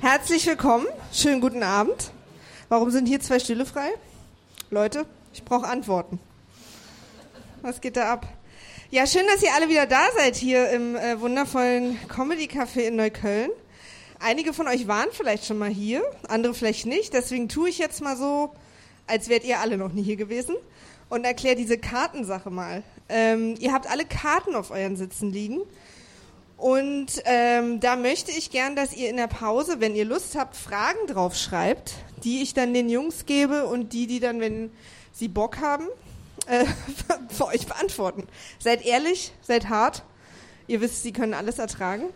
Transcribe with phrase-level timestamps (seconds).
[0.00, 2.10] Herzlich willkommen, schönen guten Abend.
[2.70, 3.90] Warum sind hier zwei Stühle frei?
[4.70, 6.18] Leute, ich brauche Antworten.
[7.60, 8.26] Was geht da ab?
[8.90, 12.96] Ja, schön, dass ihr alle wieder da seid hier im äh, wundervollen Comedy Café in
[12.96, 13.50] Neukölln.
[14.18, 17.12] Einige von euch waren vielleicht schon mal hier, andere vielleicht nicht.
[17.12, 18.54] Deswegen tue ich jetzt mal so,
[19.06, 20.56] als wärt ihr alle noch nie hier gewesen
[21.10, 22.82] und erkläre diese Kartensache mal.
[23.10, 25.60] Ähm, ihr habt alle Karten auf euren Sitzen liegen.
[26.60, 30.54] Und ähm, da möchte ich gern, dass ihr in der Pause, wenn ihr Lust habt,
[30.54, 34.70] Fragen drauf schreibt, die ich dann den Jungs gebe und die, die dann, wenn
[35.10, 35.88] sie Bock haben,
[36.46, 36.66] äh,
[37.30, 38.28] für euch beantworten.
[38.58, 40.02] Seid ehrlich, seid hart.
[40.66, 42.10] Ihr wisst, sie können alles ertragen.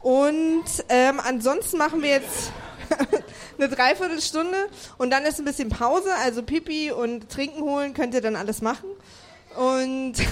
[0.00, 2.50] Und ähm, ansonsten machen wir jetzt
[3.58, 4.58] eine Dreiviertelstunde
[4.98, 8.60] und dann ist ein bisschen Pause, also Pipi und Trinken holen könnt ihr dann alles
[8.60, 8.88] machen.
[9.56, 10.14] Und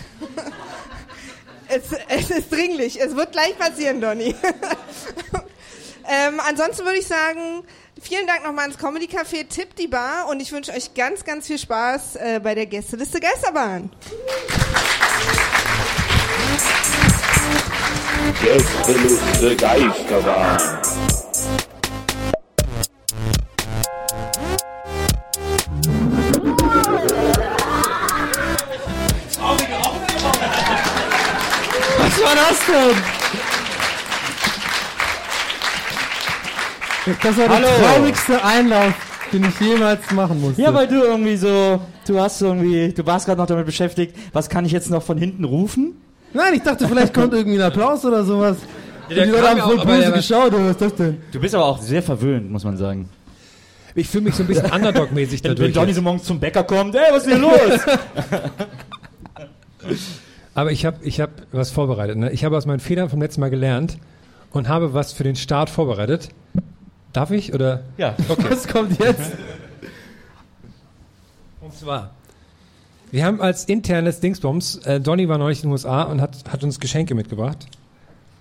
[1.72, 3.00] es, es ist dringlich.
[3.00, 4.34] Es wird gleich passieren, Donny.
[6.08, 7.64] ähm, ansonsten würde ich sagen,
[8.00, 11.46] vielen Dank nochmal ans Comedy Café, tippt die Bar und ich wünsche euch ganz, ganz
[11.46, 13.90] viel Spaß äh, bei der Gästeliste Geisterbahn.
[18.40, 21.21] Gästeliste Geisterbahn.
[32.24, 32.96] War das denn?
[37.22, 37.68] Das war der Hallo.
[37.80, 38.94] traurigste Einlauf,
[39.32, 40.62] den ich jemals machen musste.
[40.62, 44.48] Ja, weil du irgendwie so, du hast irgendwie, du warst gerade noch damit beschäftigt, was
[44.48, 45.96] kann ich jetzt noch von hinten rufen?
[46.32, 48.56] Nein, ich dachte, vielleicht kommt irgendwie ein Applaus oder sowas.
[49.10, 51.20] Der die Leute haben voll böse der geschaut, oder was ist das denn?
[51.32, 53.08] Du bist aber auch sehr verwöhnt, muss man sagen.
[53.94, 55.74] Ich fühle mich so ein bisschen Underdog-mäßig Wenn, wenn dadurch.
[55.74, 57.80] Johnny so morgens zum Bäcker kommt, ey, was ist denn los?
[60.54, 62.16] Aber ich habe ich hab was vorbereitet.
[62.16, 62.30] Ne?
[62.32, 63.98] Ich habe aus meinen Fehlern vom letzten Mal gelernt
[64.50, 66.28] und habe was für den Start vorbereitet.
[67.12, 67.54] Darf ich?
[67.54, 67.82] Oder?
[67.96, 68.14] ja.
[68.50, 69.32] Was kommt jetzt?
[71.60, 72.10] Und zwar.
[73.12, 76.64] Wir haben als internes Dingsbums, äh, Donny war neulich in den USA und hat, hat
[76.64, 77.66] uns Geschenke mitgebracht.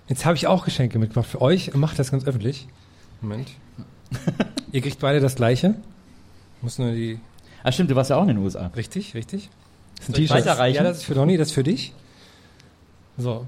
[0.08, 2.66] Jetzt habe ich auch Geschenke mitgebracht für euch und mache das ganz öffentlich.
[3.20, 3.48] Moment.
[4.72, 5.74] Ihr kriegt beide das gleiche.
[6.62, 7.20] Muss nur die.
[7.62, 8.68] Ah, stimmt, du warst ja auch in den USA.
[8.74, 9.50] Richtig, richtig.
[10.06, 10.76] Das ich weiterreichen?
[10.76, 11.92] Ja, das ist für Donny, das ist für dich.
[13.18, 13.46] So.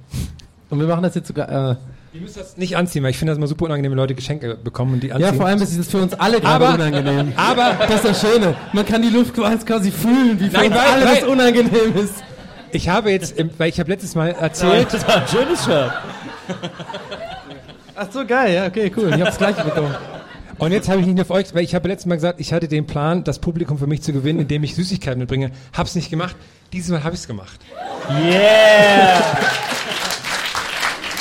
[0.71, 1.49] Und wir machen das jetzt sogar.
[1.73, 1.77] Äh,
[2.13, 4.55] Ihr müsst das nicht anziehen, weil ich finde das immer super unangenehm, wenn Leute Geschenke
[4.55, 5.27] bekommen und die anziehen.
[5.27, 7.33] ja, vor allem ist es für uns alle gerade Aber- unangenehm.
[7.37, 8.55] aber- das ist das Schöne.
[8.73, 11.97] Man kann die Luft quasi fühlen, wie für Nein, uns weil- alle weil- das unangenehm
[11.97, 12.15] ist.
[12.71, 15.93] Ich habe jetzt, im- weil ich habe letztes Mal erzählt, Das war ein schönes Shirt.
[17.97, 19.07] Ach so, geil, ja, okay, cool.
[19.07, 19.95] Ich habe das gleiche bekommen.
[20.65, 22.69] Und jetzt habe ich nicht für euch, weil ich habe letztes Mal gesagt, ich hatte
[22.69, 25.51] den Plan, das Publikum für mich zu gewinnen, indem ich Süßigkeiten mitbringe.
[25.73, 26.37] Hab's nicht gemacht.
[26.73, 27.61] Dieses Mal habe ich es gemacht.
[28.11, 29.23] Yeah!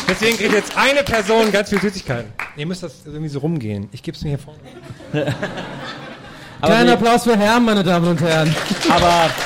[0.08, 2.32] Deswegen kriegt jetzt eine Person ganz viel Süßigkeiten.
[2.58, 3.88] Ihr müsst das irgendwie so rumgehen.
[3.92, 4.60] Ich gebe es mir hier vorne.
[6.62, 8.54] Kleiner Applaus für Herrn, meine Damen und Herren.
[8.90, 9.30] Aber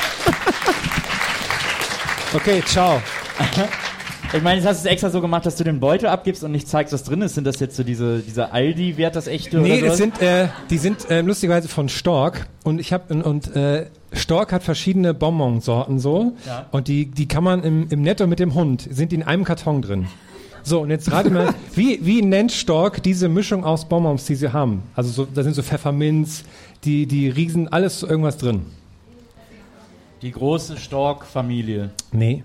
[2.34, 3.02] Okay, ciao.
[4.34, 6.52] ich meine, jetzt hast du es extra so gemacht, dass du den Beutel abgibst und
[6.52, 7.35] nicht zeigst, was drin ist.
[7.35, 9.59] Sind das jetzt so diese, diese Aldi, wer hat das echte?
[9.59, 13.56] Nee, das sind, äh, die sind äh, lustigerweise von Stork und ich habe und, und
[13.56, 16.66] äh, Stork hat verschiedene Bonbonsorten so Ja.
[16.72, 19.44] und die die kann man im, im Netto mit dem Hund sind die in einem
[19.44, 20.08] Karton drin.
[20.64, 24.52] So und jetzt rate mal, wie wie nennt Stork diese Mischung aus Bonbons, die sie
[24.52, 24.84] haben?
[24.96, 26.44] Also so, da sind so Pfefferminz,
[26.84, 28.66] die die Riesen, alles so irgendwas drin.
[30.22, 31.91] Die große Stork-Familie.
[32.12, 32.44] Nee.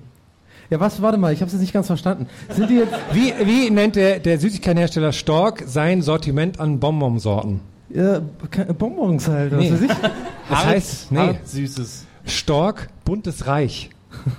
[0.72, 2.26] Ja, was, warte mal, ich habe es jetzt nicht ganz verstanden.
[2.48, 7.60] Sind die jetzt Wie wie nennt der der Süßigkeitenhersteller Stork sein Sortiment an Bonbonsorten?
[7.92, 9.72] ke- Bonbons halt, was Nee.
[9.72, 9.90] weiß ich?
[10.48, 12.06] Das heißt, nee, Hart süßes.
[12.24, 13.90] Stork, buntes Reich.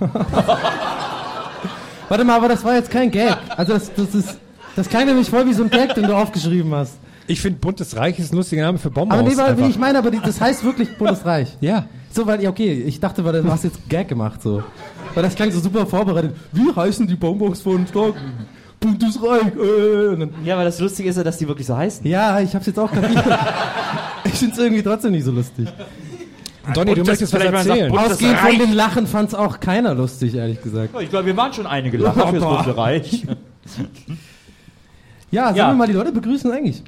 [2.08, 3.36] Warte mal, aber das war jetzt kein Gag.
[3.56, 4.38] Also das, das ist,
[4.76, 6.94] das klang nämlich voll wie so ein Gag, den du aufgeschrieben hast.
[7.26, 9.12] Ich finde, buntes Reich ist ein lustiger Name für Bomben.
[9.12, 11.56] Aber nee, weil, wie ich meine, aber die, das heißt wirklich Bundesreich.
[11.60, 11.86] Ja.
[12.14, 14.62] So, weil, ja, okay, ich dachte, weil du hast jetzt Gag gemacht, so.
[15.14, 16.36] Weil das klang so super vorbereitet.
[16.52, 18.14] Wie heißen die Bonbons von Stock?
[18.78, 20.06] Bundesreich, äh.
[20.12, 22.06] Und dann, Ja, aber das Lustige ist ja, dass die wirklich so heißen.
[22.06, 23.24] ja, ich hab's jetzt auch kapiert.
[24.24, 25.66] ich find's irgendwie trotzdem nicht so lustig.
[26.72, 27.92] Donny, du Buntes- möchtest was vielleicht mal sagt erzählen.
[27.92, 28.58] Buntes Ausgehend von Reich.
[28.58, 30.90] den Lachen fand's auch keiner lustig, ehrlich gesagt.
[30.96, 33.26] Oh, Ich glaube, wir waren schon einige Lacher fürs Bunte Reich.
[35.30, 35.68] Ja, sollen Ja.
[35.70, 36.82] wir mal die Leute begrüßen eigentlich?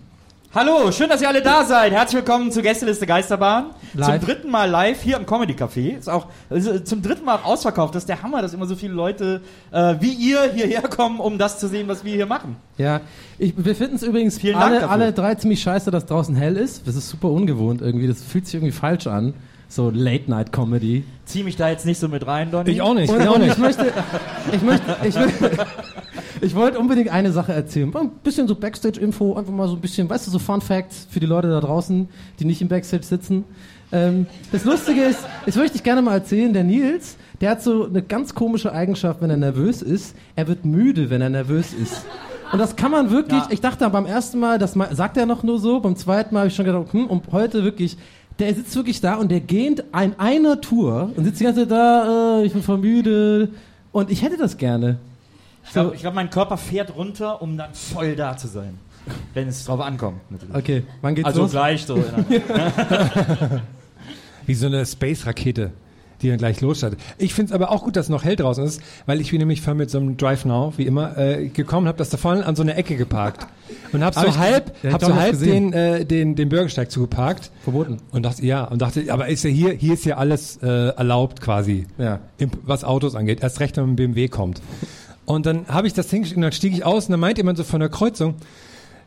[0.54, 1.92] Hallo, schön, dass ihr alle da seid.
[1.92, 3.66] Herzlich willkommen zur Gästeliste Geisterbahn.
[3.92, 4.06] Live.
[4.20, 5.98] Zum dritten Mal live hier im Comedy Café.
[5.98, 7.94] Ist auch also zum dritten Mal auch ausverkauft.
[7.94, 11.36] Das ist der Hammer, dass immer so viele Leute äh, wie ihr hierher kommen, um
[11.36, 12.56] das zu sehen, was wir hier machen.
[12.78, 13.02] Ja,
[13.38, 14.90] ich, wir finden es übrigens Vielen Dank alle, dafür.
[14.90, 16.86] alle drei ziemlich scheiße, dass draußen hell ist.
[16.88, 18.06] Das ist super ungewohnt irgendwie.
[18.06, 19.34] Das fühlt sich irgendwie falsch an.
[19.68, 21.04] So Late-Night-Comedy.
[21.24, 22.70] Zieh mich da jetzt nicht so mit rein, Donny.
[22.70, 23.12] Ich auch nicht.
[23.12, 23.58] Und, ich auch und ich nicht.
[23.58, 23.92] möchte,
[24.52, 25.66] ich möchte, ich, möchte,
[26.40, 27.94] ich wollte unbedingt eine Sache erzählen.
[27.96, 31.20] Ein bisschen so Backstage-Info, einfach mal so ein bisschen, weißt du, so Fun Facts für
[31.20, 33.44] die Leute da draußen, die nicht im Backstage sitzen.
[33.92, 37.86] Ähm, das Lustige ist, das möchte ich gerne mal erzählen, der Nils, der hat so
[37.86, 40.16] eine ganz komische Eigenschaft, wenn er nervös ist.
[40.34, 42.04] Er wird müde, wenn er nervös ist.
[42.52, 43.48] Und das kann man wirklich, Ja.
[43.50, 46.48] ich dachte beim ersten Mal, das sagt er noch nur so, beim zweiten Mal habe
[46.48, 47.96] ich schon gedacht, hm, und heute wirklich,
[48.38, 51.70] der sitzt wirklich da und der gähnt an einer Tour und sitzt die ganze Zeit
[51.70, 53.48] da, äh, ich bin voll müde.
[53.92, 54.98] Und ich hätte das gerne.
[55.66, 58.78] Ich glaube, glaub, mein Körper fährt runter, um dann voll da zu sein.
[59.34, 60.54] Wenn es drauf ankommt, natürlich.
[60.54, 61.50] Okay, wann geht's Also los?
[61.52, 61.96] gleich so.
[64.46, 65.72] Wie so eine Space-Rakete,
[66.22, 67.00] die dann gleich losstartet.
[67.18, 69.38] Ich finde es aber auch gut, dass es noch hell draußen ist, weil ich bin
[69.40, 72.46] nämlich vorhin mit so einem Drive Now, wie immer, äh, gekommen, habe das da vorne
[72.46, 73.46] an so eine Ecke geparkt.
[73.92, 77.50] Und habe Hab so ich- halb, hab so halb den, äh, den, den Bürgersteig zugeparkt.
[77.64, 77.98] Verboten.
[78.12, 81.40] Und dachte, ja, und dachte, aber ist ja hier, hier ist ja alles äh, erlaubt
[81.40, 82.20] quasi, Ja.
[82.38, 83.42] im, was Autos angeht.
[83.42, 84.60] Erst recht, wenn man mit dem BMW kommt.
[85.26, 87.58] Und dann habe ich das hingeschickt und dann stieg ich aus und dann meint jemand
[87.58, 88.36] so von der Kreuzung,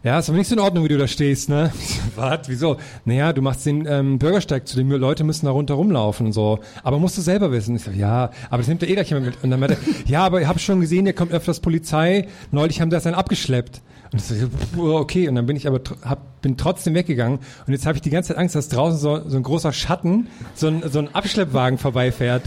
[0.02, 1.74] ja, ist aber nicht so in Ordnung, wie du da stehst, ne?
[2.16, 2.48] Was?
[2.48, 2.78] Wieso?
[3.04, 6.60] Naja, du machst den ähm, Bürgersteig zu, den Leute müssen da runter rumlaufen und so.
[6.84, 7.76] Aber musst du selber wissen.
[7.76, 9.44] Ich sag, ja, aber das nimmt ja eh gleich jemand mit.
[9.44, 12.28] Und dann meinte ja, aber ich habe schon gesehen, hier kommt öfters Polizei.
[12.52, 13.82] Neulich haben das dann abgeschleppt.
[14.14, 15.28] Und ich so, okay.
[15.28, 17.40] Und dann bin ich aber hab, bin trotzdem weggegangen.
[17.68, 20.28] Und jetzt habe ich die ganze Zeit Angst, dass draußen so, so ein großer Schatten,
[20.54, 22.44] so ein, so ein Abschleppwagen vorbeifährt.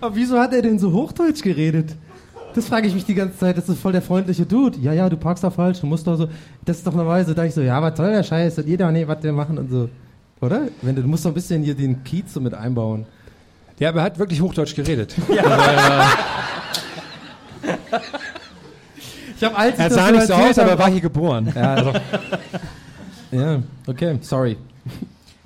[0.00, 1.96] Aber wieso hat er denn so Hochdeutsch geredet?
[2.54, 3.56] Das frage ich mich die ganze Zeit.
[3.56, 4.78] Das ist voll der freundliche Dude.
[4.80, 6.28] Ja, ja, du parkst da falsch, du musst doch so.
[6.64, 8.58] Das ist doch normalerweise, da ich so, ja, was soll der Scheiß?
[8.58, 9.88] Und jeder, nee, was wir machen und so.
[10.40, 10.68] Oder?
[10.82, 13.06] Wenn du, du musst doch ein bisschen hier den Kiez so mit einbauen.
[13.78, 15.14] Ja, aber er hat wirklich Hochdeutsch geredet.
[19.36, 21.50] Ich habe als ich Er das sah nicht so aus, aber er war hier geboren.
[21.56, 21.92] Ja, also,
[23.32, 24.58] ja, okay, sorry.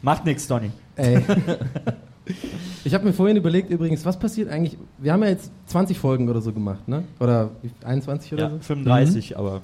[0.03, 0.71] Macht nix, Donny.
[0.97, 1.25] Ey.
[2.85, 4.79] Ich habe mir vorhin überlegt, übrigens, was passiert eigentlich?
[4.99, 7.05] Wir haben ja jetzt 20 Folgen oder so gemacht, ne?
[7.21, 7.50] Oder
[7.85, 8.59] 21 oder Ja, so?
[8.61, 9.61] 35, aber.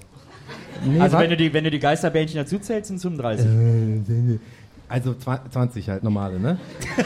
[0.85, 3.47] Nee, Also wenn du, die, wenn du die Geisterbändchen dazu zählst, sind es 35.
[4.89, 6.59] Also zwa- 20 halt, normale, ne?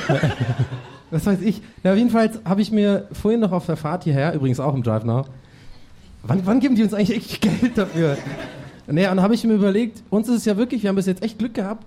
[1.11, 1.61] Was weiß ich.
[1.83, 5.05] Na, jedenfalls habe ich mir vorhin noch auf der Fahrt hierher, übrigens auch im Drive
[5.05, 5.27] Now,
[6.23, 8.17] wann, wann geben die uns eigentlich echt Geld dafür?
[8.87, 11.07] Naja, und dann habe ich mir überlegt, uns ist es ja wirklich, wir haben bis
[11.07, 11.87] jetzt echt Glück gehabt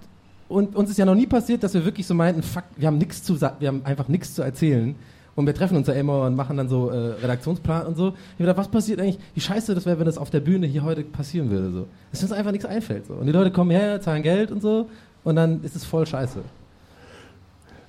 [0.50, 2.98] und uns ist ja noch nie passiert, dass wir wirklich so meinten, fuck, wir haben
[2.98, 4.96] nichts zu wir haben einfach nichts zu erzählen.
[5.36, 8.08] Und wir treffen uns ja immer und machen dann so äh, Redaktionsplan und so.
[8.08, 9.20] Ich hab gedacht, was passiert eigentlich?
[9.36, 11.72] Wie scheiße das wäre, wenn das auf der Bühne hier heute passieren würde.
[11.72, 11.88] So.
[12.12, 13.06] Dass uns einfach nichts einfällt.
[13.06, 13.14] So.
[13.14, 14.90] Und die Leute kommen her, zahlen Geld und so.
[15.24, 16.40] Und dann ist es voll scheiße.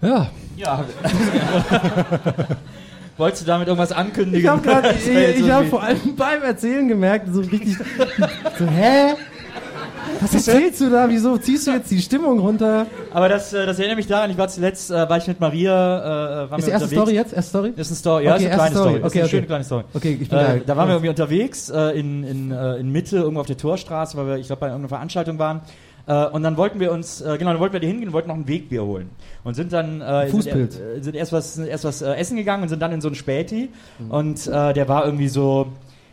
[0.02, 0.84] Ja, Ja.
[3.16, 4.40] Wolltest du damit irgendwas ankündigen?
[4.40, 4.62] Ich habe
[5.06, 7.76] irgendwie- vor allem beim Erzählen gemerkt, so richtig,
[8.58, 9.14] so, hä?
[10.20, 11.08] Was erzählst du da?
[11.08, 12.86] Wieso ziehst du jetzt die Stimmung runter?
[13.12, 16.44] Aber das, äh, das erinnert mich daran, ich war zuletzt, äh, war ich mit Maria,
[16.44, 16.92] äh, waren Ist wir die erste unterwegs.
[17.02, 17.32] Story jetzt?
[17.32, 17.72] Erste Story?
[17.76, 18.88] Das ist eine Story, ja, Okay, ist eine erste kleine Story.
[18.88, 18.98] Story.
[18.98, 19.30] Okay, ist eine okay.
[19.30, 19.84] schöne kleine Story.
[19.94, 20.56] Okay, ich bin äh, da.
[20.66, 24.16] da waren wir irgendwie unterwegs äh, in, in, äh, in Mitte, irgendwo auf der Torstraße,
[24.16, 25.60] weil wir, ich glaube, bei irgendeiner Veranstaltung waren.
[26.06, 28.28] Äh, und dann wollten wir uns, äh, genau, dann wollten wir da hingehen und wollten
[28.28, 29.10] noch ein Wegbier holen.
[29.44, 30.78] Und sind dann äh, sind, Fußpilz.
[30.78, 33.08] äh, sind erst was, sind erst was äh, essen gegangen und sind dann in so
[33.08, 33.68] ein Späti.
[34.08, 35.68] Und äh, der war irgendwie so,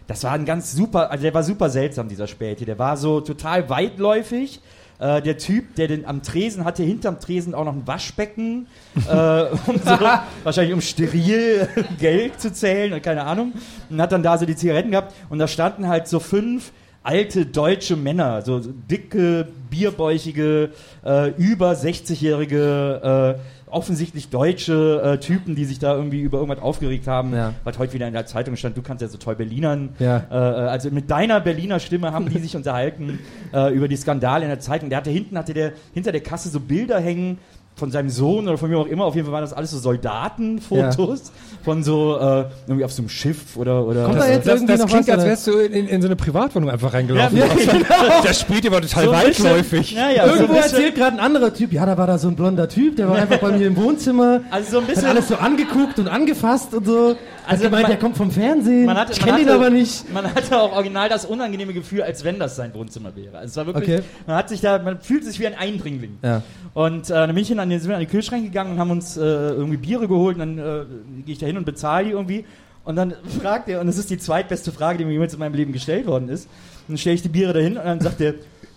[0.08, 2.66] das war ein ganz super, also der war super seltsam, dieser Späti.
[2.66, 4.62] Der war so total weitläufig.
[4.98, 9.44] Äh, der Typ, der den am Tresen hatte, hinterm Tresen auch noch ein Waschbecken, äh,
[9.68, 9.98] um so,
[10.44, 11.68] wahrscheinlich um steril
[12.00, 13.54] Geld zu zählen, und keine Ahnung.
[13.90, 16.72] Und hat dann da so die Zigaretten gehabt und da standen halt so fünf
[17.04, 20.72] alte deutsche Männer, so, so dicke, bierbäuchige,
[21.06, 27.08] äh, über 60-jährige, äh, offensichtlich deutsche äh, Typen, die sich da irgendwie über irgendwas aufgeregt
[27.08, 27.53] haben, Ja.
[27.65, 29.89] was heute wieder in der Zeitung stand, du kannst ja so toll Berlinern.
[30.00, 30.24] Ja.
[30.32, 33.20] Äh, also mit deiner Berliner Stimme haben die sich unterhalten
[33.53, 34.89] äh, über die Skandale in der Zeitung.
[34.89, 37.38] Der hatte hinten hatte der hinter der Kasse so Bilder hängen
[37.75, 39.05] von seinem Sohn oder von mir auch immer.
[39.05, 41.32] Auf jeden Fall waren das alles so Soldatenfotos
[41.63, 44.03] von so äh, irgendwie auf so einem Schiff oder oder.
[44.05, 45.88] Kommt da Das, jetzt das, irgendwie das noch klingt, was, als wärst du in, in,
[45.88, 47.38] in so eine Privatwohnung einfach reingelaufen.
[47.38, 48.24] Ja, genau.
[48.24, 49.91] Das spielt aber total So weitläufig.
[49.91, 52.27] Ja, ja, so Irgendwo bisschen- erzählt gerade ein anderer Typ, ja, da war da so
[52.27, 54.41] ein blonder Typ, der war einfach bei mir im Wohnzimmer.
[54.51, 56.94] Also so ein bisschen- Hat alles so angeguckt und angefasst und so.
[57.08, 57.17] Also
[57.48, 58.86] Also gemeint, man- der kommt vom Fernsehen.
[58.86, 60.12] Man hatte, ich kenne ihn aber nicht.
[60.13, 63.38] Man hatte auch original das unangenehme Gefühl, als wenn das sein Wohnzimmer wäre.
[63.38, 64.03] Also es war wirklich, Okay.
[64.27, 66.17] man hat sich da, man fühlt sich wie ein Eindringling.
[66.24, 66.41] Ja.
[66.74, 68.79] Und äh, dann bin ich hin an den, sind wir an den Kühlschrank gegangen und
[68.79, 70.86] haben uns äh, irgendwie Biere geholt und dann äh,
[71.25, 72.45] gehe ich da hin und bezahle die irgendwie.
[72.84, 75.55] Und dann fragt er, und das ist die zweitbeste Frage, die mir jemals in meinem
[75.55, 76.45] Leben gestellt worden ist.
[76.88, 78.36] Und dann stelle ich die Biere dahin und dann sagt er,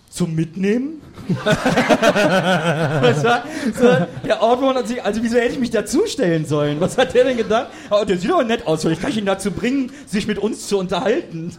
[0.09, 1.01] zum Mitnehmen?
[1.45, 3.43] das war
[3.79, 6.81] so, der Ordner hat sich, also wieso hätte ich mich dazustellen sollen?
[6.81, 7.67] Was hat der denn gedacht?
[7.91, 10.67] Oh, der sieht aber nett aus, vielleicht kann ich ihn dazu bringen, sich mit uns
[10.67, 11.51] zu unterhalten.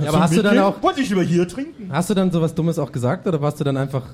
[0.00, 1.90] Ja, aber hast du dann auch, Wollte ich lieber hier trinken?
[1.92, 4.04] hast du dann sowas Dummes auch gesagt oder warst du dann einfach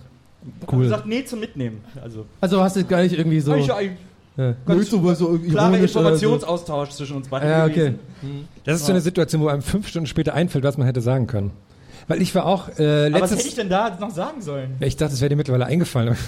[0.43, 0.69] Cool.
[0.73, 0.83] cool?
[0.85, 1.83] gesagt, nee, zum Mitnehmen.
[2.03, 3.55] Also, Also hast du gar nicht irgendwie so.
[3.55, 3.97] ich ein
[4.37, 4.55] Ja.
[4.67, 7.49] ganz Nicht so, so klarer Informationsaustausch zwischen uns beiden.
[7.49, 7.55] So.
[7.55, 7.95] Ja, okay.
[8.21, 8.49] gewesen.
[8.65, 11.27] Das ist so eine Situation, wo einem fünf Stunden später einfällt, was man hätte sagen
[11.27, 11.51] können.
[12.09, 13.39] Weil ich war auch äh, Aber was letztes...
[13.39, 14.73] hätte ich denn da noch sagen sollen?
[14.81, 16.17] Ja, ich dachte, es wäre dir mittlerweile eingefallen.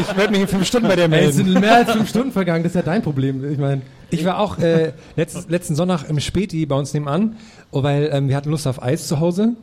[0.00, 1.52] ich werde mich in fünf Stunden bei dir Ey, es melden.
[1.52, 3.50] sind mehr als fünf Stunden vergangen, das ist ja dein Problem.
[3.50, 3.80] Ich meine,
[4.10, 7.36] Ich war auch äh, letzt, letzten Sonntag im Späti bei uns nebenan,
[7.70, 9.54] weil ähm, wir hatten Lust auf Eis zu Hause.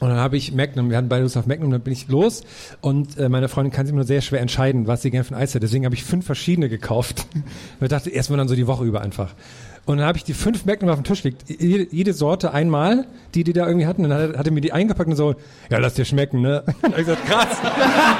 [0.00, 2.42] Und dann habe ich Magnum, wir hatten beide Lust auf Magnum, dann bin ich los
[2.80, 5.40] und äh, meine Freundin kann sich nur sehr schwer entscheiden, was sie gerne für ein
[5.40, 5.62] Eis hat.
[5.62, 7.26] Deswegen habe ich fünf verschiedene gekauft.
[7.80, 9.34] Ich dachte, erstmal dann so die Woche über einfach.
[9.88, 13.06] Und dann habe ich die fünf Magnum auf dem Tisch liegt, jede, jede Sorte einmal,
[13.34, 14.02] die die da irgendwie hatten.
[14.02, 15.34] Dann hat, hat er mir die eingepackt und so,
[15.70, 16.62] ja, lass dir schmecken, ne?
[16.82, 17.56] Und ich gesagt, krass,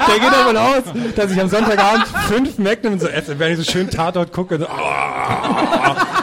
[0.07, 0.83] der geht davon aus,
[1.15, 4.57] dass ich am Sonntagabend fünf Magnum so esse, wenn ich so schön Tatort gucke.
[4.57, 4.65] So,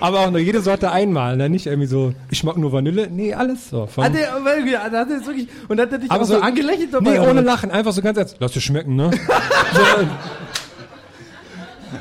[0.00, 1.48] aber auch nur jede Sorte einmal, ne?
[1.48, 3.08] Nicht irgendwie so, ich mag nur Vanille.
[3.10, 3.86] Nee, alles so.
[3.86, 6.26] Von, hat er, aber irgendwie- hat er jetzt wirklich, und hat er dich aber auch
[6.26, 7.12] so, angelächelt dabei?
[7.12, 7.40] Nee, ohne?
[7.40, 8.36] Lachen, einfach so ganz ernst.
[8.40, 9.10] Lass dir schmecken, ne?
[9.74, 9.80] so,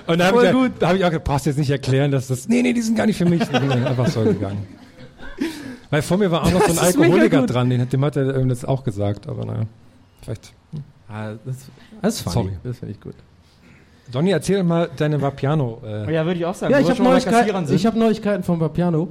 [0.08, 0.72] und dann habe ich, gut.
[0.80, 2.82] da hab ich auch gesagt, brauchst du jetzt nicht erklären, dass das, nee, nee, die
[2.82, 3.42] sind gar nicht für mich.
[3.44, 4.66] Die sind einfach so gegangen.
[5.90, 8.26] Weil vor mir war auch noch so ein Alkoholiker dran, den, hat- dem hat er
[8.46, 9.64] das auch gesagt, aber naja,
[10.22, 10.54] vielleicht.
[11.10, 11.56] Ah, das,
[12.02, 12.34] das ist funny.
[12.34, 12.52] Sorry.
[12.64, 13.14] Das finde ich gut.
[14.12, 15.82] Donny, erzähl mal deine Vapiano.
[15.86, 16.72] Äh, Ja, würde ich auch sagen.
[16.72, 19.10] Ja, ich habe Neuigkeiten, ich hab Neuigkeiten von Vapiano.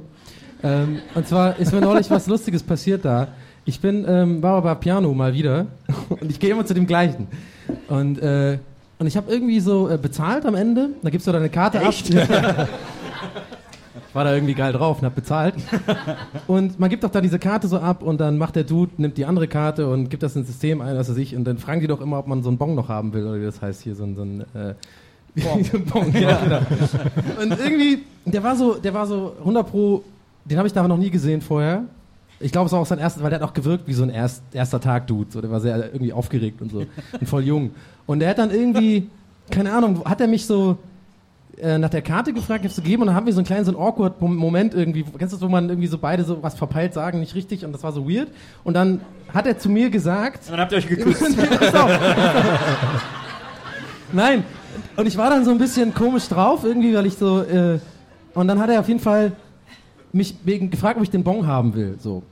[0.63, 3.27] Ähm, und zwar ist mir neulich was Lustiges passiert da.
[3.65, 5.67] Ich bin, ähm, war bei Piano mal wieder
[6.09, 7.27] und ich gehe immer zu dem gleichen.
[7.89, 8.57] Und, äh,
[8.97, 10.89] und ich habe irgendwie so äh, bezahlt am Ende.
[11.03, 12.15] Da gibst du deine Karte Echt?
[12.17, 12.67] ab.
[14.13, 15.55] War da irgendwie geil drauf und hab bezahlt.
[16.47, 19.17] Und man gibt doch da diese Karte so ab und dann macht der Dude, nimmt
[19.17, 21.35] die andere Karte und gibt das ins System ein, was weiß ich.
[21.35, 23.39] Und dann fragen die doch immer, ob man so einen Bon noch haben will oder
[23.39, 24.73] wie das heißt hier, so ein, so ein äh,
[25.35, 26.13] bon.
[26.13, 26.59] ja, genau.
[27.41, 30.03] Und irgendwie, der war so, der war so 100 pro,
[30.45, 31.83] den habe ich da noch nie gesehen vorher.
[32.39, 34.09] Ich glaube, es war auch sein erstes, weil der hat auch gewirkt wie so ein
[34.09, 35.31] erst, erster Tag-Dude.
[35.31, 36.85] So, der war sehr irgendwie aufgeregt und so.
[37.19, 37.71] Und voll jung.
[38.05, 39.09] Und der hat dann irgendwie,
[39.49, 40.77] keine Ahnung, hat er mich so
[41.59, 43.65] äh, nach der Karte gefragt, gibst du geben und dann haben wir so einen kleinen,
[43.65, 45.03] so einen awkward Mom- Moment irgendwie.
[45.17, 47.71] Kennst du das, wo man irgendwie so beide so was verpeilt sagen, nicht richtig und
[47.71, 48.29] das war so weird.
[48.63, 49.01] Und dann
[49.33, 51.23] hat er zu mir gesagt, Und dann habt ihr euch geküsst.
[54.13, 54.43] Nein.
[54.95, 57.41] Und ich war dann so ein bisschen komisch drauf, irgendwie, weil ich so.
[57.41, 57.79] Äh,
[58.33, 59.31] und dann hat er auf jeden Fall
[60.13, 61.97] mich wegen gefragt, ob ich den Bon haben will.
[61.99, 62.23] So.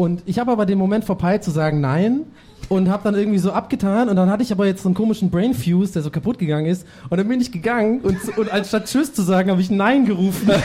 [0.00, 2.22] Und ich habe aber den Moment verpeilt zu sagen nein
[2.70, 5.28] und habe dann irgendwie so abgetan und dann hatte ich aber jetzt so einen komischen
[5.28, 8.86] Brain Fuse, der so kaputt gegangen ist und dann bin ich gegangen und, und anstatt
[8.86, 10.48] Tschüss zu sagen, habe ich Nein gerufen.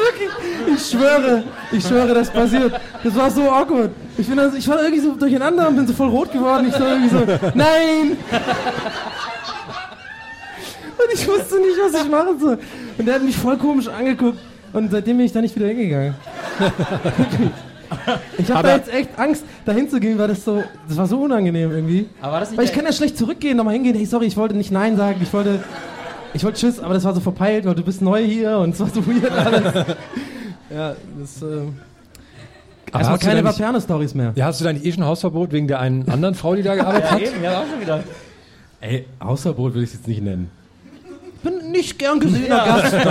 [0.00, 0.30] wirklich,
[0.74, 2.80] ich schwöre, ich schwöre, das passiert.
[3.04, 3.90] Das war so awkward.
[4.16, 6.68] Ich, bin also, ich war irgendwie so durcheinander und bin so voll rot geworden.
[6.68, 8.16] Ich so irgendwie so, nein!
[10.96, 12.58] Und ich wusste nicht, was ich machen soll.
[12.96, 14.38] Und der hat mich voll komisch angeguckt.
[14.72, 16.14] Und seitdem bin ich da nicht wieder hingegangen.
[18.38, 21.70] ich habe da jetzt echt Angst, da hinzugehen, weil das so, das war so unangenehm
[21.70, 22.08] irgendwie.
[22.20, 23.96] Aber war das nicht Weil ich kann ja schlecht zurückgehen, nochmal hingehen.
[23.96, 25.20] Hey, sorry, ich wollte nicht Nein sagen.
[25.22, 25.62] Ich wollte,
[26.32, 28.80] ich wollte Tschüss, aber das war so verpeilt, weil du bist neu hier und es
[28.80, 29.74] war so weird alles.
[30.74, 34.32] ja, das, Aber erstmal keine Vapiano-Stories mehr.
[34.36, 36.74] ja, hast du da nicht eh schon Hausverbot wegen der einen anderen Frau, die da
[36.76, 37.20] gearbeitet Ja, hat?
[37.20, 38.02] eben, ja, auch schon wieder.
[38.80, 40.50] Ey, Hausverbot würde ich es jetzt nicht nennen.
[41.72, 42.94] Nicht gern gesehener Gast.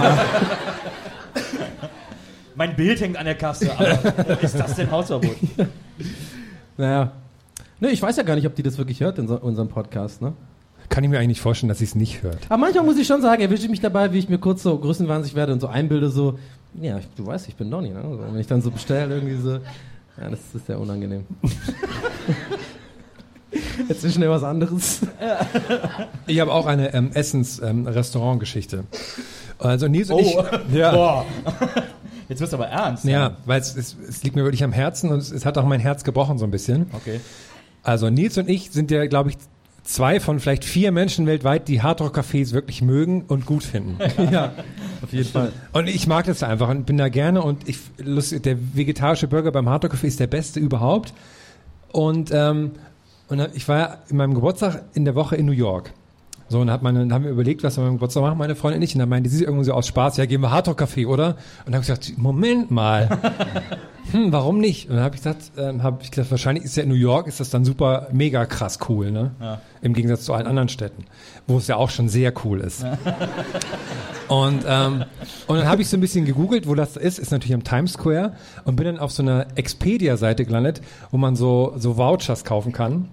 [2.56, 5.36] Mein Bild hängt an der Kasse, aber ist das denn Hausverbot?
[6.77, 7.12] Naja.
[7.80, 10.22] Ne, ich weiß ja gar nicht, ob die das wirklich hört in so, unserem Podcast,
[10.22, 10.34] ne?
[10.89, 12.38] Kann ich mir eigentlich nicht vorstellen, dass sie es nicht hört.
[12.50, 14.77] Aber manchmal muss ich schon sagen, erwische ich mich dabei, wie ich mir kurz so
[14.77, 16.38] größenwahnsinnig werde und so einbilde, so,
[16.80, 18.01] ja, ich, du weißt, ich bin Donny, ne?
[18.03, 21.25] So, wenn ich dann so bestelle, irgendwie so, ja, das ist sehr unangenehm.
[23.90, 25.01] Jetzt ist schnell was anderes.
[26.28, 28.84] Ich habe auch eine ähm, Essens-Restaurant-Geschichte.
[29.60, 30.74] also Nils und Oh, ich.
[30.78, 30.92] Ja.
[30.92, 31.25] boah.
[32.30, 33.04] Jetzt wirst du aber ernst.
[33.06, 35.66] Ja, weil es, es, es liegt mir wirklich am Herzen und es, es hat auch
[35.66, 36.88] mein Herz gebrochen so ein bisschen.
[36.94, 37.20] Okay.
[37.84, 39.38] Also Nils und ich sind ja, glaube ich,
[39.84, 43.98] zwei von vielleicht vier Menschen weltweit, die Hardrock-Cafés wirklich mögen und gut finden.
[44.32, 44.54] ja,
[45.01, 45.51] auf jeden Fall.
[45.74, 49.51] Und ich mag das einfach und bin da gerne und ich, lustig, der vegetarische Burger
[49.51, 51.13] beim Hardrock-Café ist der beste überhaupt.
[51.92, 52.72] Und, ähm,
[53.32, 55.94] und ich war ja in meinem Geburtstag in der Woche in New York.
[56.50, 58.80] So, und hat meine, dann haben wir überlegt, was wir beim Geburtstag machen, meine Freundin
[58.80, 58.94] und ich.
[58.94, 61.28] Und dann meinte sie irgendwie so aus Spaß, ja, gehen wir Hardrock-Café, oder?
[61.28, 63.08] Und dann habe ich gesagt, Moment mal.
[64.12, 64.90] hm, warum nicht?
[64.90, 67.28] Und dann habe ich gesagt, ähm, habe ich gesagt, wahrscheinlich ist ja in New York,
[67.28, 69.32] ist das dann super, mega krass cool, ne?
[69.40, 69.62] Ja.
[69.82, 71.06] Im Gegensatz zu allen anderen Städten,
[71.48, 72.86] wo es ja auch schon sehr cool ist.
[74.28, 75.04] Und, ähm,
[75.48, 77.94] und dann habe ich so ein bisschen gegoogelt, wo das ist, ist natürlich am Times
[77.94, 78.32] Square
[78.64, 80.80] und bin dann auf so einer Expedia-Seite gelandet,
[81.12, 83.10] wo man so, so Vouchers kaufen kann.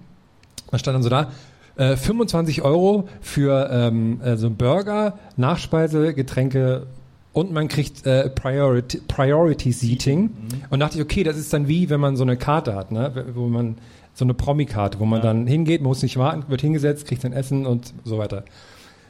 [0.71, 1.31] Da stand dann so da,
[1.77, 6.87] äh, 25 Euro für ähm, äh, so einen Burger, Nachspeise, Getränke
[7.31, 10.31] und man kriegt äh, Priority, Priority Seating.
[10.69, 13.25] Und dachte ich, okay, das ist dann wie, wenn man so eine Karte hat, ne?
[13.33, 13.75] wo man
[14.13, 17.65] so eine Promi-Karte, wo man dann hingeht, muss nicht warten, wird hingesetzt, kriegt sein Essen
[17.65, 18.43] und so weiter.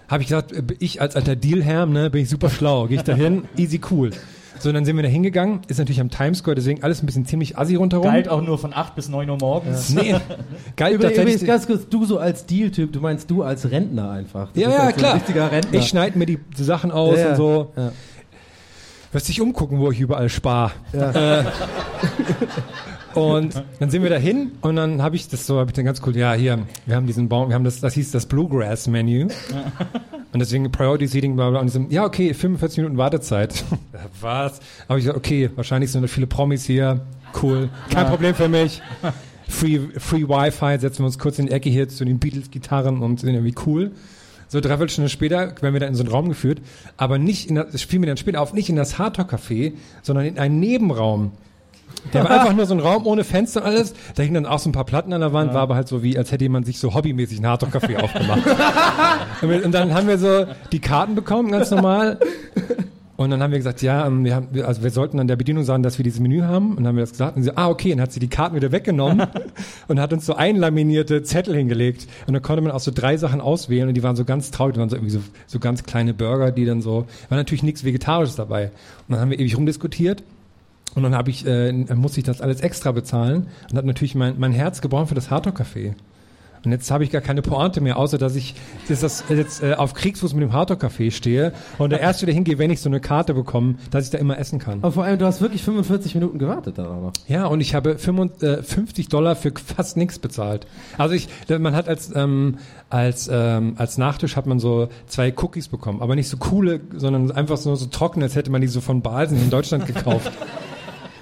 [0.07, 3.03] Habe ich gesagt, äh, ich als alter Dealherm, ne, bin ich super schlau, gehe ich
[3.03, 4.11] da hin, easy cool.
[4.59, 7.05] So, und dann sind wir da hingegangen, ist natürlich am Times Square, deswegen alles ein
[7.05, 8.05] bisschen ziemlich assi rundherum.
[8.05, 9.89] Galt auch nur von 8 bis 9 Uhr morgens.
[9.89, 10.15] Nee,
[10.75, 11.35] geil Übrigens, tatsächlich.
[11.41, 14.51] übrigens, ganz kurz, du so als Deal-Typ, du meinst du als Rentner einfach.
[14.51, 15.11] Du Ja, ja, halt so klar.
[15.13, 15.79] Ein richtiger Rentner.
[15.79, 17.29] Ich schneide mir die Sachen aus Ja, ja.
[17.31, 17.71] und so.
[17.77, 17.91] Ja.
[19.11, 20.71] Wirst dich umgucken, wo ich überall spare.
[20.93, 21.43] Äh,
[23.15, 26.01] und dann sind wir dahin und dann habe ich das so, habe ich dann ganz
[26.05, 29.27] cool, ja, hier, wir haben diesen Baum, wir haben das, das hieß das Bluegrass-Menü.
[30.31, 31.59] Und deswegen Priority Seating, bla bla.
[31.59, 33.63] Und so, ja, okay, 45 Minuten Wartezeit.
[34.21, 34.59] Was?
[34.87, 37.01] Habe ich gesagt, okay, wahrscheinlich sind da viele Promis hier.
[37.41, 37.69] Cool.
[37.91, 38.81] Kein Problem für mich.
[39.47, 43.19] Free, free Wi-Fi, setzen wir uns kurz in die Ecke hier zu den Beatles-Gitarren und
[43.19, 43.91] sind irgendwie cool.
[44.47, 46.59] So dreiviertel Stunde später werden wir da in so einen Raum geführt,
[46.97, 50.25] aber nicht in das, das spielen wir dann später auf, nicht in das Hardtalk-Café, sondern
[50.25, 51.31] in einen Nebenraum.
[52.13, 53.93] Der war einfach nur so ein Raum ohne Fenster und alles.
[54.15, 56.03] Da hingen dann auch so ein paar Platten an der Wand, war aber halt so
[56.03, 58.41] wie, als hätte jemand sich so hobbymäßig ein Hardtalk-Café aufgemacht.
[59.41, 62.19] und, wir, und dann haben wir so die Karten bekommen, ganz normal.
[63.19, 65.65] Und dann haben wir gesagt, ja, ähm, wir haben, also wir sollten an der Bedienung
[65.65, 66.69] sagen, dass wir dieses Menü haben.
[66.69, 67.35] Und dann haben wir das gesagt.
[67.35, 67.91] Und sie, ah, okay.
[67.91, 69.27] Und dann hat sie die Karten wieder weggenommen
[69.89, 72.07] und hat uns so einlaminierte Zettel hingelegt.
[72.27, 74.75] Und dann konnte man auch so drei Sachen auswählen und die waren so ganz traurig.
[74.75, 77.83] Die waren so irgendwie so, so ganz kleine Burger, die dann so, war natürlich nichts
[77.83, 78.71] Vegetarisches dabei.
[79.09, 80.23] Und dann haben wir ewig rumdiskutiert.
[80.95, 84.39] Und dann habe ich, äh, musste ich das alles extra bezahlen und habe natürlich mein,
[84.39, 85.93] mein Herz gebrochen für das Hardtalk-Café.
[86.65, 88.55] Und jetzt habe ich gar keine Pointe mehr, außer dass ich
[88.87, 92.57] dass das jetzt äh, auf Kriegsfuß mit dem Hardtalk-Café stehe und der erste wieder hingehe,
[92.57, 94.79] wenn ich so eine Karte bekomme, dass ich da immer essen kann.
[94.81, 97.13] Aber vor allem, du hast wirklich 45 Minuten gewartet dann noch.
[97.27, 100.67] Ja, und ich habe 55 äh, 50 Dollar für fast nichts bezahlt.
[100.97, 102.57] Also ich, man hat als ähm,
[102.89, 107.31] als ähm, als Nachtisch hat man so zwei Cookies bekommen, aber nicht so coole, sondern
[107.31, 110.31] einfach so so trocken, als hätte man die so von Balsen in Deutschland gekauft.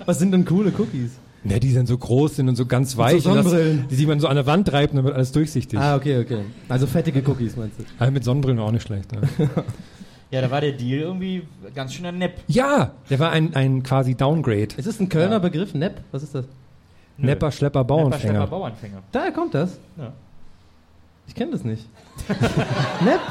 [0.08, 1.12] Was sind denn coole Cookies?
[1.43, 3.88] Ja, die dann so groß sind und so ganz weich, so und das, Sonnenbrillen.
[3.89, 5.78] die, die man so an der Wand treibt und dann wird alles durchsichtig.
[5.80, 6.39] Ah, okay, okay.
[6.67, 7.84] Also fettige Cookies meinst du?
[8.00, 9.12] Aber mit Sonnenbrillen auch nicht schlecht.
[9.12, 9.22] Ne?
[10.30, 11.43] Ja, da war der Deal irgendwie
[11.74, 12.41] ganz schöner Nepp.
[12.48, 14.76] ja, der war ein, ein quasi Downgrade.
[14.76, 15.74] Ist das ein Kölner Begriff?
[15.74, 16.02] Nepp?
[16.12, 16.43] Was ist das?
[17.17, 18.34] Nepper, Schlepper, Nepper, Bauernfänger.
[18.34, 19.04] Schlepper, Bauernfänger.
[19.13, 19.80] Daher kommt das?
[19.98, 20.12] Ja.
[21.30, 21.86] Ich kenne das nicht.
[23.06, 23.22] Nepp?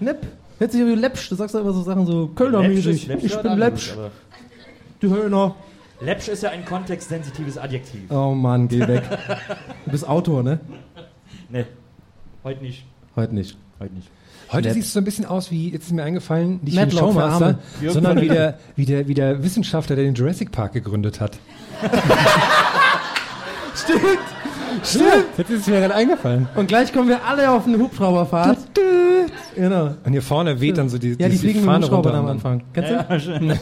[0.00, 0.26] Nepp?
[0.58, 1.28] Hört sich irgendwie läppsch.
[1.30, 3.08] Du sagst doch immer so Sachen so Kölner-mäßig.
[3.22, 3.92] Ich ja bin läppsch.
[3.92, 4.10] anderes,
[4.98, 5.54] Du Höhner.
[6.00, 8.10] Läppsch ist ja ein kontextsensitives Adjektiv.
[8.10, 9.02] Oh Mann, geh weg.
[9.84, 10.58] Du bist Autor, ne?
[11.48, 11.64] Nee,
[12.42, 12.84] heute nicht.
[13.14, 13.56] Heute nicht.
[13.78, 14.08] Heute nicht.
[14.52, 14.74] Heute Nett.
[14.74, 17.58] siehst du so ein bisschen aus wie, jetzt ist mir eingefallen, nicht wie Showmaster, Arme.
[17.88, 21.38] sondern wie der, wie, der, wie der Wissenschaftler, der den Jurassic Park gegründet hat.
[23.74, 24.02] Stimmt.
[24.84, 25.24] Stimmt.
[25.38, 26.48] Jetzt ist es mir gerade eingefallen.
[26.54, 28.58] Und gleich kommen wir alle auf eine Hubschrauberfahrt.
[29.54, 29.94] Genau.
[30.04, 32.26] Und hier vorne weht dann so die, Ja, die fliegen mit dem Fahne Hubschrauber am
[32.26, 32.62] Anfang.
[32.72, 33.58] Kennst du?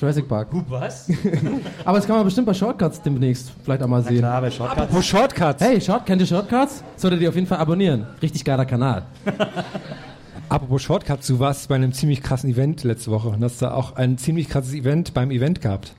[0.00, 0.48] Jurassic Park.
[0.68, 1.10] Was?
[1.84, 4.18] Aber das kann man bestimmt bei Shortcuts demnächst vielleicht auch mal sehen.
[4.18, 4.80] Klar, bei Shortcuts.
[4.82, 5.62] Apropos Shortcuts.
[5.62, 6.82] Hey, Short, kennt ihr Shortcuts?
[6.96, 8.06] Solltet ihr auf jeden Fall abonnieren.
[8.22, 9.02] Richtig geiler Kanal.
[10.48, 13.96] Apropos Shortcuts, du warst bei einem ziemlich krassen Event letzte Woche und hast da auch
[13.96, 15.92] ein ziemlich krasses Event beim Event gehabt.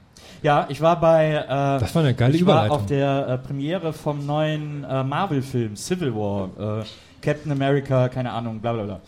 [0.43, 1.33] Ja, ich war bei.
[1.33, 2.69] Äh, Das war eine geile ich Überleitung.
[2.71, 6.83] war auf der äh, Premiere vom neuen äh, Marvel-Film Civil War, äh,
[7.21, 8.99] Captain America, keine Ahnung, bla bla bla.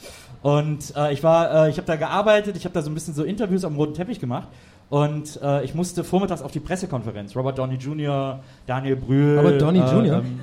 [0.44, 3.14] Und äh, ich war, äh, ich habe da gearbeitet, ich habe da so ein bisschen
[3.14, 4.48] so Interviews am roten Teppich gemacht.
[4.90, 7.36] Und äh, ich musste vormittags auf die Pressekonferenz.
[7.36, 9.38] Robert Downey Jr., Daniel Brühl.
[9.38, 10.20] Robert Downey äh, Jr.?
[10.20, 10.40] Ähm,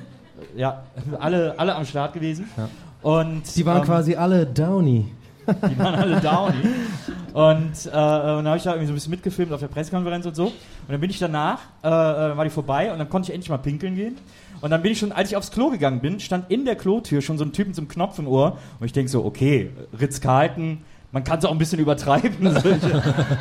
[0.55, 0.83] ja,
[1.19, 2.49] alle, alle am Start gewesen.
[3.01, 5.05] Und, Die waren ähm, quasi alle Downey.
[5.47, 6.69] die waren alle Downey.
[7.33, 10.25] Und, äh, und dann habe ich da irgendwie so ein bisschen mitgefilmt auf der Pressekonferenz
[10.25, 10.47] und so.
[10.47, 10.53] Und
[10.89, 13.57] dann bin ich danach, äh, äh, war die vorbei und dann konnte ich endlich mal
[13.57, 14.17] pinkeln gehen.
[14.61, 17.21] Und dann bin ich schon, als ich aufs Klo gegangen bin, stand in der Klotür
[17.21, 18.57] schon so ein Typ mit so einem Knopf im Ohr.
[18.79, 20.79] Und ich denke so, okay, Ritz-Carlton,
[21.13, 22.55] Man kann es auch ein bisschen übertreiben.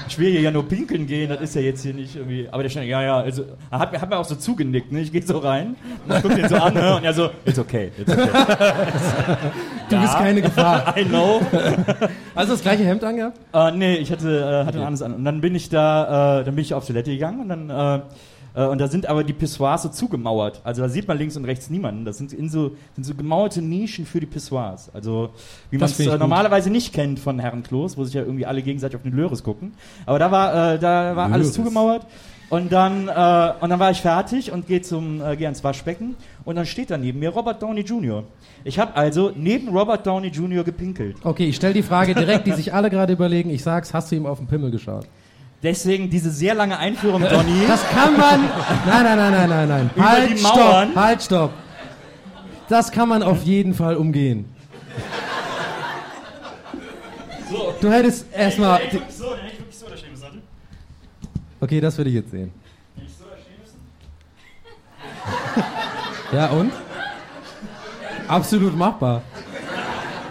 [0.08, 2.48] Ich, will hier ja nur pinkeln gehen, das ist ja jetzt hier nicht irgendwie.
[2.50, 4.90] Aber der stand, ja, ja, also, er hat, mir- hat mir auch so zugenickt.
[4.90, 5.00] Ne?
[5.00, 5.76] Ich gehe so rein
[6.22, 6.96] guck den so an ne?
[6.96, 8.28] und er so, it's okay, it's okay.
[9.88, 10.94] Du bist keine Gefahr.
[10.98, 11.40] I know.
[12.34, 13.38] Also das gleiche Hemd angehabt?
[13.52, 15.14] Äh, nee, ich hatte, äh, hatte ein anderes an.
[15.14, 18.02] Und dann bin ich da, äh, dann bin ich auf Toilette gegangen und dann, äh,
[18.54, 20.60] äh, und da sind aber die Pissoirs so zugemauert.
[20.64, 22.04] Also da sieht man links und rechts niemanden.
[22.04, 24.90] Das sind in so, sind so gemauerte Nischen für die Pissoirs.
[24.94, 25.30] Also
[25.70, 26.18] wie man es äh, gut.
[26.18, 29.74] normalerweise nicht kennt von Herrenklos, wo sich ja irgendwie alle gegenseitig auf den Löres gucken.
[30.06, 32.06] Aber da war, äh, da war alles zugemauert.
[32.50, 36.16] Und dann, äh, und dann war ich fertig und gehe zum, äh, geh ans Waschbecken
[36.44, 38.24] und dann steht da neben mir Robert Downey Jr.
[38.64, 40.64] Ich habe also neben Robert Downey Jr.
[40.64, 41.16] gepinkelt.
[41.22, 43.50] Okay, ich stelle die Frage direkt, die sich alle gerade überlegen.
[43.50, 45.06] Ich sag's, hast du ihm auf den Pimmel geschaut?
[45.62, 47.62] Deswegen diese sehr lange Einführung, Donny.
[47.68, 48.40] Das kann man.
[48.86, 49.90] Nein, nein, nein, nein, nein, nein.
[49.94, 50.88] Über halt, die Mauern.
[50.88, 51.52] stopp, halt, stopp.
[52.68, 54.46] Das kann man auf jeden Fall umgehen.
[57.80, 58.80] Du hättest erstmal.
[58.80, 60.42] so, hätte ich wirklich so stehen müssen.
[61.60, 62.52] Okay, das würde ich jetzt sehen.
[66.32, 66.72] Ja, und?
[68.28, 69.22] Absolut machbar.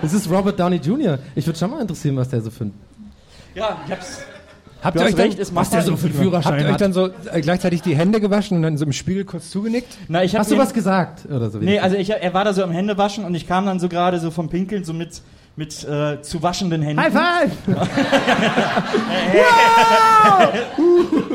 [0.01, 1.19] Es ist Robert Downey Jr.
[1.35, 2.73] Ich würde schon mal interessieren, was der so ein.
[3.53, 4.23] Ja, ich hab's.
[4.81, 6.93] Habt ihr euch dann, recht, es Was macht so für Führerschein habt ihr euch dann
[6.93, 9.97] so äh, gleichzeitig die Hände gewaschen und dann so im Spiegel kurz zugenickt?
[10.07, 11.25] Na, ich Hast du was gesagt?
[11.25, 11.59] Oder so?
[11.59, 14.19] Nee, also ich, er war da so am Händewaschen und ich kam dann so gerade
[14.19, 15.21] so vom Pinkeln so mit,
[15.55, 17.01] mit äh, zu waschenden Händen.
[17.01, 17.51] High five!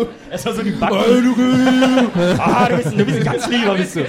[0.34, 0.96] Es war so die Backen.
[2.38, 4.04] ah, du bist, du bist ein ganz lieber, bist du.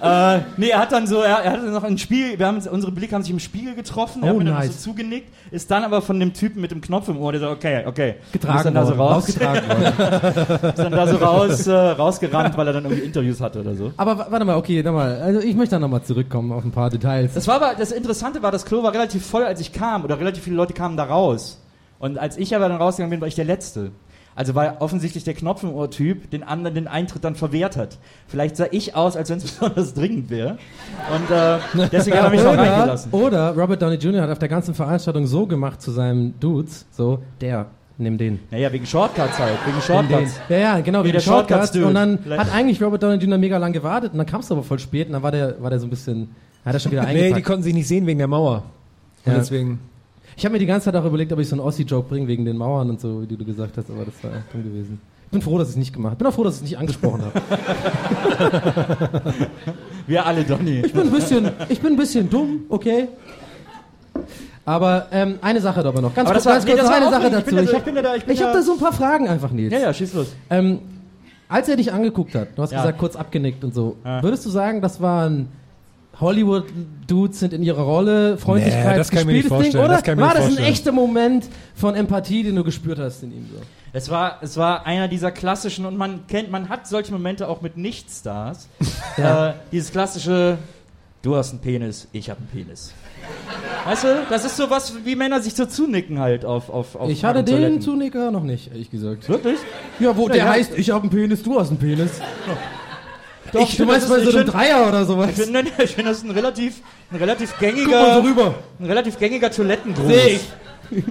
[0.00, 2.66] Äh, nee, er hat dann so, er, er hatte noch ein Spiel, wir haben uns,
[2.68, 4.82] unsere Blicke haben sich im Spiegel getroffen, er Oh, hat mir dann nice.
[4.82, 7.50] so zugenickt, ist dann aber von dem Typen mit dem Knopf im Ohr, der so,
[7.50, 8.14] okay, okay.
[8.26, 10.68] Ist Getragen dann da so worden, raus, rausgetragen worden.
[10.68, 13.92] ist dann da so raus, äh, rausgerannt, weil er dann irgendwie Interviews hatte oder so.
[13.96, 15.20] Aber wa- warte mal, okay, nochmal.
[15.20, 17.34] Also ich möchte da nochmal zurückkommen auf ein paar Details.
[17.34, 20.18] Das war aber, das Interessante war, das Klo war relativ voll, als ich kam, oder
[20.20, 21.60] relativ viele Leute kamen da raus.
[21.98, 23.90] Und als ich aber dann rausgegangen bin, war ich der Letzte.
[24.38, 27.98] Also weil offensichtlich der Knopf im Ohr-Typ den anderen den Eintritt dann verwehrt hat.
[28.28, 30.58] Vielleicht sah ich aus, als wenn es besonders dringend wäre.
[31.12, 33.10] Und äh, deswegen hat er mich noch oder, reingelassen.
[33.10, 34.22] oder Robert Downey Jr.
[34.22, 37.66] hat auf der ganzen Veranstaltung so gemacht zu seinem Dudes, so, der,
[37.98, 38.38] nimm den.
[38.52, 40.40] Naja, wegen Shortcuts halt, wegen Shortcuts.
[40.48, 41.48] Ja, ja, genau, der der Shortcuts.
[41.72, 41.86] Shortcuts-Dude.
[41.88, 43.38] Und dann Vielleicht- hat eigentlich Robert Downey Jr.
[43.38, 45.70] mega lang gewartet und dann kam es aber voll spät und dann war der, war
[45.70, 46.28] der so ein bisschen,
[46.64, 47.44] hat er schon wieder Nee, die eingepackt.
[47.44, 48.62] konnten sich nicht sehen wegen der Mauer.
[49.26, 49.38] Und Ja.
[49.40, 49.80] deswegen.
[50.38, 52.44] Ich habe mir die ganze Zeit auch überlegt, ob ich so einen Ossi-Joke bringe wegen
[52.44, 55.00] den Mauern und so, wie du gesagt hast, aber das war dumm gewesen.
[55.26, 56.18] Ich bin froh, dass ich es nicht gemacht habe.
[56.18, 57.42] Bin auch froh, dass ich es nicht angesprochen habe.
[60.06, 60.82] Wir alle, Donny.
[60.86, 63.08] Ich bin ein bisschen, ich bin ein bisschen dumm, okay?
[64.64, 66.14] Aber ähm, eine Sache aber noch.
[66.14, 67.38] Ganz Aber kurz, das war- ganz nee, kurz noch war eine Sache.
[67.40, 67.56] Ich bin dazu.
[67.56, 69.50] da- Ich ich bin da- ich habe ich hab da- so ein paar Fragen einfach,
[69.50, 69.72] Nils.
[69.72, 70.34] Ja, ja, schieß los.
[70.50, 70.78] Ähm,
[71.48, 72.82] als er dich angeguckt hat, du hast Ja.
[72.82, 74.22] gesagt, kurz abgenickt und so, Ja.
[74.22, 75.48] würdest du sagen, das waren
[76.20, 79.84] Hollywood-Dudes sind in ihrer Rolle, Freundlichkeit, Nee, das kann ich mir nicht gespieltes Ding, vorstellen,
[79.84, 82.64] oder das kann ich mir war nicht das ein echter Moment von Empathie, den du
[82.64, 83.46] gespürt hast in ihm?
[83.52, 83.60] So?
[83.92, 87.60] Es war, es war einer dieser klassischen, und man kennt, man hat solche Momente auch
[87.62, 88.68] mit Nichtstars.
[89.16, 89.48] Ja.
[89.50, 90.58] äh, dieses klassische,
[91.22, 92.92] du hast einen Penis, ich habe einen Penis.
[93.84, 97.10] Weißt du, das ist so was, wie Männer sich so zunicken halt auf, auf, auf
[97.10, 97.80] Ich hatte den Toiletten.
[97.80, 99.28] Zunicker noch nicht, ehrlich gesagt.
[99.28, 99.58] Wirklich?
[99.98, 100.50] Ja, wo Ja, der ja.
[100.50, 102.10] heißt, ich habe einen Penis, du hast einen Penis.
[103.52, 105.30] Doch, ich, du meinst bei so einem Dreier oder sowas?
[105.30, 106.80] Ich finde, ich finde, das ist ein relativ,
[107.10, 110.06] ein relativ gängiger, so ein relativ gängiger Toilettengruß.
[110.06, 110.48] Seh ich.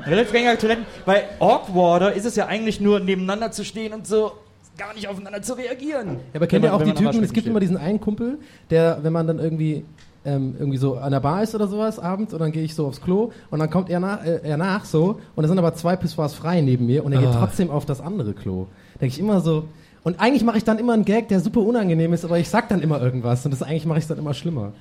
[0.08, 0.86] Relativ gängiger Toiletten.
[1.06, 4.32] Bei Awkwarder ist es ja eigentlich nur nebeneinander zu stehen und so
[4.78, 6.18] gar nicht aufeinander zu reagieren.
[6.34, 7.48] Ja, aber kennt ihr auch die Typen, es gibt steht.
[7.48, 8.38] immer diesen einen Kumpel,
[8.70, 9.84] der, wenn man dann irgendwie,
[10.24, 12.86] ähm, irgendwie so an der Bar ist oder sowas abends und dann gehe ich so
[12.86, 15.74] aufs Klo und dann kommt er nach, äh, er nach so und da sind aber
[15.74, 17.38] zwei Pissoirs frei neben mir und er geht Ah.
[17.40, 18.68] trotzdem auf das andere Klo.
[19.02, 19.66] Denke ich immer so,
[20.08, 22.70] und eigentlich mache ich dann immer einen Gag, der super unangenehm ist, aber ich sag
[22.70, 24.72] dann immer irgendwas und das eigentlich mache ich es dann immer schlimmer.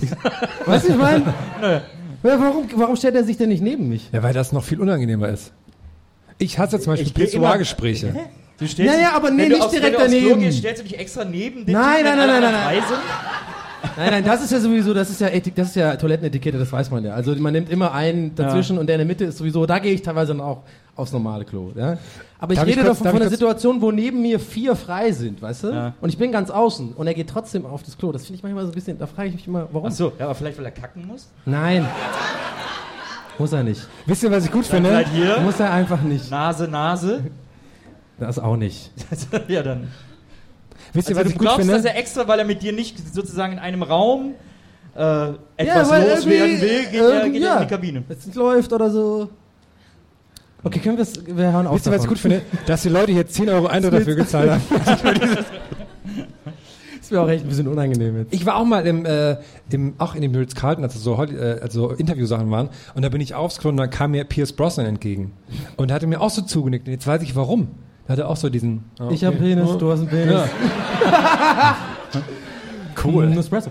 [0.66, 1.24] weißt du, ich meine?
[1.60, 1.82] Ja,
[2.40, 4.08] warum, warum stellt er sich denn nicht neben mich?
[4.12, 5.52] Ja, weil das noch viel unangenehmer ist.
[6.38, 8.14] Ich hasse zum Beispiel Pissoir-Gespräche.
[8.58, 10.40] Du stellst Ja, dich- ja, aber nee, nicht aufs- direkt wenn du aufs Klo daneben.
[10.42, 12.82] Gehst, stellst du dich extra neben den Nein, nein, nein, nein, nein.
[13.96, 16.70] Nein, nein, das ist ja sowieso, das ist ja, Ethik, das ist ja Toilettenetikette, das
[16.70, 17.14] weiß man ja.
[17.14, 19.92] Also man nimmt immer einen dazwischen und der in der Mitte ist sowieso, da gehe
[19.92, 20.62] ich teilweise dann auch
[21.00, 21.72] aufs normale Klo.
[21.74, 21.98] Ja?
[22.38, 24.22] Aber ich Darf ich rede kurz- doch darf von ich einer kurz- Situation, wo neben
[24.22, 25.68] mir vier frei sind, weißt du?
[25.70, 25.94] Ja.
[26.00, 28.12] Und ich bin ganz außen und er geht trotzdem auf das Klo.
[28.12, 29.88] Das finde ich manchmal so ein bisschen, da frage ich mich immer, warum?
[29.88, 31.28] Ach so, ja, aber vielleicht, weil er kacken muss?
[31.46, 31.86] Nein.
[33.38, 33.86] Muss er nicht.
[34.06, 35.04] Wisst ihr, was ich gut Dann finde?
[35.12, 36.30] hier, Muss er einfach nicht.
[36.30, 37.24] Nase, Nase.
[38.18, 38.90] Das auch nicht.
[39.48, 39.88] ja, dann.
[40.92, 41.74] Wisst ihr, Also, was du ich gut glaubst, finde?
[41.74, 44.34] dass er extra, weil er mit dir nicht sozusagen in einem Raum
[44.94, 47.56] äh, Ja, etwas weil loswerden will, geht, er, ähm, geht ja.
[47.56, 48.04] in die Kabine.
[48.08, 49.30] Es läuft oder so.
[50.62, 52.42] Okay, können wir es, wir hören auf Wisst ihr, was ich gut finde?
[52.66, 54.62] Dass die Leute hier 10 Euro Eintritt dafür gezahlt haben.
[57.00, 58.32] Ist mir auch echt ein bisschen unangenehm jetzt.
[58.34, 59.36] Ich war auch mal im, äh,
[59.70, 63.20] im auch in dem Ritz Carlton, als so, äh, also Interviewsachen waren, und da bin
[63.20, 65.32] ich aufgescrollt und dann kam mir Pierce Brosnan entgegen.
[65.76, 66.86] Und er hatte mir auch so zugenickt.
[66.86, 67.68] Und jetzt weiß ich warum.
[68.06, 68.84] Da hat er auch so diesen.
[68.98, 69.54] ah, Ich hab okay.
[69.54, 70.34] Penis, du hast einen Penis.
[70.34, 71.76] Ja.
[73.02, 73.26] Cool.
[73.26, 73.70] Ein Espresso.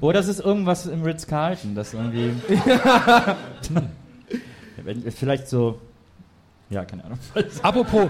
[0.00, 2.30] Oder es ist irgendwas im Ritz-Carlton, das irgendwie.
[4.84, 5.78] Wenn- Vielleicht so.
[6.70, 7.18] Ja, keine Ahnung.
[7.62, 8.08] Apropos.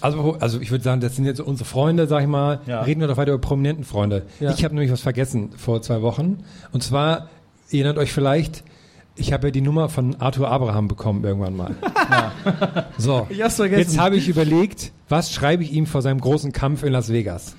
[0.00, 2.60] Also, also ich würde sagen, das sind jetzt unsere Freunde, sag ich mal.
[2.66, 2.82] Ja.
[2.82, 4.26] Reden wir doch weiter über prominenten Freunde.
[4.38, 4.50] Ja.
[4.52, 6.44] Ich habe nämlich was vergessen vor zwei Wochen.
[6.72, 7.28] Und zwar,
[7.70, 8.62] ihr erinnert euch vielleicht,
[9.16, 11.74] ich habe ja die Nummer von Arthur Abraham bekommen irgendwann mal.
[12.98, 13.80] So, Ich hab's vergessen.
[13.80, 17.54] jetzt habe ich überlegt, was schreibe ich ihm vor seinem großen Kampf in Las Vegas?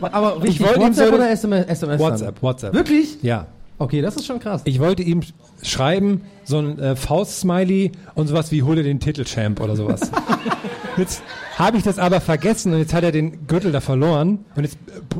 [0.00, 1.66] Aber Ich wollte ihm WhatsApp so- oder SMS?
[1.66, 2.10] SMS dann?
[2.12, 2.74] WhatsApp, WhatsApp.
[2.74, 3.22] Wirklich?
[3.22, 3.46] Ja.
[3.80, 4.60] Okay, das ist schon krass.
[4.66, 5.22] Ich wollte ihm
[5.62, 10.02] schreiben, so ein äh, Faust-Smiley und sowas wie hole den Titelchamp oder sowas.
[10.98, 11.22] jetzt
[11.56, 14.76] habe ich das aber vergessen und jetzt hat er den Gürtel da verloren und jetzt,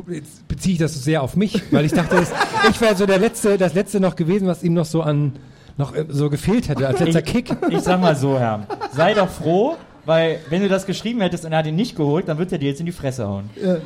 [0.09, 2.31] äh, jetzt beziehe ich das sehr auf mich, weil ich dachte, das,
[2.69, 5.33] ich wäre so der letzte, das letzte noch gewesen, was ihm noch so an
[5.77, 7.55] noch äh, so gefehlt hätte als letzter Ich- Kick.
[7.69, 8.67] Ich sag mal so, Herr.
[8.95, 12.27] Sei doch froh, weil wenn du das geschrieben hättest und er hat ihn nicht geholt,
[12.27, 13.49] dann wird er dir jetzt in die Fresse hauen.
[13.59, 13.77] Ja,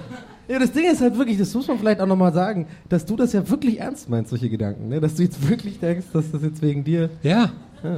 [0.47, 3.33] das Ding ist halt wirklich, das muss man vielleicht auch nochmal sagen, dass du das
[3.33, 4.89] ja wirklich ernst meinst, solche Gedanken.
[4.89, 4.99] Ne?
[5.01, 7.09] Dass du jetzt wirklich denkst, dass das jetzt wegen dir.
[7.23, 7.49] Ja.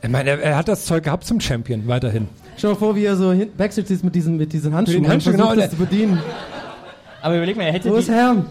[0.00, 2.28] Ich meine, er, er hat das Zeug gehabt zum Champion weiterhin.
[2.56, 5.06] Stell dir mal vor, wie er so Backstage ist mit diesen, mit diesen Handschuhen, Mit
[5.06, 6.20] den Handschuhen, genau, das zu bedienen.
[7.20, 8.46] Aber überleg mal, er hätte, Wo ist Herm?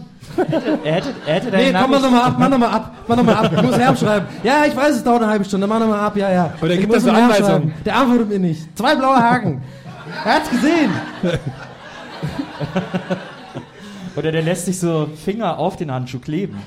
[0.84, 3.34] er hätte, er hätte Nee, komm mal Nachricht- nochmal ab, mach nochmal ab, mach nochmal
[3.36, 3.52] ab.
[3.56, 4.26] Ich muss Herm schreiben.
[4.44, 6.52] Ja, ich weiß, es dauert eine halbe Stunde, mach nochmal ab, ja, ja.
[6.60, 7.50] Oder ich gibt muss er so Anweisungen?
[7.50, 7.72] schreiben.
[7.86, 8.76] Der antwortet mir nicht.
[8.78, 9.62] Zwei blaue Haken.
[10.24, 10.90] Er hat's gesehen.
[14.16, 16.58] Oder der lässt sich so Finger auf den Handschuh kleben.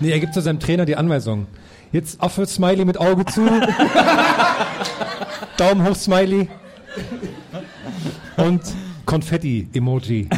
[0.00, 1.46] Nee, er gibt zu seinem Trainer die Anweisung.
[1.92, 3.42] Jetzt auf für Smiley mit Auge zu.
[5.56, 6.48] Daumen hoch, Smiley.
[8.36, 8.62] Und
[9.04, 10.28] Konfetti-Emoji.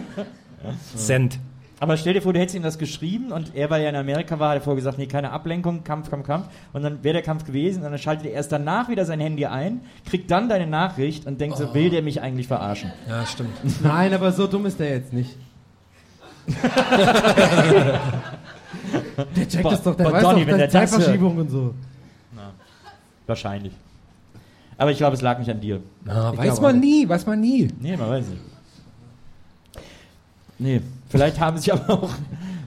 [0.96, 1.38] Send.
[1.80, 4.38] Aber stell dir vor, du hättest ihm das geschrieben und er, weil er in Amerika
[4.38, 6.46] war, hat er vorher gesagt, nee, keine Ablenkung, Kampf, Kampf, Kampf.
[6.74, 9.46] Und dann wäre der Kampf gewesen und dann schaltet er erst danach wieder sein Handy
[9.46, 12.92] ein, kriegt dann deine Nachricht und denkt so, will der mich eigentlich verarschen?
[13.08, 13.56] Ja, stimmt.
[13.82, 15.34] Nein, aber so dumm ist der jetzt nicht.
[19.36, 21.74] der checkt das doch, der weiß Donny, doch, wenn der Zeitverschiebung und so.
[23.26, 23.72] Wahrscheinlich.
[24.76, 25.80] Aber ich glaube, es lag nicht an dir.
[26.04, 27.68] Ich weiß glaub man nie, weiß man nie.
[27.80, 28.42] Nee, man weiß nicht.
[30.58, 32.14] Nee, vielleicht haben sich aber auch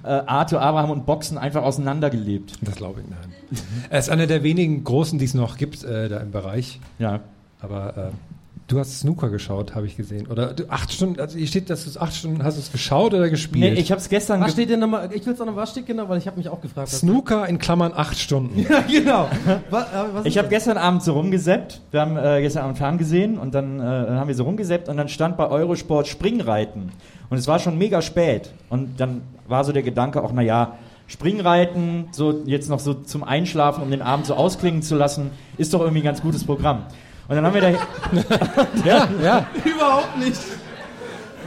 [0.03, 2.53] äh, Arthur, Abraham und Boxen einfach auseinandergelebt.
[2.61, 3.63] Das glaube ich, nein.
[3.89, 6.79] Er ist einer der wenigen Großen, die es noch gibt äh, da im Bereich.
[6.99, 7.21] Ja.
[7.61, 8.32] Aber äh,
[8.73, 10.27] du hast Snooker geschaut, habe ich gesehen.
[10.27, 12.71] Oder du, acht Stunden, also hier steht, dass du es acht Stunden, hast du es
[12.71, 13.73] geschaut oder gespielt?
[13.75, 15.09] Nee, ich habe es gestern Was ge- steht denn nochmal?
[15.13, 16.91] Ich will es auch noch, was steht genau, weil ich habe mich auch gefragt.
[16.91, 18.59] was- Snooker in Klammern acht Stunden.
[18.69, 19.29] Ja, genau.
[19.69, 21.81] Was, äh, was Ich ist habe gestern Abend so rumgeseppt.
[21.91, 24.97] Wir haben äh, gestern Abend Fern gesehen und dann äh, haben wir so rumgeseppt und
[24.97, 26.91] dann stand bei Eurosport Springreiten.
[27.29, 28.51] Und es war schon mega spät.
[28.69, 33.83] Und dann war so der Gedanke auch, naja, Springreiten, so jetzt noch so zum Einschlafen,
[33.83, 36.83] um den Abend so ausklingen zu lassen, ist doch irgendwie ein ganz gutes Programm.
[37.27, 37.69] Und dann haben wir da,
[38.85, 39.47] ja, ja.
[39.63, 40.41] Überhaupt nicht.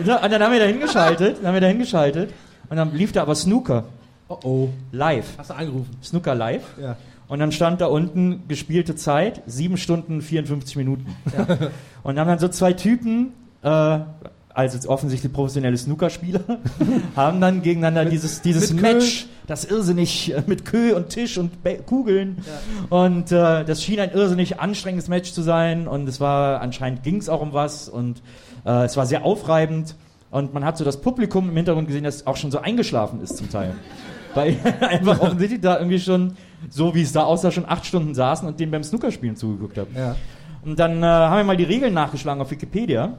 [0.04, 2.30] Ja, und dann haben wir da hingeschaltet, dann haben wir da hingeschaltet
[2.68, 3.84] und dann lief da aber Snooker
[4.28, 4.68] Oh oh.
[4.90, 5.38] live.
[5.38, 5.96] Hast du angerufen?
[6.02, 6.64] Snooker live.
[6.80, 6.96] Ja.
[7.28, 11.14] Und dann stand da unten gespielte Zeit, 7 Stunden 54 Minuten.
[12.02, 13.98] Und dann haben dann so zwei Typen, äh,
[14.56, 16.40] also jetzt offensichtlich professionelle Snookerspieler,
[17.16, 18.94] haben dann gegeneinander dieses, dieses mit Kö.
[18.94, 22.38] Match, das irrsinnig äh, mit Kö und Tisch und Be Kugeln.
[22.88, 25.86] Und äh, das schien ein irrsinnig anstrengendes Match zu sein.
[25.86, 27.90] Und es war, anscheinend ging es auch um was.
[27.90, 28.22] Und
[28.64, 29.94] äh, es war sehr aufreibend.
[30.30, 33.36] Und man hat so das Publikum im Hintergrund gesehen, das auch schon so eingeschlafen ist
[33.36, 33.74] zum Teil.
[34.34, 36.34] Weil einfach offensichtlich da irgendwie schon,
[36.70, 39.94] so wie es da aussah, schon acht Stunden saßen und denen beim Snookerspielen zugeguckt haben.
[39.94, 40.16] Ja.
[40.64, 43.18] Und dann äh, haben wir mal die Regeln nachgeschlagen auf Wikipedia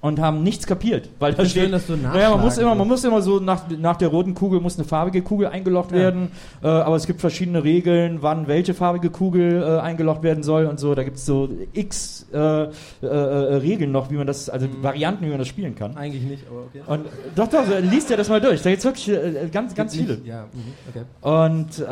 [0.00, 2.86] und haben nichts kapiert, weil da Schön, steht, dass du naja, man muss immer, man
[2.86, 5.98] muss immer so nach, nach der roten Kugel muss eine farbige Kugel eingeloggt Ja.
[5.98, 6.30] werden,
[6.62, 10.78] äh, aber es gibt verschiedene Regeln, wann welche farbige Kugel äh, eingeloggt werden soll und
[10.78, 10.94] so.
[10.94, 12.68] Da gibt es so x äh, äh,
[13.02, 13.08] äh,
[13.56, 15.96] Regeln noch, wie man das, also Varianten, wie man das spielen kann.
[15.96, 16.82] Eigentlich nicht, aber okay.
[16.86, 18.62] Und doch, doch, liest ja das mal durch.
[18.62, 20.18] Da gibt es wirklich äh, ganz, ganz viele.
[20.24, 21.04] Ja, mhm, okay.
[21.20, 21.84] Und,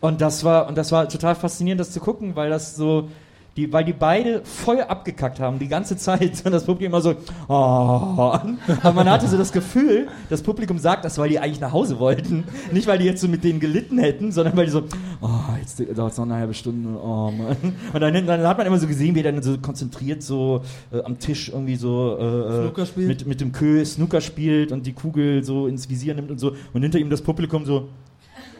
[0.00, 3.08] und das war und das war total faszinierend, das zu gucken, weil das so
[3.56, 6.42] die, weil die beide voll abgekackt haben die ganze Zeit.
[6.44, 7.14] Und das Publikum immer so
[7.48, 11.72] oh, aber man hatte so das Gefühl, das Publikum sagt das, weil die eigentlich nach
[11.72, 14.82] Hause wollten, nicht weil die jetzt so mit denen gelitten hätten, sondern weil die so
[15.20, 15.28] oh,
[15.60, 17.56] jetzt dauert es noch eine halbe Stunde, oh Mann.
[17.92, 20.62] Und dann, dann hat man immer so gesehen, wie er dann so konzentriert so
[20.92, 23.08] äh, am Tisch irgendwie so äh, spielt?
[23.08, 26.56] mit, mit dem Kö Snooker spielt und die Kugel so ins Visier nimmt und so.
[26.72, 27.88] Und hinter ihm das Publikum so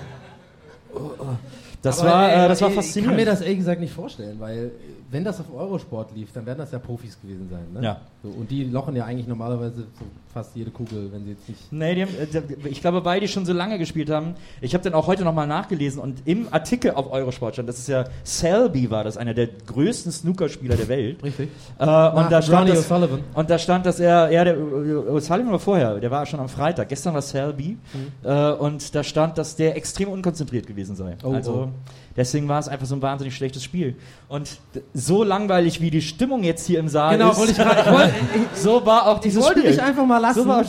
[1.82, 3.16] Das Aber, war, ey, äh, das war ey, Ich kann faszinierend.
[3.16, 4.70] mir das ehrlich gesagt nicht vorstellen, weil
[5.10, 7.66] wenn das auf Eurosport lief, dann werden das ja Profis gewesen sein.
[7.74, 7.82] Ne?
[7.82, 8.00] Ja.
[8.22, 11.72] So, und die lochen ja eigentlich normalerweise so fast jede Kugel, wenn sie jetzt nicht.
[11.72, 14.34] Nee, die haben, äh, ich glaube, weil die schon so lange gespielt haben.
[14.60, 17.88] Ich habe dann auch heute nochmal nachgelesen und im Artikel auf Eurosport stand, das ist
[17.88, 21.22] ja Selby war das, einer der größten Snookerspieler der Welt.
[21.22, 21.48] Richtig.
[21.78, 25.58] Äh, und, da stand das, und da stand, dass er, ja, der äh, O'Sullivan war
[25.58, 26.88] vorher, der war schon am Freitag.
[26.88, 27.78] Gestern war Selby
[28.22, 31.16] äh, und da stand, dass der extrem unkonzentriert gewesen sei.
[31.24, 31.68] Oh, also oh.
[32.16, 33.96] Deswegen war es einfach so ein wahnsinnig schlechtes Spiel.
[34.28, 34.58] Und
[34.94, 37.80] so langweilig wie die Stimmung jetzt hier im Saal Genau, ist, wollte ich gerade.
[37.80, 38.14] Ich wollte,
[38.54, 39.72] so war auch dieses wollte Spiel.
[39.72, 40.42] dich einfach mal lassen.
[40.42, 40.64] So war,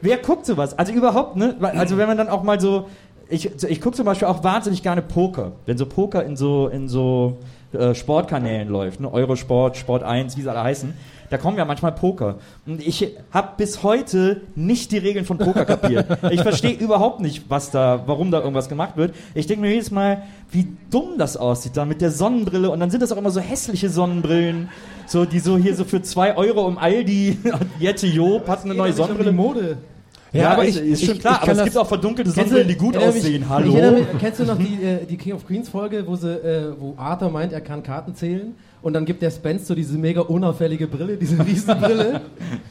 [0.00, 0.78] wer guckt sowas?
[0.78, 1.56] Also überhaupt, ne?
[1.60, 2.88] Also wenn man dann auch mal so,
[3.28, 5.52] ich, ich gucke zum Beispiel auch wahnsinnig gerne Poker.
[5.66, 7.38] Wenn so Poker in so, in so
[7.72, 9.12] äh, Sportkanälen läuft, ne?
[9.12, 10.92] Eurosport, Sport 1, wie sie alle heißen,
[11.30, 12.38] da kommen ja manchmal Poker.
[12.66, 16.06] Und ich habe bis heute nicht die Regeln von Poker kapiert.
[16.30, 19.14] Ich verstehe überhaupt nicht, was da, warum da irgendwas gemacht wird.
[19.34, 22.68] Ich denke mir jedes Mal, wie dumm das aussieht da mit der Sonnenbrille.
[22.70, 24.68] Und dann sind das auch immer so hässliche Sonnenbrillen.
[25.06, 27.38] So, die so hier so für zwei Euro im Aldi,
[27.78, 29.32] Jette Job hat eine neue Sonnenbrille.
[29.32, 29.78] Mode.
[30.32, 32.68] Ja, aber ich- ist schon ich- klar, ich aber kann es gibt auch verdunkelte Sonnenbrillen,
[32.68, 33.48] die gut mich- aussehen.
[33.48, 33.72] Hallo?
[33.92, 36.94] mich, kennst du noch die, äh, die King of Queens Folge, wo, sie, äh, wo
[36.96, 40.86] Arthur meint, er kann Karten zählen und dann gibt der Spence so diese mega unauffällige
[40.86, 42.22] Brille, diese Riesenbrille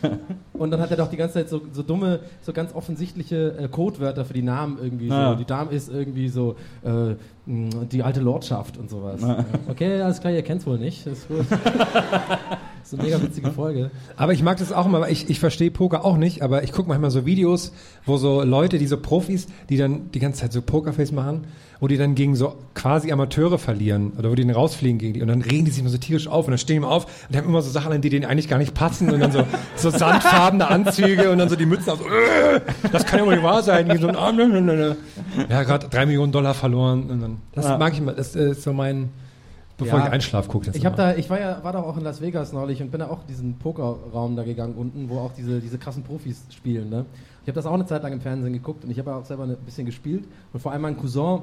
[0.54, 3.68] und dann hat er doch die ganze Zeit so, so dumme, so ganz offensichtliche äh,
[3.68, 5.08] Codewörter für die Namen irgendwie.
[5.08, 5.32] Ja.
[5.32, 5.38] So.
[5.38, 9.22] Die Dame ist irgendwie so äh, die alte Lordschaft und sowas.
[9.68, 11.08] Okay, alles klar, ihr kennt's wohl nicht.
[11.08, 11.46] Das ist gut.
[12.84, 13.92] so eine mega witzige Folge.
[14.18, 16.72] Aber ich mag das auch immer, weil ich, ich verstehe Poker auch nicht, aber ich
[16.72, 17.72] gucke manchmal so Videos,
[18.06, 21.46] wo so Leute, die so Profis, die dann die ganze Zeit so Pokerface machen,
[21.82, 25.22] wo die dann gegen so quasi Amateure verlieren oder wo die dann rausfliegen gegen die
[25.22, 27.06] und dann regen die sich immer so tierisch auf und dann stehen die immer auf
[27.06, 29.32] und die haben immer so Sachen an, die denen eigentlich gar nicht passen und dann
[29.32, 29.44] so,
[29.78, 32.60] so sandfarbene Anzüge und dann so die Mützen auf so, äh,
[32.92, 33.88] das kann ja wohl nicht wahr sein.
[34.00, 34.98] So, ah, ne, ne, ne.
[35.50, 37.78] Ja, gerade drei Millionen Dollar verloren und dann, das Ja.
[37.78, 39.10] mag ich immer, das ist so mein,
[39.78, 40.06] bevor Ja.
[40.08, 42.52] ich einschlaf, gucke Ich habe da, ich war ja, war doch auch in Las Vegas
[42.52, 46.04] neulich und bin da auch diesen Pokerraum da gegangen unten, wo auch diese, diese krassen
[46.04, 46.90] Profis spielen.
[46.90, 47.06] Ne?
[47.44, 49.44] Ich habe das auch eine Zeit lang im Fernsehen geguckt und ich habe auch selber
[49.46, 51.40] ein bisschen gespielt und vor allem mein Cousin.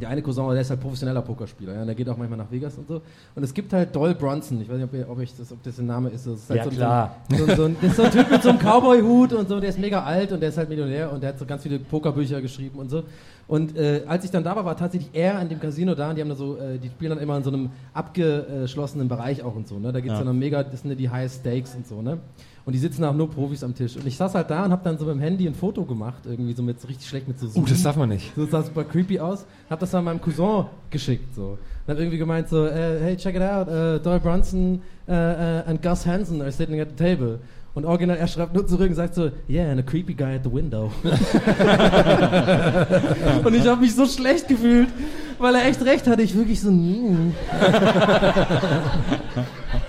[0.00, 2.50] Der eine Cousin, der ist halt professioneller Pokerspieler, ja, und der geht auch manchmal nach
[2.50, 3.00] Vegas und so.
[3.34, 5.62] Und es gibt halt Doyle Bronson, ich weiß nicht, ob, ihr, ob, ich das, ob
[5.62, 6.26] das der Name ist.
[6.26, 7.16] Das ist halt Ja, so, klar.
[7.30, 9.60] So, so, so, ein- das ist so ein Typ mit so einem Cowboy-Hut und so,
[9.60, 11.78] der ist mega alt und der ist halt Millionär und der hat so ganz viele
[11.78, 13.02] Pokerbücher geschrieben und so.
[13.46, 16.16] Und äh, als ich dann da war, war tatsächlich er an dem Casino da und
[16.16, 19.54] die haben da so, äh, die spielen dann immer in so einem abgeschlossenen Bereich auch
[19.54, 19.92] und so, ne?
[19.92, 20.24] Da gibt's Ja.
[20.24, 22.18] dann mega, das sind ja die High Stakes und so, ne?
[22.68, 23.96] Und die sitzen auch nur Profis am Tisch.
[23.96, 26.18] Und ich saß halt da und hab dann so mit dem Handy ein Foto gemacht,
[26.26, 28.30] irgendwie so mit so richtig schlecht mit so Uh, das darf man nicht.
[28.36, 29.46] so sah super creepy aus.
[29.70, 31.56] Hab das dann meinem Cousin geschickt so.
[31.86, 35.62] Und hab irgendwie gemeint so, äh, hey, check it out, uh, Doyle Brunson uh, uh,
[35.66, 37.38] and Gus Hansen are sitting at the table.
[37.72, 40.44] Und original, er schreibt nur zurück und sagt so, yeah, and a creepy guy at
[40.44, 40.92] the window.
[43.44, 44.88] und ich habe mich so schlecht gefühlt,
[45.38, 46.20] weil er echt recht hatte.
[46.20, 47.32] Ich wirklich so, mm.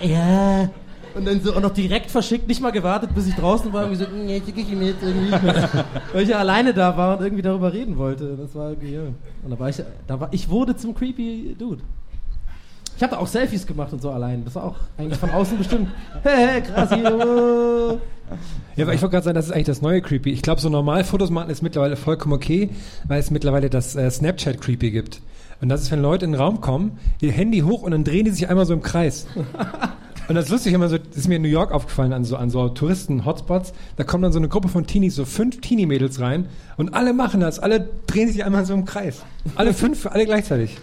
[0.00, 0.70] ja.
[1.14, 3.90] Und dann so auch noch direkt verschickt, nicht mal gewartet, bis ich draußen war und
[3.90, 5.32] gesagt, nee, schicke ich ihm jetzt irgendwie.
[6.12, 8.36] Weil ich ja alleine da war und irgendwie darüber reden wollte.
[8.36, 9.02] Das war irgendwie, ja.
[9.42, 11.82] Und da war ich, da war, ich wurde zum creepy Dude.
[12.96, 14.44] Ich hatte auch Selfies gemacht und so allein.
[14.44, 15.88] Das war auch eigentlich von außen bestimmt.
[16.22, 17.14] Hey, krass hier.
[17.14, 17.98] oh.
[18.76, 20.30] Ja, aber ich wollte gerade sagen, das ist eigentlich das neue Creepy.
[20.30, 22.70] Ich glaube, so normal Fotos machen ist mittlerweile vollkommen okay,
[23.08, 25.22] weil es mittlerweile das äh, Snapchat Creepy gibt.
[25.60, 28.24] Und das ist, wenn Leute in den Raum kommen, ihr Handy hoch und dann drehen
[28.24, 29.26] die sich einmal so im Kreis.
[30.30, 32.36] Und das ist lustig, immer so, das ist mir in New York aufgefallen, an so,
[32.36, 36.46] an so Touristen-Hotspots, da kommt dann so eine Gruppe von Teenies, so fünf Teenie-Mädels rein
[36.76, 39.22] und alle machen das, alle drehen sich einmal so im Kreis.
[39.56, 40.78] Alle fünf, alle gleichzeitig.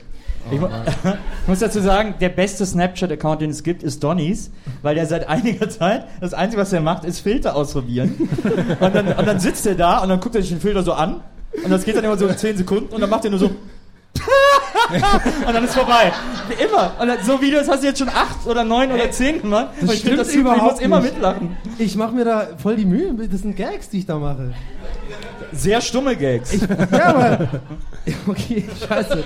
[0.51, 0.67] Ich, mu-
[1.43, 5.29] ich muss dazu sagen, der beste Snapchat-Account, den es gibt, ist Donnys, weil der seit
[5.29, 8.15] einiger Zeit, das Einzige, was er macht, ist Filter ausprobieren.
[8.81, 10.91] und, dann, und dann sitzt er da und dann guckt er sich den Filter so
[10.91, 11.21] an
[11.63, 13.51] und das geht dann immer so 10 Sekunden und dann macht er nur so
[15.47, 16.11] und dann ist vorbei.
[16.63, 16.91] Immer.
[16.99, 19.69] Und dann, so Videos hast du jetzt schon acht oder neun oder zehn gemacht.
[19.81, 21.13] Und ich finde das super, ich muss immer nicht.
[21.13, 21.57] mitlachen.
[21.77, 23.13] Ich mache mir da voll die Mühe.
[23.29, 24.53] Das sind Gags, die ich da mache.
[25.51, 26.57] Sehr stumme Gags.
[26.91, 27.47] Ja, aber.
[28.27, 29.21] Okay, scheiße.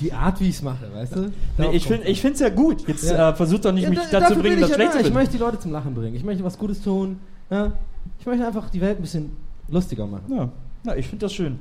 [0.00, 1.32] Die Art, wie ich es mache, weißt du?
[1.58, 2.86] nee, ich finde es ja gut.
[2.88, 3.30] Jetzt Ja.
[3.30, 4.92] äh, versucht doch nicht, Ja, mich da- dazu bringen, das ich ja schlecht da.
[4.94, 5.18] zu Ich finden.
[5.18, 6.14] möchte die Leute zum Lachen bringen.
[6.16, 7.18] Ich möchte was Gutes tun.
[7.50, 7.72] Ja?
[8.20, 9.36] Ich möchte einfach die Welt ein bisschen
[9.68, 10.24] lustiger machen.
[10.36, 10.48] Ja,
[10.84, 11.58] ja ich finde das schön.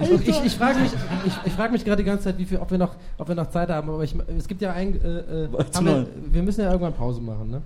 [0.00, 0.90] Ich, ich, ich frage mich,
[1.26, 3.34] ich, ich frag mich gerade die ganze Zeit, wie viel, ob, wir noch, ob wir
[3.34, 3.88] noch Zeit haben.
[3.90, 4.94] Aber ich, es gibt ja ein.
[5.02, 5.48] Äh, äh,
[5.80, 7.62] wir, wir müssen ja irgendwann Pause machen, ne?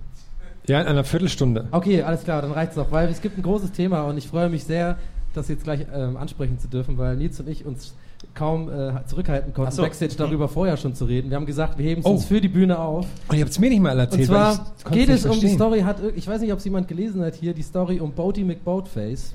[0.67, 1.67] Ja, in einer Viertelstunde.
[1.71, 4.49] Okay, alles klar, dann reicht's noch, weil es gibt ein großes Thema und ich freue
[4.49, 4.97] mich sehr,
[5.33, 7.93] das jetzt gleich ähm, ansprechen zu dürfen, weil Nils und ich uns
[8.33, 9.83] kaum äh, zurückhalten konnten, so.
[9.83, 11.29] Backstage darüber vorher schon zu reden.
[11.29, 12.11] Wir haben gesagt, wir heben es Oh.
[12.11, 13.05] uns für die Bühne auf.
[13.29, 14.27] Und ihr habt es mir nicht mal Und erzählt.
[14.29, 15.49] weil zwar geht es um die.
[15.49, 18.43] Story, hat, ich weiß nicht, ob es jemand gelesen hat hier, die Story um Bodie
[18.43, 19.33] McBoatface.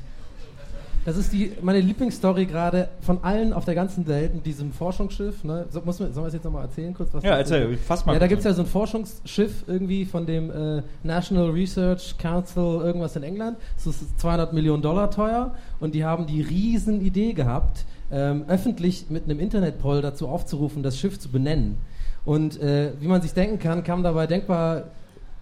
[1.05, 5.43] Das ist die, meine Lieblingsstory gerade von allen auf der ganzen Welt mit diesem Forschungsschiff.
[5.43, 5.67] Ne?
[5.71, 7.13] So, muss man, sollen wir es jetzt nochmal erzählen kurz?
[7.13, 10.27] Was Ja, erzähl, fass mal Ja, da gibt es ja so ein Forschungsschiff irgendwie von
[10.27, 13.57] dem äh, National Research Council irgendwas in England.
[13.77, 19.07] Das ist 200 Millionen Dollar teuer und die haben die riesen Idee gehabt, ähm, öffentlich
[19.11, 21.79] mit einem Internetpoll dazu aufzurufen, das Schiff zu benennen.
[22.25, 24.85] Und äh, wie man sich denken kann, kamen dabei denkbar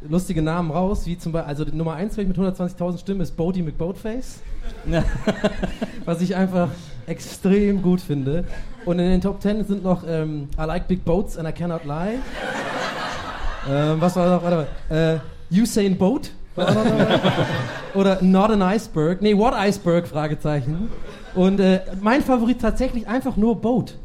[0.09, 3.63] lustige Namen raus, wie zum Beispiel, also die Nummer 1 mit 120.000 Stimmen ist Bodie
[3.63, 4.41] McBoatface.
[6.05, 6.69] was ich einfach
[7.07, 8.45] extrem gut finde.
[8.85, 11.85] Und in den Top 10 sind noch ähm, I like big boats and I cannot
[11.85, 12.19] lie.
[13.69, 14.43] ähm, was war noch?
[14.43, 15.21] Warte mal.
[15.53, 16.31] Äh, Usain Boat?
[17.95, 19.23] Oder Not an Iceberg.
[19.23, 20.07] Nee, What Iceberg?
[20.07, 20.89] Fragezeichen.
[21.35, 23.97] Und äh, mein Favorit tatsächlich einfach nur Boat.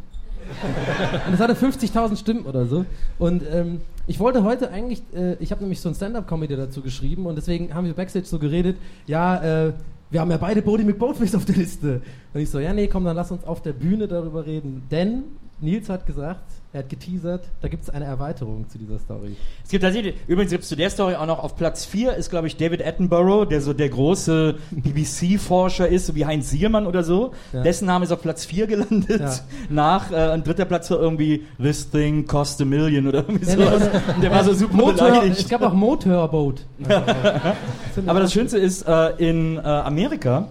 [1.27, 2.85] Und es hatte 50.000 Stimmen oder so.
[3.17, 7.25] Und ähm, ich wollte heute eigentlich, äh, ich habe nämlich so ein Stand-Up-Comedy dazu geschrieben
[7.25, 8.77] und deswegen haben wir Backstage so geredet,
[9.07, 9.73] ja, äh,
[10.11, 12.01] wir haben ja beide Bodie McBoatface auf der Liste.
[12.33, 14.83] Und ich so, ja, nee, komm, dann lass uns auf der Bühne darüber reden.
[14.91, 15.23] Denn
[15.59, 16.43] Nils hat gesagt,
[16.75, 19.37] er hat geteasert, da gibt es eine Erweiterung zu dieser Story.
[19.63, 22.29] Es gibt tatsächlich, übrigens gibt es zu der Story auch noch auf Platz 4 ist,
[22.29, 27.03] glaube ich, David Attenborough, der so der große BBC-Forscher ist, so wie Heinz Siermann oder
[27.03, 27.31] so.
[27.53, 27.63] Ja.
[27.63, 29.21] Dessen Name ist auf Platz 4 gelandet.
[29.21, 29.33] Ja.
[29.69, 33.55] Nach, äh, ein dritter Platz war irgendwie This Thing Cost a Million oder irgendwie Ja,
[33.55, 33.89] sowas.
[34.13, 35.39] Und der war so super Motor, beleidigt.
[35.39, 36.65] es gab auch Motorboat.
[38.05, 40.49] Aber das Schönste ist, äh, in äh, Amerika,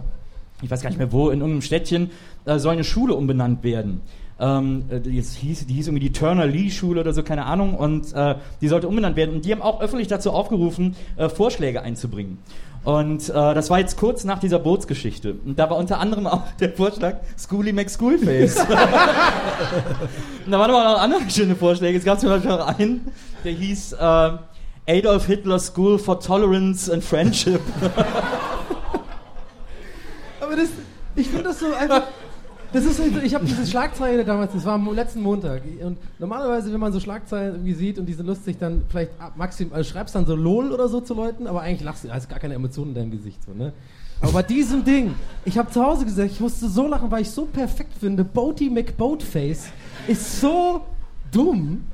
[0.63, 2.11] ich weiß gar nicht mehr wo, in irgendeinem Städtchen,
[2.47, 4.01] äh, soll eine Schule umbenannt werden.
[4.41, 7.75] Ähm, äh, die, hieß, die hieß irgendwie die Turner Lee Schule oder so, keine Ahnung,
[7.75, 9.37] und äh, die sollte umbenannt werden.
[9.37, 12.39] Und die haben auch öffentlich dazu aufgerufen, äh, Vorschläge einzubringen.
[12.85, 15.37] Und äh, das war jetzt kurz nach dieser Bootsgeschichte.
[15.45, 18.59] Und da war unter anderem auch der Vorschlag Schooly McSchoolface.
[20.45, 21.97] und da waren aber noch andere schöne Vorschläge.
[21.97, 23.11] Es gab zum Beispiel auch einen,
[23.43, 24.33] der hieß äh,
[24.87, 27.61] Adolf Hitler School for Tolerance and Friendship.
[30.41, 30.69] Aber das,
[31.17, 32.03] ich finde das so einfach.
[32.75, 35.63] Das ist, ich habe diese Schlagzeile damals, das war am letzten Montag.
[35.81, 39.35] Und normalerweise, wenn man so Schlagzeilen irgendwie sieht und die sind lustig, dann vielleicht ab-
[39.37, 42.17] maximal, also schreibst dann so LOL oder so zu Leuten, aber eigentlich lachst du, da
[42.17, 43.39] ist gar keine Emotionen in deinem Gesicht.
[43.45, 43.73] So, ne?
[44.21, 45.15] Aber bei diesem Ding,
[45.45, 48.25] ich habe zu Hause gesagt, ich musste so lachen, weil ich so perfekt finde.
[48.25, 49.67] Boaty McBoatface
[50.09, 50.81] ist so
[51.31, 51.85] dumm.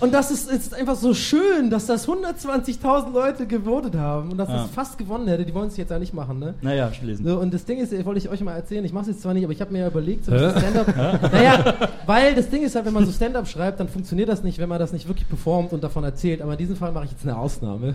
[0.00, 4.48] Und das ist, ist einfach so schön, dass das 120.000 Leute gewotet haben und dass
[4.48, 4.64] Ja.
[4.64, 5.44] es fast gewonnen hätte.
[5.44, 6.54] Die wollen es jetzt ja nicht machen, ne?
[6.62, 7.24] Naja, ich gelesen.
[7.26, 9.22] So, und das Ding ist, äh, wollte ich euch mal erzählen, ich mache es jetzt
[9.22, 10.94] zwar nicht, aber ich habe mir ja überlegt, so ein Stand-up.
[11.32, 11.74] naja,
[12.06, 14.68] weil das Ding ist halt, wenn man so Stand-up schreibt, dann funktioniert das nicht, wenn
[14.68, 16.42] man das nicht wirklich performt und davon erzählt.
[16.42, 17.94] Aber in diesem Fall mache ich jetzt eine Ausnahme.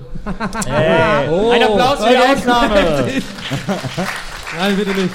[0.67, 1.49] Hey, Oh.
[1.53, 2.75] ein Applaus für die Ausnahme.
[4.59, 5.13] Nein, bitte nicht.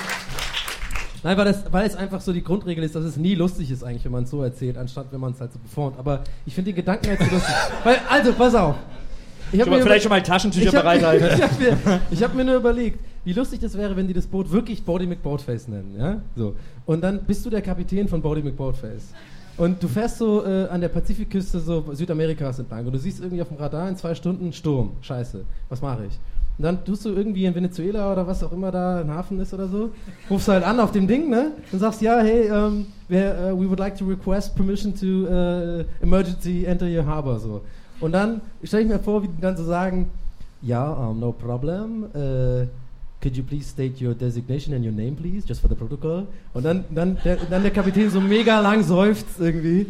[1.25, 3.83] Nein, weil, das, weil es einfach so die Grundregel ist, dass es nie lustig ist
[3.83, 5.99] eigentlich, wenn man es so erzählt, anstatt wenn man es halt so performt.
[5.99, 7.55] Aber ich finde den Gedanken jetzt so lustig.
[7.85, 8.77] Weil, also, pass auf.
[9.51, 11.29] Ich hab Schon mal, vielleicht schon mal Taschentücher bereithalten.
[11.35, 14.27] ich habe mir, ich hab mir nur überlegt, wie lustig das wäre, wenn die das
[14.27, 15.95] Boot wirklich Bodie McBoatface nennen.
[15.99, 16.21] Ja?
[16.37, 16.57] So.
[16.85, 19.15] Und dann bist du der Kapitän von Bodie McBoatface.
[19.57, 23.41] Und du fährst so äh, an der Pazifikküste so Südamerikas entlang und du siehst irgendwie
[23.41, 24.93] auf dem Radar in zwei Stunden Sturm.
[25.01, 26.19] Scheiße, was mache ich?
[26.57, 29.53] Und dann tust du irgendwie in Venezuela oder was auch immer da ein Hafen ist
[29.53, 29.91] oder so,
[30.31, 31.53] rufst halt an auf dem Ding, ne?
[31.73, 35.85] Und sagst, ja, hey, um, we, uh, we would like to request permission to uh,
[36.01, 37.63] emergency enter your harbor, so.
[37.99, 40.11] Und dann stelle ich mir vor, wie die dann so sagen,
[40.63, 42.67] ja, um, no problem, uh,
[43.21, 46.25] could you please state your designation and your name, please, just for the protocol?
[46.53, 49.87] Und dann, dann, der, dann der Kapitän so mega lang seufzt irgendwie.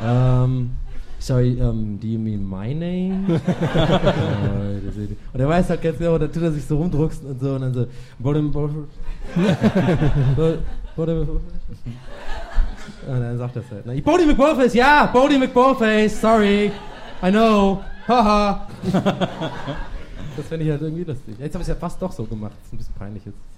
[0.00, 0.70] um,
[1.22, 3.40] sorry, um, do you mean my name?
[4.92, 7.54] Äh, und er weiß halt ganz genau, dann tut er sich so rumdrucksen und so
[7.54, 7.86] und dann so,
[10.96, 11.10] und
[13.06, 13.86] dann sagt er es halt.
[13.86, 14.02] Ne?
[14.02, 16.70] Bodie McBoatface, ja, Bodie McBoatface, sorry,
[17.22, 18.68] I know, haha.
[18.92, 21.36] das fände ich halt irgendwie lustig.
[21.38, 23.51] Jetzt habe ich es ja fast doch so gemacht, das ist ein bisschen peinlich jetzt.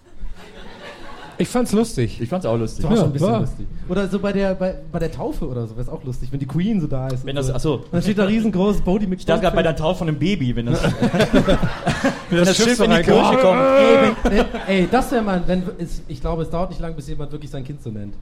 [1.45, 2.22] Ich fand's lustig.
[2.22, 2.80] Ich fand's auch lustig.
[2.86, 3.40] Das war Ja, schon ein bisschen war.
[3.40, 3.66] lustig.
[3.86, 6.40] Oder so bei der, bei, bei der Taufe oder so, wäre es auch lustig, wenn
[6.40, 7.26] die Queen so da ist.
[7.26, 7.53] Wenn das, so.
[7.53, 7.74] achso.
[7.74, 10.57] Und dann steht da riesengroß Bodie Ich dachte gerade bei der Taufe von einem Baby,
[10.57, 10.82] wenn das,
[12.30, 13.03] wenn das, Schiff Schiff in die.
[13.03, 13.61] Kirche kommt.
[13.61, 16.97] Ey, wenn, wenn, ey, das wäre mal, wenn, es, ich glaube, es dauert nicht lang,
[16.97, 18.14] bis jemand wirklich sein Kind so nennt.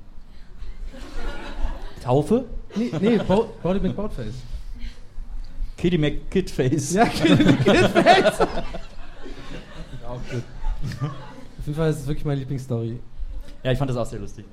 [2.03, 2.45] Taufe?
[2.75, 4.35] Nee, nee Bo Bodie McBoatface.
[5.77, 6.95] Kitty McKidface.
[6.95, 8.41] Ja, Kidface.
[10.09, 10.43] auch gut.
[11.01, 12.99] Auf jeden Fall ist es wirklich meine Lieblingsstory.
[13.63, 14.45] Ja, ich fand das auch sehr lustig.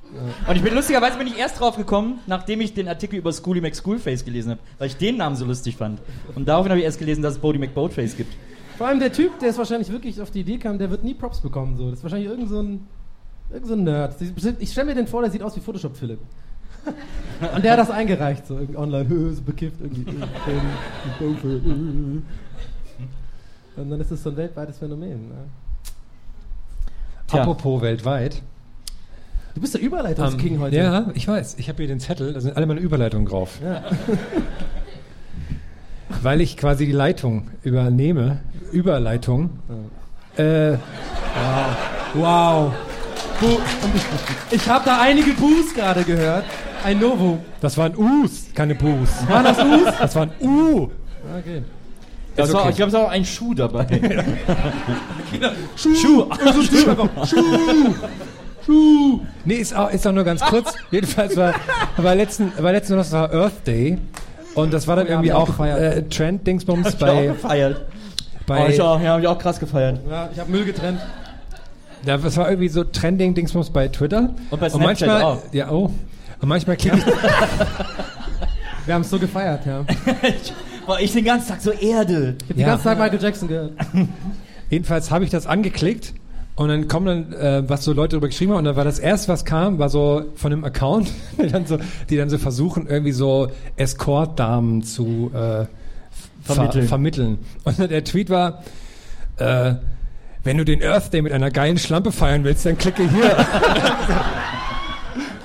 [0.48, 3.60] Und ich bin lustigerweise bin ich erst drauf gekommen, nachdem ich den Artikel über Schooly
[3.60, 6.00] McSchoolface gelesen habe, weil ich den Namen so lustig fand.
[6.36, 8.36] Und daraufhin habe ich erst gelesen, dass es Bodie McBoatface gibt.
[8.78, 11.16] Vor allem der Typ, der es wahrscheinlich wirklich auf die Idee kam, der wird nie
[11.16, 11.76] Props bekommen.
[11.76, 11.90] So.
[11.90, 12.88] Das ist wahrscheinlich irgend so ein,
[13.52, 14.16] irgend so ein Nerd.
[14.60, 16.20] Ich stelle mir den vor, der sieht aus wie Photoshop Philipp.
[17.56, 20.06] Und der hat das eingereicht, so irgendwie online, so bekifft irgendwie.
[23.76, 25.30] Und dann ist es so ein weltweites Phänomen.
[25.30, 25.36] Ne?
[27.32, 28.42] Apropos weltweit.
[29.56, 30.76] Du bist der Überleitungsking Ähm, heute.
[30.78, 31.56] Ja, ich weiß.
[31.58, 33.60] Ich habe hier den Zettel, da sind alle meine Überleitungen drauf.
[33.64, 33.84] Ja.
[36.22, 38.40] Weil ich quasi die Leitung übernehme.
[38.72, 39.50] Überleitung.
[40.38, 40.78] Äh,
[42.16, 42.72] Wow.
[43.40, 43.58] Bu
[44.52, 46.44] ich habe da einige Boos gerade gehört.
[46.84, 47.40] Ein Novum.
[47.62, 49.10] das waren U's, keine Bu's.
[49.28, 49.94] Waren das Us?
[50.00, 50.90] Das waren U.
[51.38, 51.62] Okay.
[52.36, 52.70] Das war, okay.
[52.72, 53.86] Ich glaube, es war auch ein Schuh dabei.
[55.76, 55.94] Schuh.
[55.96, 56.28] Schuh.
[59.46, 60.74] Nee, ist auch, ist auch nur ganz kurz.
[60.92, 61.54] Jedenfalls war,
[61.98, 63.98] war letzten, war letzten Donnerstag Earth Day.
[64.56, 67.26] Und das war dann Oh hab irgendwie ich auch äh, Trend-Dingsbums Hab ich auch bei,
[67.28, 67.82] gefeiert.
[68.46, 70.00] bei oh, ich auch, ja, hab ich auch krass gefeiert.
[70.10, 71.00] Ja, ich habe Müll getrennt.
[72.06, 74.34] Ja, das war irgendwie so Trending-Dingsbums bei Twitter.
[74.50, 75.44] Und bei Snapchat manchmal, auch.
[75.52, 75.92] Ja, oh.
[76.42, 77.06] Und manchmal klicke ich.
[78.86, 79.86] Wir haben es so gefeiert, ja.
[80.22, 80.54] Ich
[80.86, 82.36] Boah, ich den ganzen Tag so Erde.
[82.42, 82.68] habe den Ja.
[82.68, 83.74] ganzen Tag Michael Jackson gehört.
[84.70, 86.14] Jedenfalls habe ich das angeklickt
[86.60, 89.00] und dann kommen dann, äh, was so Leute darüber geschrieben haben und dann war das
[89.00, 91.10] erste, was kam, war so von einem Account,
[91.42, 91.80] die dann so,
[92.10, 93.48] die dann so versuchen, irgendwie so
[93.78, 95.68] Escort-Damen zu äh,
[96.44, 96.82] Vermitteln.
[96.82, 97.40] Ver vermitteln.
[97.64, 98.62] Und der Tweet war,
[99.38, 99.76] äh,
[100.44, 103.38] wenn du den Earth Day mit einer geilen Schlampe feiern willst, dann klicke hier.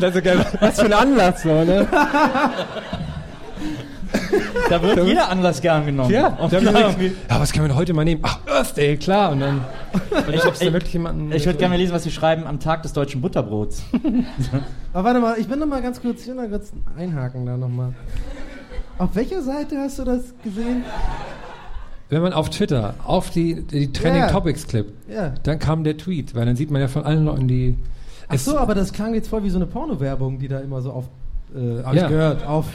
[0.00, 0.44] Das ist geil.
[0.58, 1.86] Was für ein Anlass, so, ne?
[4.70, 6.10] Da wird jeder Anlass gern genommen.
[6.10, 6.96] Ja, Und da ich klar, gedacht,
[7.28, 8.20] ja, was können wir denn heute mal nehmen?
[8.24, 9.32] Ach, Earth Day, klar.
[9.32, 9.56] Und dann,
[9.92, 11.32] und dann Ich- da ich- wirklich jemanden.
[11.32, 13.82] ich würde gerne mal lesen, was sie schreiben am Tag des deutschen Butterbrots.
[14.92, 17.56] Aber warte mal, ich bin noch mal ganz kurz, ich will noch kurz einhaken da
[17.56, 17.92] nochmal.
[18.98, 20.84] Auf welcher Seite hast du das gesehen?
[22.08, 24.30] Wenn man auf Twitter auf die, die Trending Ja.
[24.30, 25.32] Topics klippt, Ja.
[25.42, 27.76] dann kam der Tweet, weil dann sieht man ja von allen Leuten die.
[28.28, 30.92] Ach so, aber das klang jetzt voll wie so eine Porno-Werbung, die da immer so
[30.92, 31.04] auf,
[31.54, 32.02] äh, hab Ja.
[32.04, 32.66] ich gehört, auf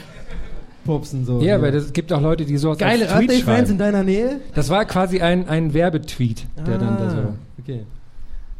[0.90, 1.40] pupsen so.
[1.40, 4.40] Ja, weil es gibt auch Leute, die sowas Geile als Tweet Day-Fans in deiner Nähe?
[4.54, 7.16] Das war quasi ein, ein Werbetweet, der dann da so.
[7.16, 7.84] Ah, Okay.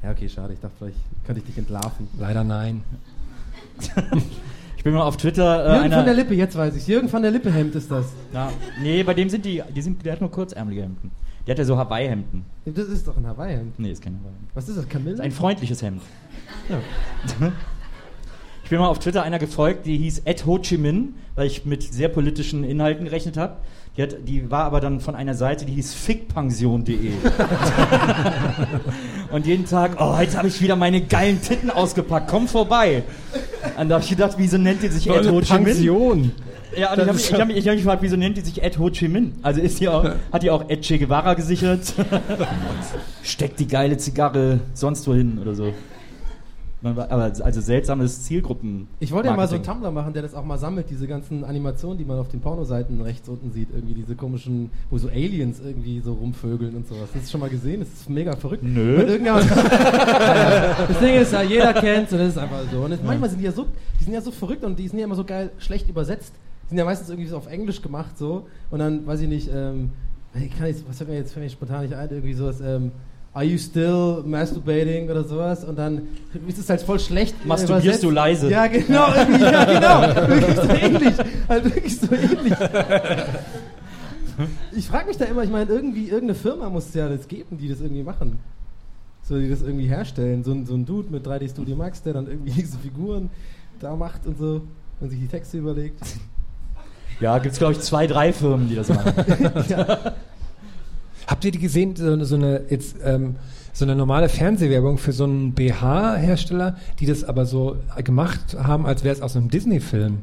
[0.02, 0.52] Ja, okay, schade.
[0.54, 2.08] Ich dachte, vielleicht könnte ich dich entlarven.
[2.18, 2.82] Leider nein.
[4.76, 5.62] Ich bin mal auf Twitter.
[5.62, 6.86] Äh, Jürgen einer, von der Lippe, jetzt weiß ich.
[6.86, 8.06] Jürgen von der Lippe Hemd ist das.
[8.32, 8.50] Na,
[8.82, 11.10] nee, bei dem sind die, die sind, der hat nur kurzärmelige Hemden.
[11.46, 12.46] Der hat ja so Hawaii-Hemden.
[12.64, 13.78] Das ist doch ein Hawaii-Hemd.
[13.78, 14.48] Nee, ist kein Hawaii-Hemd.
[14.54, 15.16] Was ist das, Kamille?
[15.16, 16.00] Das ist ein freundliches Hemd.
[16.70, 16.78] Ja.
[18.70, 21.64] Ich bin mal auf Twitter einer gefolgt, die hieß Ed Ho Chi Minh, weil ich
[21.64, 23.56] mit sehr politischen Inhalten gerechnet habe.
[23.96, 26.94] Die, hat, die war aber dann von einer Seite, die hieß fickpension.de.
[29.32, 33.02] Und jeden Tag, oh, heute habe ich wieder meine geilen Titten ausgepackt, komm vorbei.
[33.76, 35.64] Und da habe ich gedacht, wieso nennt die sich Ed Ho Chi Minh?
[35.64, 36.32] Pension.
[36.76, 38.42] Ja, und ich habe mich, ich hab mich, ich hab mich gefragt, wieso nennt die
[38.42, 39.32] sich Ed Ho Chi Minh?
[39.42, 41.92] Also ist die auch, hat die auch Ed Che Guevara gesichert?
[43.24, 45.74] Steckt die geile Zigarre sonst wohin oder so.
[46.82, 48.88] Man Aber also seltsames Zielgruppen.
[49.00, 49.64] Ich wollte ja mal so einen.
[49.64, 53.02] Tumblr machen, der das auch mal sammelt, diese ganzen Animationen, die man auf den Pornoseiten
[53.02, 57.02] rechts unten sieht, irgendwie diese komischen, wo so Aliens irgendwie so rumvögeln und sowas.
[57.02, 57.80] Hast du das schon mal gesehen?
[57.80, 58.62] Das ist mega verrückt.
[58.62, 59.00] Nö.
[60.88, 62.80] Das Ding ist ja, jeder kennt und das ist einfach so.
[62.80, 63.66] Und manchmal sind die ja so,
[63.98, 66.32] die sind ja so verrückt und die sind ja immer so geil schlecht übersetzt.
[66.64, 69.50] Die sind ja meistens irgendwie so auf Englisch gemacht so und dann, weiß ich nicht,
[69.52, 69.90] ähm,
[70.34, 72.92] ich kann jetzt, was fällt mir jetzt fällt mir spontan nicht ein, irgendwie sowas, ähm,
[73.32, 75.62] Are you still masturbating oder sowas?
[75.64, 76.02] Und dann
[76.48, 77.34] ist es halt voll schlecht.
[77.44, 78.02] äh, Masturbierst übersetzt.
[78.02, 78.50] du leise?
[78.50, 80.28] Ja, genau, irgendwie, ja, genau.
[80.28, 81.14] Wirklich so ähnlich.
[81.48, 82.54] Halt wirklich so ähnlich.
[84.74, 87.58] Ich frage mich da immer, ich meine, irgendwie, irgendeine Firma muss es ja das geben,
[87.58, 88.38] die das irgendwie machen.
[89.22, 90.42] So, die das irgendwie herstellen.
[90.44, 93.28] So, ein- so ein Dude mit 3D Studio Max, der dann irgendwie diese Figuren
[93.80, 94.62] da macht und so
[95.00, 96.00] und sich die Texte überlegt.
[97.20, 99.12] Ja, gibt es glaube ich zwei, drei Firmen, die das machen.
[101.26, 103.36] Habt ihr die gesehen, so, so eine jetzt ähm,
[103.72, 109.04] so eine normale Fernsehwerbung für so einen BH-Hersteller, die das aber so gemacht haben, als
[109.04, 110.18] wäre es aus einem Disney-Film,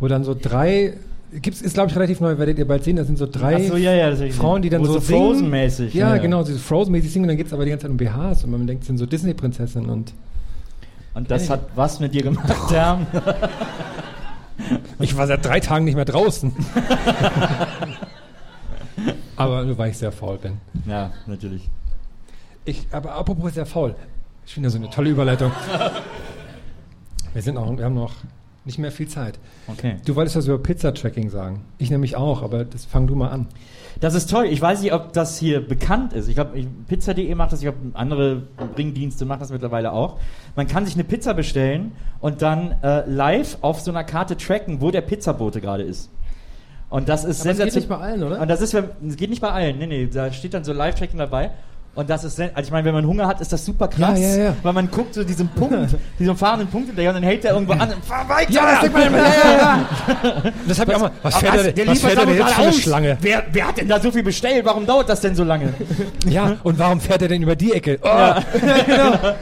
[0.00, 0.94] wo dann so drei
[1.40, 2.96] gibt's ist glaube ich relativ neu, werdet ihr bald sehen.
[2.96, 5.20] Da sind so drei so, ja, ja, Frauen, die dann so, so singen.
[5.20, 7.24] Frozen-mäßig, Ja, ja, genau, so Frozen-mäßig singen.
[7.24, 9.06] Und dann geht's aber die ganze Zeit um BHs und man denkt, es sind so
[9.06, 10.12] Disney-Prinzessinnen und
[11.14, 13.00] Und das hat was mit dir gemacht, ja?
[15.00, 16.52] ich war seit drei Tagen nicht mehr draußen.
[19.36, 20.58] aber nur weil ich sehr faul bin.
[20.86, 21.68] Ja, natürlich.
[22.64, 23.94] Ich, aber apropos sehr faul.
[24.46, 25.52] Ich finde das so eine tolle Überleitung.
[27.32, 28.12] Wir sind auch, wir haben noch
[28.64, 29.38] nicht mehr viel Zeit.
[29.66, 29.96] Okay.
[30.04, 31.64] Du wolltest was über Pizza-Tracking sagen.
[31.78, 33.46] Ich nämlich auch, aber das fang du mal an.
[34.00, 34.46] Das ist toll.
[34.46, 36.28] Ich weiß nicht, ob das hier bekannt ist.
[36.28, 38.42] Ich glaube, Pizza.de macht das, ich glaube, andere
[38.74, 40.18] Bringdienste machen das mittlerweile auch.
[40.56, 44.80] Man kann sich eine Pizza bestellen und dann äh, live auf so einer Karte tracken,
[44.80, 46.10] wo der Pizzabote gerade ist.
[46.90, 48.40] Und das ist Aber das geht nicht bei allen, oder?
[48.40, 49.78] Und das ist, es geht nicht bei allen.
[49.78, 51.50] Nee, nee, da steht dann so Live-Tracking dabei.
[51.94, 54.26] Und das ist, also ich meine, wenn man Hunger hat, ist das super krass, Ja,
[54.26, 54.56] ja, ja.
[54.64, 57.72] weil man guckt so diesen Punkt, diesen fahrenden Punkt hinterher und dann hält der irgendwo
[57.74, 58.50] an und fahr weiter!
[58.50, 60.52] Ja, das immer, ja, ja, ja.
[60.68, 61.10] Das hab ich auch mal.
[61.22, 62.76] Was fährt der, der was fährt der denn jetzt für eine aus.
[62.80, 63.18] Schlange?
[63.20, 64.64] Wer, wer hat denn da so viel bestellt?
[64.64, 65.72] Warum dauert das denn so lange?
[66.26, 68.00] Ja, und warum fährt er denn über die Ecke?
[68.02, 68.08] Oh.
[68.86, 69.34] genau.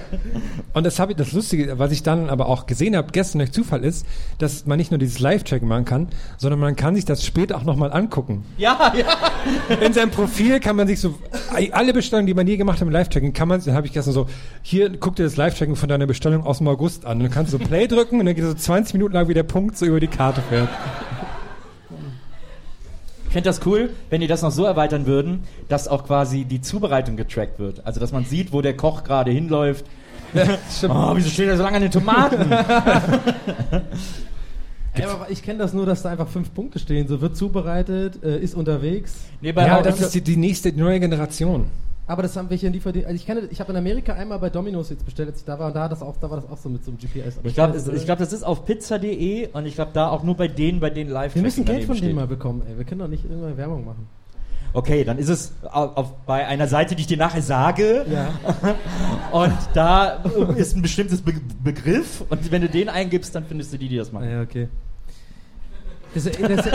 [0.74, 3.52] Und das habe ich, das Lustige, was ich dann aber auch gesehen habe, gestern durch
[3.52, 4.06] Zufall ist,
[4.38, 6.08] dass man nicht nur dieses Live-Tracking machen kann,
[6.38, 8.44] sondern man kann sich das später auch nochmal angucken.
[8.56, 9.76] Ja, ja.
[9.84, 11.18] In seinem Profil kann man sich so,
[11.72, 14.14] alle Bestellungen, die man je gemacht hat im Live-Tracking, kann man, dann habe ich gestern
[14.14, 14.26] so,
[14.62, 17.18] hier, guck dir das Live-Tracking von deiner Bestellung aus dem August an.
[17.18, 19.34] Und dann kannst du so Play drücken und dann geht so 20 Minuten lang, wie
[19.34, 20.70] der Punkt so über die Karte fährt.
[23.26, 26.60] Ich fände das cool, wenn die das noch so erweitern würden, dass auch quasi die
[26.60, 27.86] Zubereitung getrackt wird.
[27.86, 29.86] Also, dass man sieht, wo der Koch gerade hinläuft.
[30.88, 32.50] oh, wieso steht er so lange an den Tomaten?
[34.94, 37.08] Ja, aber ich kenne das nur, dass da einfach fünf Punkte stehen.
[37.08, 39.20] So wird zubereitet, äh, ist unterwegs.
[39.40, 41.64] nee, bei Ja, das ist die, die nächste, die neue Generation.
[42.06, 43.06] Aber das haben welche in Lieferdienst.
[43.06, 45.58] Also ich kenne, ich habe in Amerika einmal bei Domino's jetzt bestellt, als ich da
[45.58, 47.38] war, und da, das auch, da war das auch so mit so einem GPS.
[47.38, 50.48] Aber ich glaube, glaub, das ist auf pizza.de und ich glaube, da auch nur bei
[50.48, 52.76] denen, bei denen live wir müssen Geld von denen mal bekommen, ey.
[52.76, 54.08] Wir können doch nicht irgendwann Werbung machen.
[54.74, 58.06] Okay, dann ist es auf, auf, bei einer Seite, die ich dir nachher sage.
[58.10, 58.30] Ja.
[59.32, 60.22] Und da
[60.56, 62.24] ist ein bestimmtes Be Begriff.
[62.28, 64.30] Und wenn du den eingibst, dann findest du die, die das machen.
[64.30, 64.68] Ja, okay.
[66.14, 66.68] Das, das,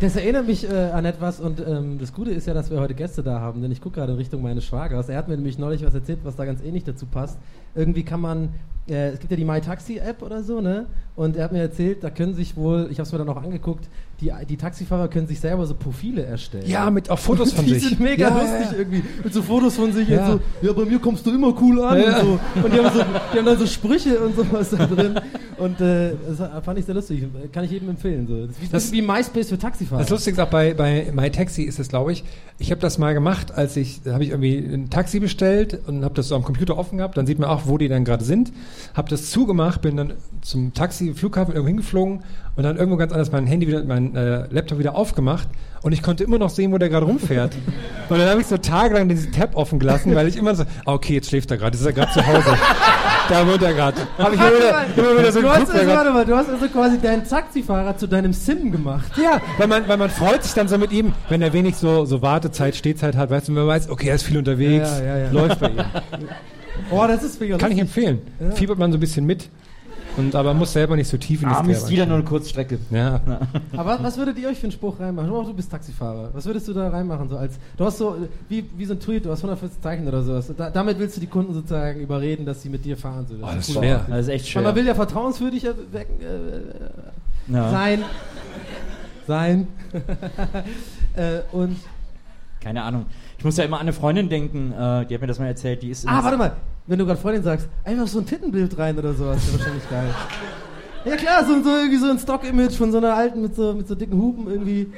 [0.00, 2.94] das erinnert mich äh, an etwas und ähm, das Gute ist ja, dass wir heute
[2.94, 5.10] Gäste da haben, denn ich gucke gerade in Richtung meines Schwagers.
[5.10, 7.38] Er hat mir nämlich neulich was erzählt, was da ganz ähnlich dazu passt.
[7.74, 8.54] Irgendwie kann man,
[8.88, 10.86] äh, es gibt ja die MyTaxi-App oder so, ne?
[11.14, 13.42] Und er hat mir erzählt, da können sich wohl, ich habe es mir dann auch
[13.42, 13.86] angeguckt,
[14.20, 16.64] die, die Taxifahrer können sich selber so Profile erstellen.
[16.66, 17.88] Ja, mit auch Fotos von die sich.
[17.88, 18.78] sind mega ja, lustig ja.
[18.78, 19.02] irgendwie.
[19.22, 20.32] Mit so Fotos von sich Ja.
[20.32, 22.20] und so, ja, bei mir kommst du immer cool an Ja.
[22.20, 22.40] und so.
[22.62, 25.20] Und die haben, so, die haben dann so Sprüche und sowas da drin.
[25.56, 27.24] Und äh, das fand ich sehr lustig.
[27.52, 28.26] Kann ich jedem empfehlen.
[28.26, 28.46] So.
[28.46, 30.00] Das ist wie, Das- wie MySpace für Taxifahrer.
[30.02, 32.24] Das Lustige ist auch bei, bei MyTaxi ist es, glaube ich,
[32.58, 36.14] ich habe das mal gemacht, als ich, habe ich irgendwie ein Taxi bestellt und habe
[36.14, 38.52] das so am Computer offen gehabt, dann sieht man auch, wo die dann gerade sind,
[38.94, 40.12] habe das zugemacht, bin dann
[40.42, 42.22] zum Taxi, Flughafen irgendwo hingeflogen
[42.56, 45.48] und dann irgendwo ganz anders mein Handy wieder, mein äh, Laptop wieder aufgemacht
[45.82, 47.54] und ich konnte immer noch sehen, wo der gerade rumfährt.
[48.08, 50.94] und dann habe ich so tagelang diesen Tab offen gelassen, weil ich immer so, ah,
[50.94, 52.56] okay, jetzt schläft er gerade, ist er gerade zu Hause.
[53.28, 53.96] da wohnt er gerade.
[54.18, 56.68] Habe ich immer wieder, immer wieder so du, hast also, warte mal, du hast also
[56.68, 59.12] quasi deinen Taxifahrer zu deinem Sim gemacht.
[59.22, 62.04] Ja, weil man, weil man freut sich dann so mit ihm, wenn er wenig so,
[62.06, 65.18] so Wartezeit, Stehzeit hat, weißt du, man weiß, okay, er ist viel unterwegs, Ja, ja,
[65.18, 65.30] ja.
[65.30, 65.84] läuft bei ihm.
[66.90, 68.20] Oh, das ist mega Kann ich empfehlen.
[68.54, 69.48] Fiebert man so ein bisschen mit,
[70.16, 72.24] und, aber muss selber nicht so tief in die Arm ist Sphäre wieder nur eine
[72.24, 72.78] Kurzstrecke.
[72.90, 73.20] Ja.
[73.76, 75.30] Aber was, würdet ihr euch für einen Spruch reinmachen?
[75.30, 76.30] Oh, du bist Taxifahrer.
[76.32, 77.28] Was würdest du da reinmachen?
[77.28, 80.06] So als, du hast so, äh, wie, wie so ein Tweet, du hast 140 Zeichen
[80.06, 80.52] oder sowas.
[80.56, 83.26] Da, damit willst du die Kunden sozusagen überreden, dass sie mit dir fahren.
[83.28, 83.34] So.
[83.42, 83.82] Oh, das ist cool.
[83.82, 84.06] schwer.
[84.08, 84.82] Das ist echt Weil man schwer.
[84.82, 87.70] will ja vertrauenswürdig wecken, äh, Ja.
[87.70, 88.04] sein.
[89.26, 89.68] Sein.
[91.16, 91.76] äh, und.
[92.64, 93.04] Keine Ahnung.
[93.38, 95.82] Ich muss ja immer an eine Freundin denken, äh, die hat mir das mal erzählt,
[95.82, 96.08] die ist.
[96.08, 96.52] Ah, warte mal.
[96.86, 100.08] Wenn du gerade Freundin sagst, einfach so ein Tittenbild rein oder sowas, wäre wahrscheinlich geil.
[101.04, 103.86] Ja klar, so, so irgendwie so ein Stock-Image von so einer alten mit so, mit
[103.86, 104.90] so dicken Hupen irgendwie.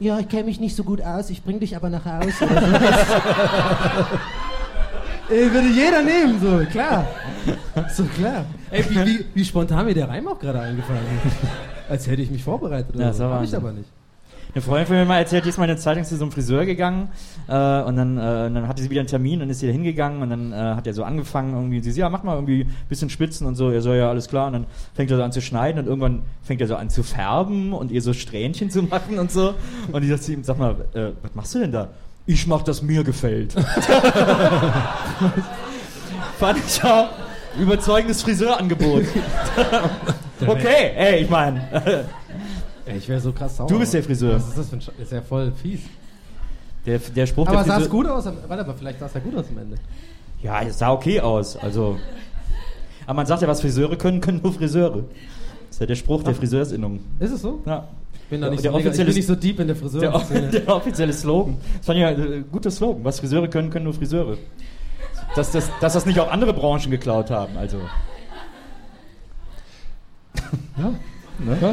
[0.00, 2.30] Ja, ich kenne mich nicht so gut aus, ich bring dich aber nach Hause.
[2.38, 2.46] So.
[5.28, 7.04] Ey, würde jeder nehmen, so, klar.
[7.94, 8.46] So, klar.
[8.70, 11.36] Ey, wie, wie, wie spontan mir der Reim auch gerade eingefallen ist.
[11.90, 13.24] Als hätte ich mich vorbereitet oder Ja, so.
[13.24, 13.88] Hab ich aber nicht.
[14.56, 16.32] Eine Freundin von mir mal erzählt, die ist mal in der Zeitung zu so einem
[16.32, 17.10] Friseur gegangen
[17.46, 19.72] äh, und dann, äh, und dann hatte sie wieder einen Termin und ist sie da
[19.72, 22.62] hingegangen und dann äh, hat er so angefangen irgendwie, sie so, ja, mach mal irgendwie
[22.62, 25.22] ein bisschen Spitzen und so, er so, ja, alles klar und dann fängt er so
[25.22, 28.70] an zu schneiden und irgendwann fängt er so an zu färben und ihr so Strähnchen
[28.70, 29.52] zu machen und so
[29.92, 31.88] und die sagt zu ihm, sag mal, äh, was machst du denn da?
[32.24, 33.52] Ich mach, das mir gefällt.
[36.38, 37.10] Fand ich auch
[37.60, 39.04] überzeugendes Friseurangebot.
[40.46, 42.06] okay, ey, ich meine,
[42.86, 43.66] Ey, ich wäre so krass sauer.
[43.68, 44.36] Du bist der Friseur.
[44.36, 45.80] Was ist das für ein Sch Ist ja voll fies.
[46.86, 48.26] der, der Spruch Aber der sah es gut aus?
[48.26, 49.76] am- Warte, aber vielleicht sah es ja gut aus am Ende.
[50.42, 51.56] Ja, es sah okay aus.
[51.56, 51.98] Also.
[53.06, 54.98] Aber man sagt ja, was Friseure können, können nur Friseure.
[55.68, 57.00] Das ist ja der Spruch der Friseursinnung.
[57.18, 57.60] Ist es so?
[57.66, 57.88] Ja.
[58.22, 60.00] Ich bin da nicht, Der so, offizielle- nicht so deep in der Friseur.
[60.00, 61.56] Der, der offizielle Slogan.
[61.78, 63.04] Das fand ich ja äh, guter Slogan.
[63.04, 64.36] Was Friseure können, können nur Friseure.
[65.34, 67.56] Dass das, dass das nicht auch andere Branchen geklaut haben.
[67.56, 67.78] Also.
[70.78, 70.92] Ja.
[71.38, 71.66] Ich, geh-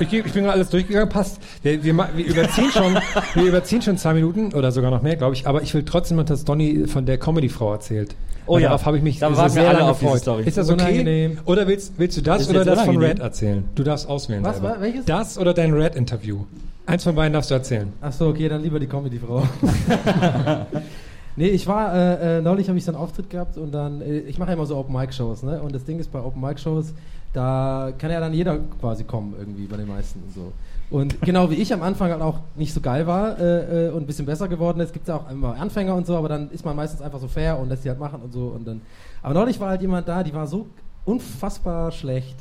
[0.00, 1.40] ich bin gerade alles durchgegangen, passt.
[1.62, 2.98] Wir, wir, wir, überziehen schon,
[3.34, 5.46] wir überziehen schon zwei Minuten oder sogar noch mehr, glaube ich.
[5.46, 8.14] Aber ich will trotzdem noch, dass Donny von der Comedy-Frau erzählt.
[8.46, 8.68] Oh Weil ja.
[8.68, 10.46] Darauf habe ich mich Da wir sehr lange gefreut.
[10.46, 10.82] Ist das okay?
[10.82, 11.38] Unangenehm.
[11.46, 13.10] Oder willst, willst du das Ist oder das von unangenehm?
[13.10, 13.64] Red erzählen?
[13.74, 14.44] Du darfst auswählen.
[14.44, 14.76] Was selber.
[14.80, 15.04] welches?
[15.06, 16.44] Das oder dein Red-Interview.
[16.86, 17.92] Eins von beiden darfst du erzählen.
[18.02, 19.42] Ach so, okay, dann lieber die Comedy-Frau.
[21.36, 24.18] nee, ich war, äh, äh, neulich habe ich so einen Auftritt gehabt und dann, äh,
[24.18, 25.62] ich mache ja immer so Open-Mic-Shows, ne?
[25.62, 26.92] Und das Ding ist bei Open-Mic-Shows,
[27.34, 30.52] da kann ja dann jeder quasi kommen irgendwie bei den meisten und so.
[30.90, 34.04] Und genau wie ich am Anfang halt auch nicht so geil war äh, äh, und
[34.04, 36.50] ein bisschen besser geworden ist, gibt es ja auch immer Anfänger und so, aber dann
[36.50, 38.46] ist man meistens einfach so fair und lässt die halt machen und so.
[38.46, 38.80] Und dann,
[39.22, 40.66] aber neulich war halt jemand da, die war so
[41.04, 42.36] unfassbar schlecht,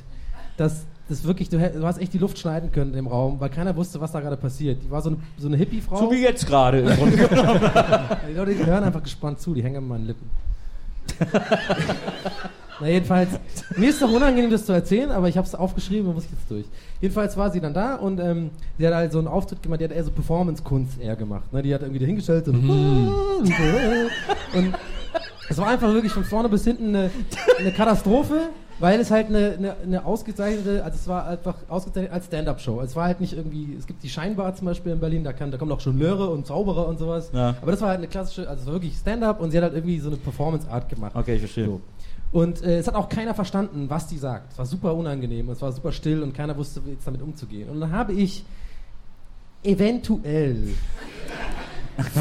[0.58, 3.76] dass das wirklich, du, du hast echt die Luft schneiden können dem Raum, weil keiner
[3.76, 4.84] wusste, was da gerade passiert.
[4.84, 5.98] Die war so eine, so eine Hippie-Frau.
[5.98, 7.60] So wie jetzt gerade im Grunde genommen.
[8.30, 10.30] Die Leute die hören einfach gespannt zu, die hängen an meinen Lippen.
[12.84, 13.30] Na jedenfalls,
[13.78, 16.52] mir ist doch unangenehm, das zu erzählen, aber ich habe es aufgeschrieben und muss jetzt
[16.52, 16.66] durch.
[17.00, 19.86] Jedenfalls war sie dann da und ähm, sie hat halt so einen Auftritt gemacht, die
[19.86, 21.54] hat eher so Performance-Kunst eher gemacht.
[21.54, 21.64] Ne?
[21.64, 22.70] Die hat irgendwie dahingestellt und,
[24.54, 24.74] und
[25.48, 27.10] es war einfach wirklich von vorne bis hinten eine,
[27.58, 32.26] eine Katastrophe, weil es halt eine, eine, eine ausgezeichnete, also es war einfach ausgezeichnet als
[32.26, 32.82] Stand-Up-Show.
[32.82, 35.52] Es war halt nicht irgendwie, es gibt die Scheinbar zum Beispiel in Berlin, da, kann,
[35.52, 37.32] da kommen auch Jonglöre und Zauberer und sowas.
[37.34, 37.56] Ja.
[37.62, 39.74] Aber das war halt eine klassische, also es war wirklich Stand-Up und sie hat halt
[39.74, 41.14] irgendwie so eine Performance-Art gemacht.
[41.16, 41.66] Okay, ich verstehe.
[41.68, 41.82] So.
[42.34, 44.54] Und äh, es hat auch keiner verstanden, was die sagt.
[44.54, 47.70] Es war super unangenehm, es war super still und keiner wusste jetzt damit umzugehen.
[47.70, 48.44] Und dann habe ich
[49.64, 50.70] eventuell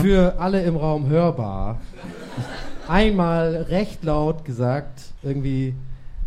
[0.03, 1.81] für alle im Raum hörbar
[2.87, 5.75] einmal recht laut gesagt, irgendwie,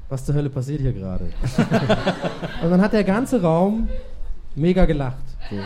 [0.09, 1.25] was zur Hölle passiert hier gerade?
[2.63, 3.87] und dann hat der ganze Raum
[4.55, 5.23] mega gelacht.
[5.49, 5.57] So.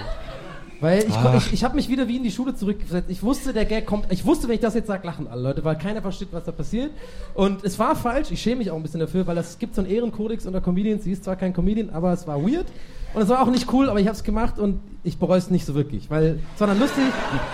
[0.82, 1.36] Weil ich, Ach.
[1.36, 3.10] ich, ich habe mich wieder wie in die Schule zurückgesetzt.
[3.10, 4.12] Ich wusste, der Gag kommt.
[4.12, 6.52] Ich wusste, wenn ich das jetzt sage, lachen alle Leute, weil keiner versteht, was da
[6.52, 6.92] passiert.
[7.34, 8.32] Und es war falsch.
[8.32, 11.04] Ich schäme mich auch ein bisschen dafür, weil es gibt so einen Ehrenkodex unter Comedians.
[11.04, 12.68] Sie ist zwar kein Comedian, aber es war weird.
[13.14, 15.50] Und es war auch nicht cool, aber ich habe es gemacht und ich bereue es
[15.50, 16.10] nicht so wirklich.
[16.10, 17.04] Weil es war dann lustig.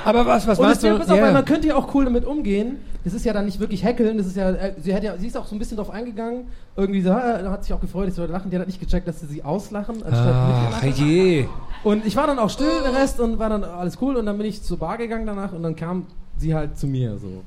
[0.04, 0.98] Aber was, was meinst du?
[0.98, 2.78] pass auf, weil man könnte ja auch cool damit umgehen.
[3.04, 4.18] Das ist ja dann nicht wirklich hackeln.
[4.18, 6.48] Das ist ja, äh, sie, hat ja, sie ist auch so ein bisschen drauf eingegangen.
[6.76, 8.52] Irgendwie so, ah, hat sich auch gefreut, dass die Leute lachen.
[8.52, 11.08] Die hat nicht gecheckt, dass sie sie auslachen, Ach, mitlachen.
[11.08, 11.46] je.
[11.84, 14.16] Und ich war dann auch still, der Rest, und war dann alles cool.
[14.18, 17.18] Und dann bin ich zur Bar gegangen danach und dann kam sie halt zu mir
[17.18, 17.44] so.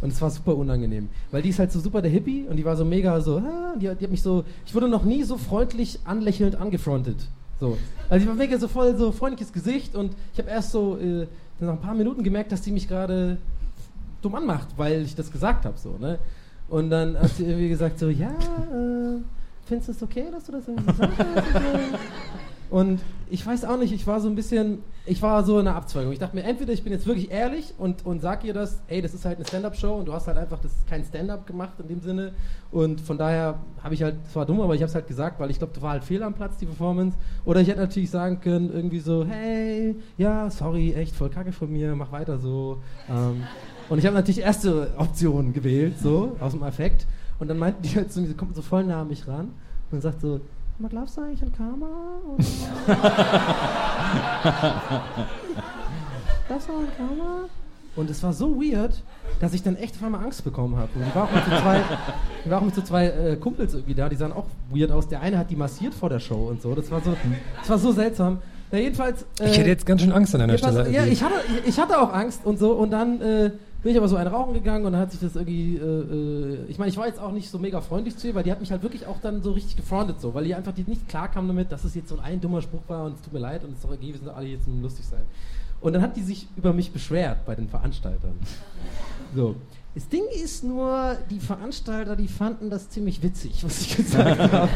[0.00, 1.08] Und es war super unangenehm.
[1.30, 3.74] Weil die ist halt so super der Hippie und die war so mega so, ah,
[3.76, 7.16] die, die hat mich so, ich wurde noch nie so freundlich anlächelnd angefrontet.
[7.60, 7.76] So.
[8.08, 11.26] Also ich war mega so voll so freundliches Gesicht und ich habe erst so äh,
[11.60, 13.36] nach ein paar Minuten gemerkt, dass die mich gerade
[14.22, 16.18] dumm anmacht, weil ich das gesagt habe so, ne?
[16.68, 19.20] Und dann hat sie irgendwie gesagt so, ja, äh,
[19.66, 21.34] findest du es okay, dass du das irgendwie gesagt hast?
[22.70, 24.78] Und ich weiß auch nicht, ich war so ein bisschen,
[25.10, 26.12] ich war so in einer Abzweigung.
[26.12, 29.02] Ich dachte mir, entweder ich bin jetzt wirklich ehrlich und, und sag ihr das, ey,
[29.02, 31.88] das ist halt eine Stand-Up-Show und du hast halt einfach das kein Stand-Up gemacht in
[31.88, 32.32] dem Sinne.
[32.70, 35.40] Und von daher habe ich halt, es war dumm, aber ich habe es halt gesagt,
[35.40, 37.18] weil ich glaube, da war halt fehl am Platz, die Performance.
[37.44, 41.72] Oder ich hätte natürlich sagen können, irgendwie so, hey, ja, sorry, echt voll kacke von
[41.72, 42.80] mir, mach weiter so.
[43.08, 43.42] Ähm,
[43.88, 47.08] und ich habe natürlich erste Option gewählt, so, aus dem Affekt.
[47.40, 49.48] Und dann meinten die halt mir, sie kommt so voll nah an mich ran
[49.90, 50.40] und sagt so,
[50.80, 51.86] "Mal, glaubst du eigentlich an Karma?
[52.26, 52.46] Und
[56.48, 57.44] glaubst du an Karma?
[57.96, 59.02] Und es war so weird,
[59.40, 60.88] dass ich dann echt auf einmal Angst bekommen habe.
[60.94, 61.80] Und die war auch mit so zwei,
[62.44, 65.08] die war auch mit so zwei äh, Kumpels irgendwie da, die sahen auch weird aus.
[65.08, 66.74] Der eine hat die massiert vor der Show und so.
[66.74, 67.14] Das war so,
[67.58, 68.38] das war so seltsam.
[68.72, 69.26] Na jedenfalls.
[69.42, 70.88] Ich hätte jetzt ganz schön Angst an deiner Stelle.
[70.90, 73.50] Ja, ich hatte, ich, ich hatte auch Angst und so und dann äh,
[73.82, 76.64] bin ich aber so ein Rauchen gegangen und dann hat sich das irgendwie, äh, äh,
[76.68, 78.60] ich meine, ich war jetzt auch nicht so mega freundlich zu ihr, weil die hat
[78.60, 81.28] mich halt wirklich auch dann so richtig gefrontet so, weil die einfach die nicht klar
[81.28, 83.64] kam damit, dass es jetzt so ein dummer Spruch war und es tut mir leid
[83.64, 85.22] und es ist doch okay, wir sind alle hier zum lustig sein.
[85.80, 88.34] Und dann hat die sich über mich beschwert bei den Veranstaltern.
[89.32, 89.54] So.
[89.94, 94.68] Das Ding ist nur, die Veranstalter, die fanden das ziemlich witzig, was ich gesagt habe.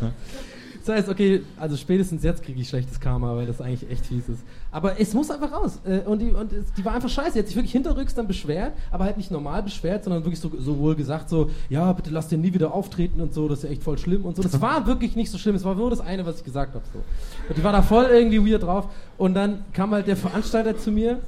[0.88, 4.26] Das heißt, okay, also spätestens jetzt kriege ich schlechtes Karma, weil das eigentlich echt fies
[4.26, 4.42] ist.
[4.70, 5.80] Aber es muss einfach raus.
[5.84, 7.32] Äh, Und die, und die war einfach scheiße.
[7.34, 10.50] Die hat sich wirklich hinterrücks dann beschwert, aber halt nicht normal beschwert, sondern wirklich so,
[10.58, 13.64] so wohl gesagt, so, ja, bitte lass den nie wieder auftreten und so, das ist
[13.64, 14.42] ja echt voll schlimm und so.
[14.42, 15.56] Das war wirklich nicht so schlimm.
[15.56, 16.84] Es war nur das eine, was ich gesagt habe.
[16.90, 17.54] So.
[17.54, 18.88] Die war da voll irgendwie weird drauf.
[19.18, 21.18] Und dann kam halt der Veranstalter zu mir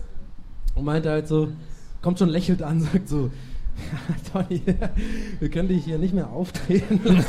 [0.75, 1.49] und meinte halt so,
[2.01, 3.31] kommt schon lächelt an, sagt so,
[4.33, 4.63] Tony,
[5.39, 7.01] wir können dich hier nicht mehr auftreten.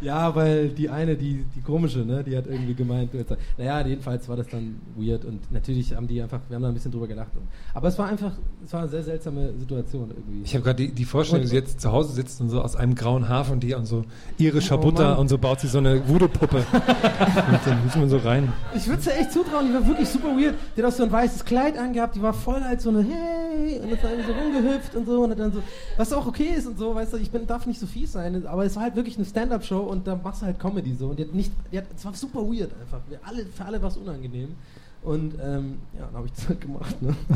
[0.00, 3.10] Ja, weil die eine, die, die komische, ne, die hat irgendwie gemeint,
[3.58, 6.74] naja, jedenfalls war das dann weird und natürlich haben die einfach, wir haben da ein
[6.74, 7.32] bisschen drüber gelacht.
[7.36, 7.42] Und,
[7.74, 8.32] aber es war einfach,
[8.64, 10.42] es war eine sehr seltsame Situation irgendwie.
[10.44, 12.62] Ich habe gerade die, die Vorstellung, Und- wie sie jetzt zu Hause sitzt und so
[12.62, 14.04] aus einem grauen Haar von dir und so
[14.38, 15.18] irischer Oh Butter Mann.
[15.18, 16.58] und so baut sie so eine Voodoo-Puppe.
[16.72, 18.52] und dann müssen wir so rein.
[18.74, 20.54] Ich würde es ja echt zutrauen, die war wirklich super weird.
[20.76, 23.78] Die hat auch so ein weißes Kleid angehabt, die war voll halt so eine Hey
[23.80, 25.62] und ist irgendwie so rumgehüpft und so und dann so,
[25.96, 28.46] was auch okay ist und so, weißt du, ich bin, darf nicht so fies sein,
[28.46, 31.18] aber es war halt wirklich eine Stand-Up-Show und da machst du halt Comedy so und
[31.18, 33.00] die hat nicht, die hat, es war super weird einfach.
[33.08, 34.54] Wir alle, für alle war es unangenehm.
[35.02, 37.14] Und ähm, ja, dann habe ich das halt gemacht, ne?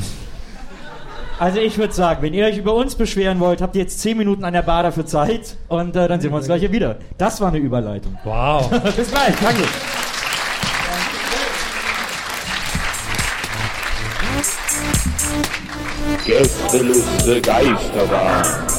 [1.39, 4.17] Also ich würde sagen, wenn ihr euch über uns beschweren wollt, habt ihr jetzt 10
[4.17, 6.97] Minuten an der Bar dafür Zeit und äh, dann sehen wir uns gleich hier wieder.
[7.19, 8.17] Das war eine Überleitung.
[8.23, 8.71] Wow.
[8.97, 9.65] Bis gleich, danke.
[16.25, 18.74] Gästeliste Geisterbahn.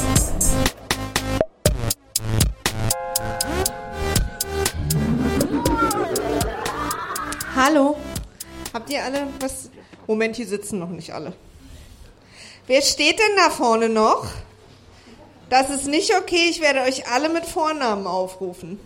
[7.66, 7.96] Hallo.
[8.72, 9.70] Habt ihr alle was?
[10.06, 11.32] Moment, hier sitzen noch nicht alle.
[12.68, 14.24] Wer steht denn da vorne noch?
[15.50, 16.46] Das ist nicht okay.
[16.48, 18.78] Ich werde euch alle mit Vornamen aufrufen.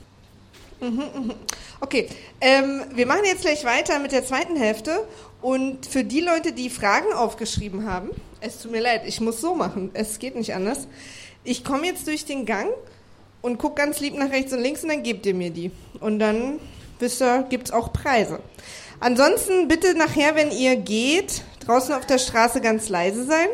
[1.82, 2.08] Okay,
[2.40, 5.06] ähm, wir machen jetzt gleich weiter mit der zweiten Hälfte.
[5.42, 8.08] Und für die Leute, die Fragen aufgeschrieben haben,
[8.40, 9.90] es tut mir leid, ich muss so machen.
[9.92, 10.88] Es geht nicht anders.
[11.44, 12.70] Ich komme jetzt durch den Gang
[13.42, 15.70] und gucke ganz lieb nach rechts und links und dann gebt ihr mir die.
[16.00, 16.60] Und dann,
[17.00, 18.40] wisst ihr, gibt's auch Preise.
[19.00, 23.48] Ansonsten bitte nachher, wenn ihr geht, draußen auf der Straße ganz leise sein.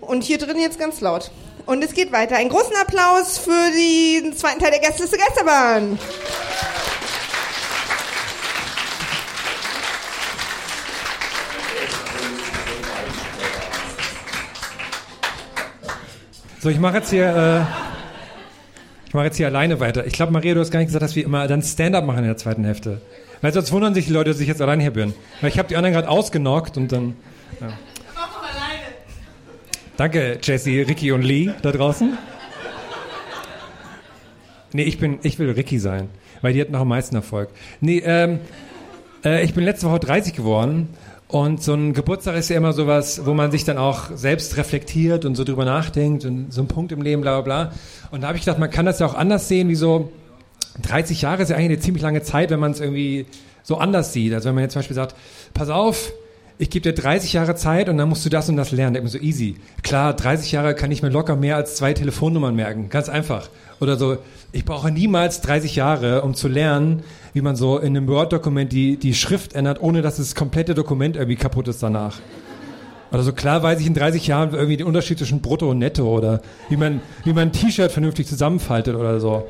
[0.00, 1.30] Und hier drin jetzt ganz laut.
[1.64, 2.36] Und es geht weiter.
[2.36, 5.98] Einen großen Applaus für den zweiten Teil der Gästeliste Geisterbahn.
[16.60, 17.91] So, ich mache jetzt hier, äh,
[19.12, 20.06] ich mache jetzt hier alleine weiter.
[20.06, 22.24] Ich glaube, Maria, du hast gar nicht gesagt, dass wir immer dann Stand-up machen in
[22.24, 23.02] der zweiten Hälfte.
[23.42, 25.12] Weil sonst wundern sich die Leute, dass ich jetzt alleine hier bin.
[25.42, 27.14] Weil ich habe die anderen gerade ausgenockt und dann.
[27.60, 27.74] Ja.
[29.98, 32.16] Danke, Jesse, Ricky und Lee da draußen.
[34.72, 36.08] Nee, ich bin, ich will Ricky sein,
[36.40, 37.50] weil die hat noch am meisten Erfolg.
[37.82, 38.40] Nee, ähm,
[39.26, 40.88] äh, ich bin letzte Woche 30 geworden
[41.32, 45.24] und so ein Geburtstag ist ja immer sowas, wo man sich dann auch selbst reflektiert
[45.24, 47.72] und so drüber nachdenkt und so ein Punkt im Leben, bla bla bla.
[48.10, 50.12] Und da habe ich gedacht, man kann das ja auch anders sehen, wie so
[50.82, 53.24] 30 Jahre ist ja eigentlich eine ziemlich lange Zeit, wenn man es irgendwie
[53.62, 54.34] so anders sieht.
[54.34, 55.16] Also wenn man jetzt zum Beispiel sagt,
[55.54, 56.12] pass auf,
[56.58, 58.92] ich gebe dir 30 Jahre Zeit und dann musst du das und das lernen.
[58.92, 59.56] Denkt man so easy.
[59.82, 62.90] Klar, 30 Jahre kann ich mir locker mehr als zwei Telefonnummern merken.
[62.90, 63.48] Ganz einfach.
[63.80, 64.18] Oder so,
[64.52, 68.96] ich brauche niemals 30 Jahre, um zu lernen, wie man so in einem Word-Dokument die,
[68.96, 72.18] die Schrift ändert, ohne dass das komplette Dokument irgendwie kaputt ist danach.
[73.10, 76.04] Oder so klar weiß ich in 30 Jahren irgendwie den Unterschied zwischen Brutto und Netto
[76.04, 79.46] oder wie man, wie man ein T-Shirt vernünftig zusammenfaltet oder so.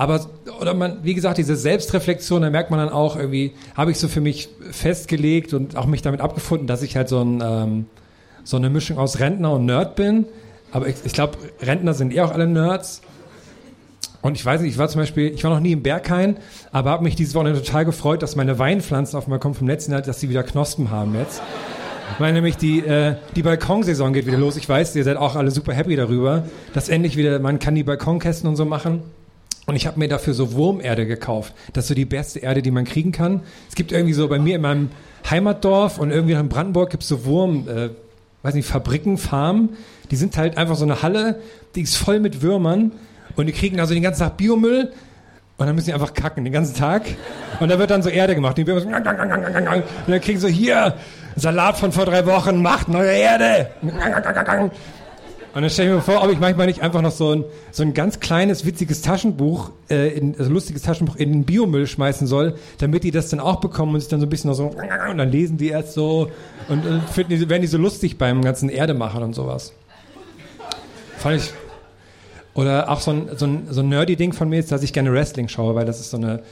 [0.00, 0.24] Aber,
[0.58, 4.08] oder man, wie gesagt, diese Selbstreflexion, da merkt man dann auch irgendwie, habe ich so
[4.08, 7.86] für mich festgelegt und auch mich damit abgefunden, dass ich halt so, ein, ähm,
[8.42, 10.24] so eine Mischung aus Rentner und Nerd bin.
[10.72, 13.02] Aber ich, ich glaube, Rentner sind eh auch alle Nerds.
[14.22, 16.36] Und ich weiß nicht, ich war zum Beispiel, ich war noch nie im Berghain,
[16.72, 19.92] aber habe mich dieses Wochenende total gefreut, dass meine Weinpflanzen auf dem Balkon vom letzten
[19.92, 21.42] Jahr, dass sie wieder Knospen haben jetzt.
[22.18, 24.56] Weil nämlich die, äh, die Balkonsaison geht wieder los.
[24.56, 26.44] Ich weiß, ihr seid auch alle super happy darüber,
[26.74, 29.02] dass endlich wieder, man kann die Balkonkästen und so machen.
[29.66, 31.54] Und ich habe mir dafür so Wurmerde gekauft.
[31.72, 33.42] Das ist so die beste Erde, die man kriegen kann.
[33.68, 34.90] Es gibt irgendwie so bei mir in meinem
[35.28, 37.90] Heimatdorf und irgendwie in Brandenburg gibt es so Wurm, äh,
[38.42, 39.70] weiß nicht, Fabriken, Farmen.
[40.10, 41.40] Die sind halt einfach so eine Halle,
[41.76, 42.92] die ist voll mit Würmern.
[43.40, 44.92] Und die kriegen also den ganzen Tag Biomüll.
[45.56, 47.02] Und dann müssen die einfach kacken den ganzen Tag.
[47.58, 48.56] Und da wird dann so Erde gemacht.
[48.56, 50.94] Die Würmer so, und dann kriegen so hier
[51.36, 53.70] Salat von vor drei Wochen, macht neue Erde.
[55.52, 57.82] Und dann stelle ich mir vor, ob ich manchmal nicht einfach noch so ein, so
[57.82, 62.54] ein ganz kleines, witziges Taschenbuch, äh, in, also lustiges Taschenbuch in den Biomüll schmeißen soll,
[62.78, 65.18] damit die das dann auch bekommen und sich dann so ein bisschen noch so, und
[65.18, 66.30] dann lesen die erst so
[66.68, 69.72] und, und finden die, werden die so lustig beim ganzen Erdemachen und sowas.
[71.18, 71.52] Fand ich.
[72.54, 74.92] Oder auch so ein, so ein, so ein nerdy Ding von mir ist, dass ich
[74.92, 76.42] gerne Wrestling schaue, weil das ist so eine,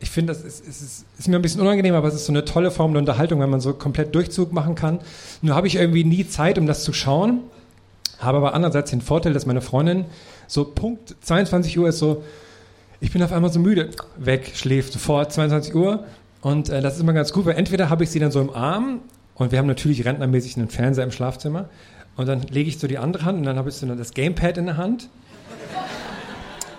[0.00, 2.44] ich finde, das ist, ist, ist, mir ein bisschen unangenehm, aber es ist so eine
[2.44, 5.00] tolle Form der Unterhaltung, wenn man so komplett Durchzug machen kann.
[5.42, 7.40] Nur habe ich irgendwie nie Zeit, um das zu schauen.
[8.20, 10.04] Habe aber andererseits den Vorteil, dass meine Freundin
[10.46, 12.22] so Punkt 22 Uhr ist so,
[13.00, 16.04] ich bin auf einmal so müde, weg, schläft sofort 22 Uhr.
[16.40, 18.50] Und äh, das ist immer ganz gut, weil entweder habe ich sie dann so im
[18.50, 19.00] Arm
[19.34, 21.68] und wir haben natürlich rentnermäßig einen Fernseher im Schlafzimmer
[22.16, 24.58] und dann lege ich so die andere Hand und dann habe ich so das Gamepad
[24.58, 25.08] in der Hand.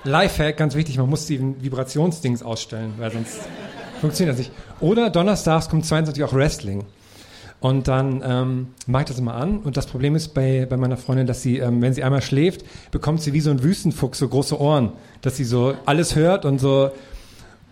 [0.03, 3.39] Lifehack, ganz wichtig, man muss die Vibrationsdings ausstellen, weil sonst
[3.99, 4.51] funktioniert das nicht.
[4.79, 6.85] Oder donnerstags kommt 22 auch Wrestling.
[7.61, 9.59] Und dann ähm, mache ich das immer an.
[9.59, 12.63] Und das Problem ist bei, bei meiner Freundin, dass sie, ähm, wenn sie einmal schläft,
[12.91, 16.59] bekommt sie wie so ein Wüstenfuchs so große Ohren, dass sie so alles hört und
[16.59, 16.91] so.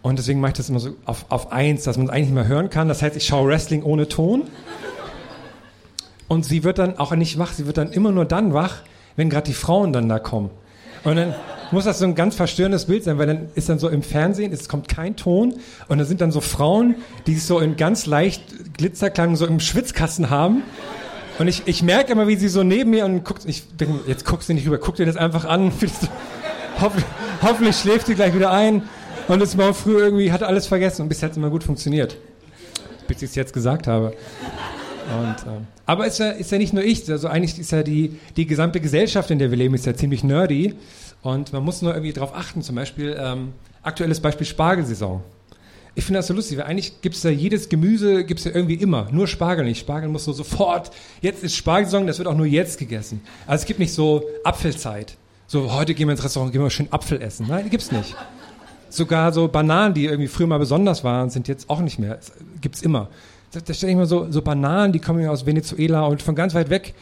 [0.02, 2.36] Und deswegen mache ich das immer so auf, auf eins, dass man es eigentlich nicht
[2.36, 2.90] mehr hören kann.
[2.90, 4.44] Das heißt, ich schaue Wrestling ohne Ton.
[6.28, 8.82] Und sie wird dann auch nicht wach, sie wird dann immer nur dann wach,
[9.16, 10.50] wenn gerade die Frauen dann da kommen.
[11.06, 11.34] Und dann
[11.72, 14.54] muss das so ein ganz verstörendes Bild sein, weil dann ist dann so im Fernsehen,
[14.54, 15.56] es kommt kein Ton
[15.88, 16.96] und dann sind dann so Frauen,
[17.26, 18.44] die so in ganz leicht
[18.78, 20.64] Glitzerklang so im Schwitzkasten haben.
[21.40, 24.26] Und ich, ich merke immer, wie sie so neben mir und guckt, ich denke, jetzt
[24.26, 25.72] guckst du nicht rüber, guck dir das einfach an.
[26.80, 27.06] hoffentlich,
[27.42, 28.84] hoffentlich schläft sie gleich wieder ein
[29.28, 32.18] und ist morgen früh irgendwie, hat alles vergessen und bis jetzt immer gut funktioniert.
[33.08, 34.14] Bis ich es jetzt gesagt habe.
[35.08, 38.20] Und, ähm, aber ist ja, ist ja nicht nur ich, also eigentlich ist ja die,
[38.36, 40.76] die gesamte Gesellschaft, in der wir leben, ist ja ziemlich nerdy.
[41.28, 43.52] Und man muss nur irgendwie darauf achten, zum Beispiel, ähm,
[43.84, 45.22] aktuelles Beispiel Spargelsaison.
[45.94, 48.52] Ich finde das so lustig, weil eigentlich gibt es da jedes Gemüse, gibt es ja
[48.54, 49.82] irgendwie immer, nur Spargel nicht.
[49.82, 50.90] Spargel muss so sofort,
[51.22, 53.20] jetzt ist Spargelsaison, das wird auch nur jetzt gegessen.
[53.46, 55.18] Also es gibt nicht so Apfelzeit.
[55.48, 57.48] So, heute gehen wir ins Restaurant, gehen wir schön Apfel essen.
[57.50, 58.16] Nein, die gibt's nicht.
[58.88, 62.16] Sogar so Bananen, die irgendwie früher mal besonders waren, sind jetzt auch nicht mehr.
[62.16, 63.10] Das gibt's immer.
[63.52, 66.36] Da, da stelle ich mal so, so Bananen, die kommen ja aus Venezuela und von
[66.36, 66.94] ganz weit weg.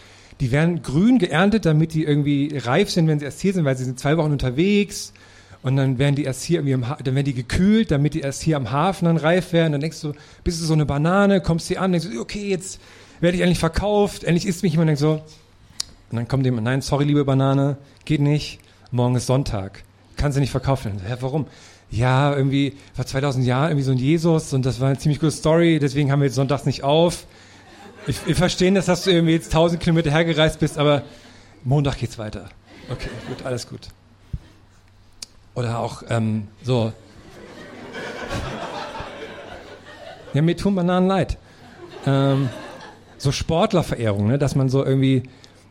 [0.41, 3.77] Die werden grün geerntet, damit die irgendwie reif sind, wenn sie erst hier sind, weil
[3.77, 5.13] sie sind zwei Wochen unterwegs.
[5.63, 8.19] Und dann werden die erst hier irgendwie am, Ha- dann werden die gekühlt, damit die
[8.19, 9.71] erst hier am Hafen dann reif werden.
[9.71, 10.13] Dann denkst du,
[10.43, 12.79] bist du so eine Banane, kommst hier an, denkst du, okay, jetzt
[13.21, 15.21] werde ich endlich verkauft, endlich isst mich jemand, denkst so,
[16.11, 18.59] und dann kommt jemand, nein, sorry, liebe Banane, geht nicht,
[18.91, 19.83] morgen ist Sonntag,
[20.17, 20.91] kannst du nicht verkaufen.
[20.97, 21.47] Dann, Hä, warum?
[21.89, 25.31] Ja, irgendwie vor 2000 Jahren irgendwie so ein Jesus und das war eine ziemlich gute
[25.31, 27.25] Story, deswegen haben wir jetzt sonntags nicht auf.
[28.07, 31.03] Ich, wir verstehen das, dass du irgendwie jetzt 1000 Kilometer hergereist bist, aber
[31.63, 32.49] Montag geht's weiter.
[32.91, 33.87] Okay, gut, alles gut.
[35.55, 36.93] Oder auch ähm, so.
[40.33, 41.37] Ja, mir tun Bananen leid.
[42.05, 42.49] Ähm,
[43.17, 44.37] so Sportlerverehrung, ne?
[44.37, 45.23] dass man so irgendwie,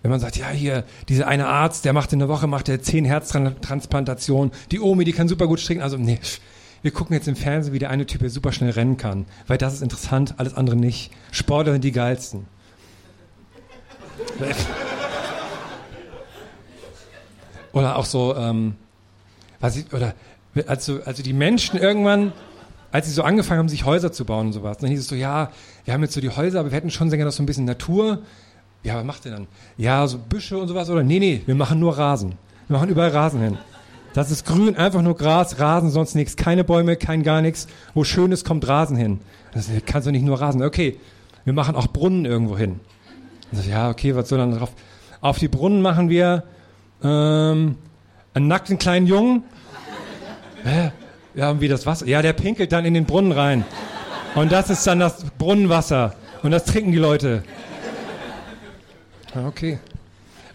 [0.02, 2.82] wenn man sagt, ja, hier, dieser eine Arzt, der macht in der Woche, macht der
[2.82, 6.18] zehn Herztransplantationen, die Omi, die kann super gut stricken, also nee,
[6.84, 9.56] wir gucken jetzt im Fernsehen, wie der eine Typ hier super schnell rennen kann, weil
[9.56, 11.10] das ist interessant, alles andere nicht.
[11.32, 12.44] Sportler sind die geilsten.
[17.72, 18.74] Oder auch so, ähm,
[19.60, 20.14] was ich, oder
[20.66, 22.34] also, also die Menschen irgendwann,
[22.92, 25.14] als sie so angefangen haben, sich Häuser zu bauen und sowas, dann hieß es so,
[25.14, 25.50] ja,
[25.86, 27.64] wir haben jetzt so die Häuser, aber wir hätten schon gerne noch so ein bisschen
[27.64, 28.18] Natur.
[28.82, 29.46] Ja, was macht ihr dann?
[29.78, 31.02] Ja, so Büsche und sowas, oder?
[31.02, 32.34] Nee, nee, wir machen nur Rasen.
[32.68, 33.58] Wir machen überall Rasen hin.
[34.14, 36.36] Das ist grün, einfach nur Gras, Rasen, sonst nichts.
[36.36, 37.66] Keine Bäume, kein gar nichts.
[37.94, 39.20] Wo schön ist, kommt Rasen hin.
[39.52, 40.62] Das kannst du nicht nur Rasen.
[40.62, 40.98] Okay,
[41.44, 42.78] wir machen auch Brunnen irgendwo hin.
[43.50, 44.70] Und so, ja, okay, was soll dann drauf?
[45.20, 46.44] Auf die Brunnen machen wir
[47.02, 47.76] ähm,
[48.34, 49.42] einen nackten kleinen Jungen.
[50.62, 50.92] Hä?
[51.34, 52.06] Ja, und wie das Wasser?
[52.06, 53.64] Ja, der pinkelt dann in den Brunnen rein.
[54.36, 56.14] Und das ist dann das Brunnenwasser.
[56.44, 57.42] Und das trinken die Leute.
[59.34, 59.80] Okay.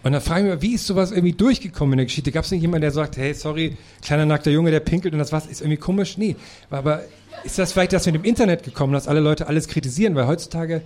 [0.02, 2.32] Und dann frage ich mich, wie ist sowas irgendwie durchgekommen in der Geschichte?
[2.32, 5.32] Gab es nicht jemanden, der sagt, hey, sorry, kleiner nackter Junge, der pinkelt und das
[5.32, 6.16] Wasser ist irgendwie komisch?
[6.16, 6.36] Nee.
[6.70, 7.02] Aber
[7.44, 10.14] ist das vielleicht das mit dem Internet gekommen, dass alle Leute alles kritisieren?
[10.14, 10.82] Weil heutzutage,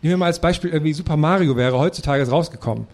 [0.00, 2.86] nehmen wir mal als Beispiel, irgendwie Super Mario wäre heutzutage rausgekommen.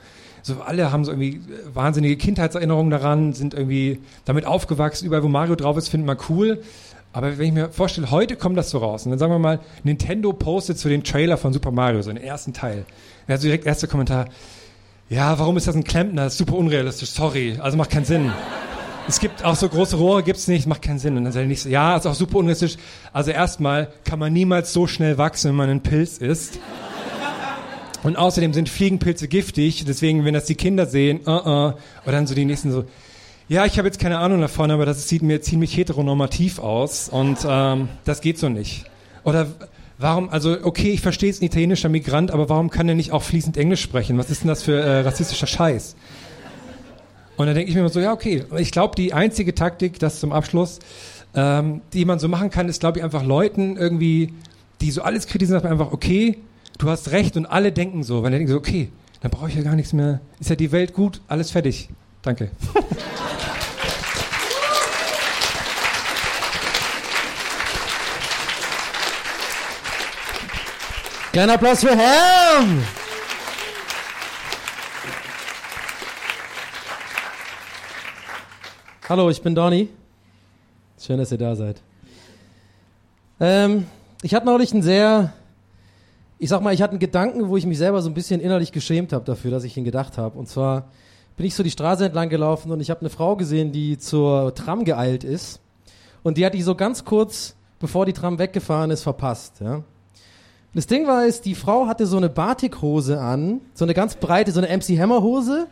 [0.43, 5.05] So, alle haben so irgendwie äh, wahnsinnige Kindheitserinnerungen daran, sind irgendwie damit aufgewachsen.
[5.05, 6.63] Überall, wo Mario drauf ist, findet man cool.
[7.13, 9.05] Aber wenn ich mir vorstelle, heute kommt das so raus.
[9.05, 12.23] Und dann sagen wir mal, Nintendo postet zu den Trailer von Super Mario, so den
[12.23, 12.85] ersten Teil.
[13.27, 14.27] Er hat so direkt erster Kommentar.
[15.11, 16.25] Ja, warum ist das ein Klempner?
[16.25, 17.57] Das ist super unrealistisch, sorry.
[17.61, 18.31] Also macht keinen Sinn.
[19.09, 21.17] Es gibt auch so große Rohre, gibt's nicht, macht keinen Sinn.
[21.17, 22.77] Und dann sagt er ja, ist auch super unrealistisch.
[23.11, 26.59] Also erstmal kann man niemals so schnell wachsen, wenn man einen Pilz isst.
[28.03, 31.75] Und außerdem sind Fliegenpilze giftig, deswegen, wenn das die Kinder sehen, uh -uh.
[32.05, 32.85] und dann so die nächsten so,
[33.49, 37.39] ja, ich habe jetzt keine Ahnung davon, aber das sieht mir ziemlich heteronormativ aus und
[37.49, 38.85] ähm, das geht so nicht.
[39.25, 39.49] Oder
[39.99, 43.23] warum, also okay, ich verstehe es, ein italienischer Migrant, aber warum kann er nicht auch
[43.23, 44.19] fließend Englisch sprechen?
[44.19, 45.97] Was ist denn das für äh, rassistischer Scheiß?
[47.37, 48.45] Und dann denke ich mir immer so, ja, okay.
[48.57, 50.81] Ich glaube, die einzige Taktik, das zum Abschluss,
[51.35, 54.33] ähm, die man so machen kann, ist, glaube ich, einfach Leuten irgendwie,
[54.81, 56.39] die so alles kritisieren, sagt man einfach, okay,
[56.79, 58.25] du hast recht und alle denken so.
[58.25, 58.89] Wenn er denkt so, okay,
[59.21, 60.21] dann brauche ich ja gar nichts mehr.
[60.41, 61.91] Ist ja die Welt gut, alles fertig.
[62.23, 62.51] Danke.
[71.33, 72.83] Kleiner Applaus für Herrn!
[79.09, 79.91] Hallo, ich bin Donny.
[80.99, 81.83] Schön, dass ihr da seid.
[83.41, 83.87] Ähm,
[84.23, 85.35] ich hatte neulich einen sehr,
[86.39, 88.73] ich sag mal, ich hatte einen Gedanken, wo ich mich selber so ein bisschen innerlich
[88.73, 90.39] geschämt habe dafür, dass ich ihn gedacht habe.
[90.39, 90.89] Und zwar
[91.37, 94.55] bin ich so die Straße entlang gelaufen und ich habe eine Frau gesehen, die zur
[94.55, 95.61] Tram geeilt ist.
[96.23, 99.61] Und die hat die so ganz kurz, bevor die Tram weggefahren ist, verpasst.
[99.61, 99.85] Ja?
[100.79, 104.53] Das Ding war, ist, die Frau hatte so eine Batikhose an, so eine ganz breite,
[104.53, 105.67] so eine MC Hammer Hose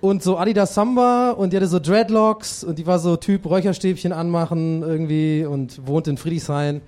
[0.00, 4.14] und so Adidas Samba und die hatte so Dreadlocks und die war so Typ Räucherstäbchen
[4.14, 6.80] anmachen irgendwie und wohnt in Friedrichshain.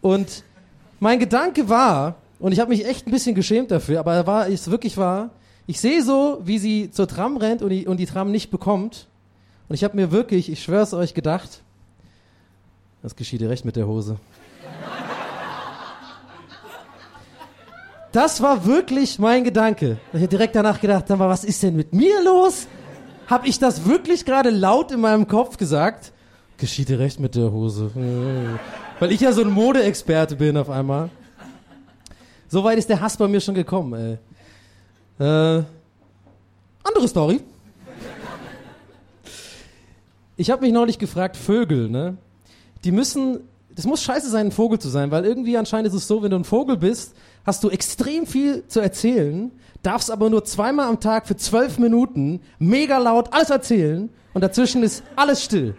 [0.00, 0.44] Und
[0.98, 4.48] mein Gedanke war, und ich habe mich echt ein bisschen geschämt dafür, aber er war
[4.48, 5.28] es wirklich wahr,
[5.66, 9.08] ich sehe so, wie sie zur Tram rennt und die, und die Tram nicht bekommt.
[9.68, 11.60] Und ich habe mir wirklich, ich schwör's euch, gedacht,
[13.02, 14.16] das geschieht dir recht mit der Hose.
[18.16, 19.98] Das war wirklich mein Gedanke.
[20.14, 22.66] Ich habe direkt danach gedacht, aber was ist denn mit mir los?
[23.26, 26.14] Habe ich das wirklich gerade laut in meinem Kopf gesagt?
[26.56, 27.90] Geschieht dir recht mit der Hose.
[29.00, 31.10] Weil ich ja so ein Modeexperte bin auf einmal.
[32.48, 33.92] So weit ist der Hass bei mir schon gekommen,
[35.18, 35.58] ey.
[35.58, 35.62] Äh,
[36.84, 37.42] andere Story.
[40.38, 42.16] Ich habe mich neulich gefragt, Vögel, ne?
[42.82, 43.40] Die müssen,
[43.76, 46.30] das muss scheiße sein, ein Vogel zu sein, weil irgendwie anscheinend ist es so, wenn
[46.30, 47.14] du ein Vogel bist,
[47.44, 49.52] hast du extrem viel zu erzählen,
[49.82, 54.82] darfst aber nur zweimal am Tag für zwölf Minuten mega laut alles erzählen und dazwischen
[54.82, 55.76] ist alles still.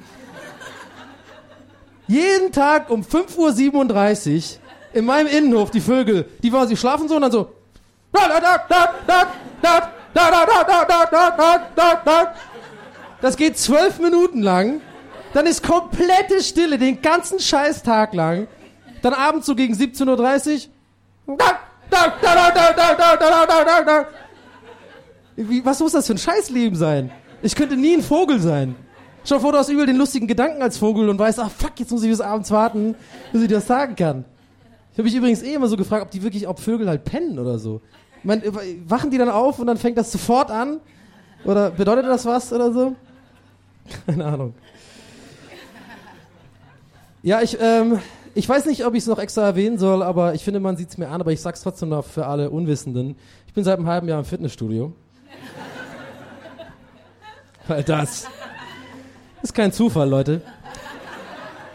[2.08, 4.60] Jeden Tag um 5.37 Uhr
[4.94, 7.52] in meinem Innenhof die Vögel, die waren, sie schlafen so und dann so.
[13.22, 14.82] Das geht zwölf Minuten lang.
[15.38, 18.48] Dann ist komplette Stille den ganzen scheiß Tag lang.
[19.04, 20.70] Dann abends so gegen 17.30
[21.28, 21.38] Uhr.
[25.64, 27.12] Was muss das für ein Scheißleben sein?
[27.44, 28.76] Ich könnte nie ein Vogel sein.
[29.26, 31.92] Schau vor, du hast übel den lustigen Gedanken als Vogel und weißt, ach fuck, jetzt
[31.92, 32.96] muss ich bis abends warten,
[33.32, 34.26] bis ich dir das sagen kann.
[34.92, 37.38] Ich habe mich übrigens eh immer so gefragt, ob die wirklich, ob Vögel halt pennen
[37.38, 37.80] oder so.
[38.18, 38.42] Ich mein,
[38.88, 40.80] wachen die dann auf und dann fängt das sofort an?
[41.46, 42.96] Oder bedeutet das was oder so?
[44.08, 44.56] Keine Ahnung.
[47.28, 48.00] Ja, ich, ähm,
[48.36, 50.92] ich weiß nicht, ob ich es noch extra erwähnen soll, aber ich finde, man sieht
[50.92, 53.18] es mir an, aber ich sag's trotzdem noch für alle Unwissenden.
[53.48, 54.94] Ich bin seit einem halben Jahr im Fitnessstudio.
[57.68, 58.28] Weil das
[59.44, 60.42] ist kein Zufall, Leute.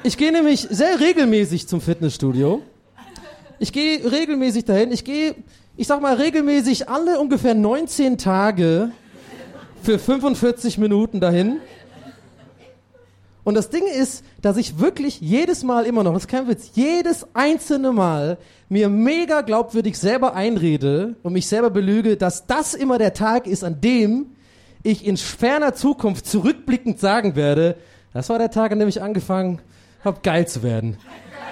[0.02, 2.62] Ich gehe nämlich sehr regelmäßig zum Fitnessstudio.
[3.58, 4.90] Ich gehe regelmäßig dahin.
[4.90, 5.34] Ich gehe,
[5.76, 8.90] ich sag mal, regelmäßig alle ungefähr 19 Tage
[9.82, 11.58] für 45 Minuten dahin.
[13.44, 16.70] Und das Ding ist, dass ich wirklich jedes Mal immer noch, das ist kein Witz,
[16.74, 18.38] jedes einzelne Mal
[18.68, 23.64] mir mega glaubwürdig selber einrede und mich selber belüge, dass das immer der Tag ist,
[23.64, 24.26] an dem
[24.84, 27.76] ich in ferner Zukunft zurückblickend sagen werde,
[28.12, 29.60] das war der Tag, an dem ich angefangen
[30.04, 30.96] habe, geil zu werden.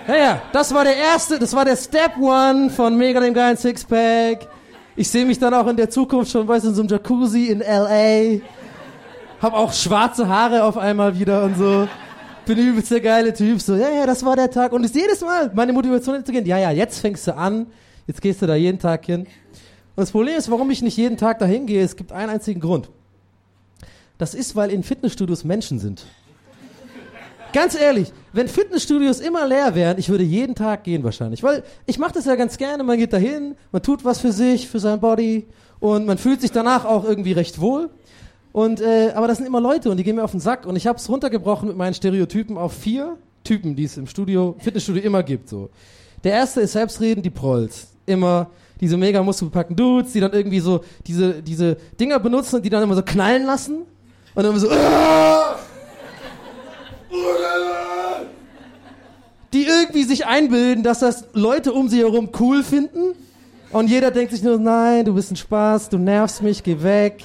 [0.06, 3.56] Ja, ja, das war der erste, das war der Step One von mega dem geilen
[3.56, 4.46] Sixpack.
[4.96, 7.46] Ich sehe mich dann auch in der Zukunft schon, weißt du, in so einem Jacuzzi
[7.46, 8.40] in L.A.
[9.40, 11.88] Hab auch schwarze Haare auf einmal wieder und so.
[12.44, 13.60] Bin übelst der geile Typ.
[13.60, 14.72] So, ja, ja, das war der Tag.
[14.72, 16.44] Und ist jedes Mal meine Motivation zu gehen.
[16.44, 17.66] Ja, ja, jetzt fängst du an.
[18.06, 19.20] Jetzt gehst du da jeden Tag hin.
[19.20, 19.28] Und
[19.96, 22.90] das Problem ist, warum ich nicht jeden Tag dahin gehe, es gibt einen einzigen Grund.
[24.18, 26.04] Das ist, weil in Fitnessstudios Menschen sind.
[27.52, 31.42] Ganz ehrlich, wenn Fitnessstudios immer leer wären, ich würde jeden Tag gehen wahrscheinlich.
[31.42, 34.68] Weil ich mache das ja ganz gerne, man geht dahin, man tut was für sich,
[34.68, 35.46] für sein Body
[35.80, 37.90] und man fühlt sich danach auch irgendwie recht wohl.
[38.52, 40.74] Und äh, aber das sind immer Leute und die gehen mir auf den Sack und
[40.74, 45.02] ich habe es runtergebrochen mit meinen Stereotypen auf vier Typen, die es im Studio, Fitnessstudio
[45.02, 45.48] immer gibt.
[45.48, 45.70] So.
[46.24, 47.88] Der erste ist selbstredend, die Prolls.
[48.06, 52.70] Immer diese mega muskelbepackten Dudes, die dann irgendwie so diese, diese Dinger benutzen und die
[52.70, 53.82] dann immer so knallen lassen.
[54.34, 54.68] Und dann immer so.
[59.52, 63.14] Die irgendwie sich einbilden, dass das Leute um sie herum cool finden.
[63.72, 67.24] Und jeder denkt sich nur, nein, du bist ein Spaß, du nervst mich, geh weg.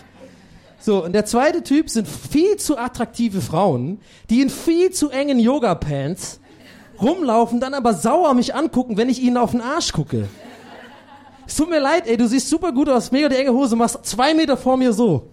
[0.80, 3.99] So, und der zweite Typ sind viel zu attraktive Frauen,
[4.30, 6.39] die in viel zu engen Yoga-Pants
[7.01, 10.28] rumlaufen, dann aber sauer mich angucken, wenn ich ihnen auf den Arsch gucke.
[11.47, 14.05] Es tut mir leid, ey, du siehst super gut aus, mega die enge Hose, machst
[14.05, 15.30] zwei Meter vor mir so.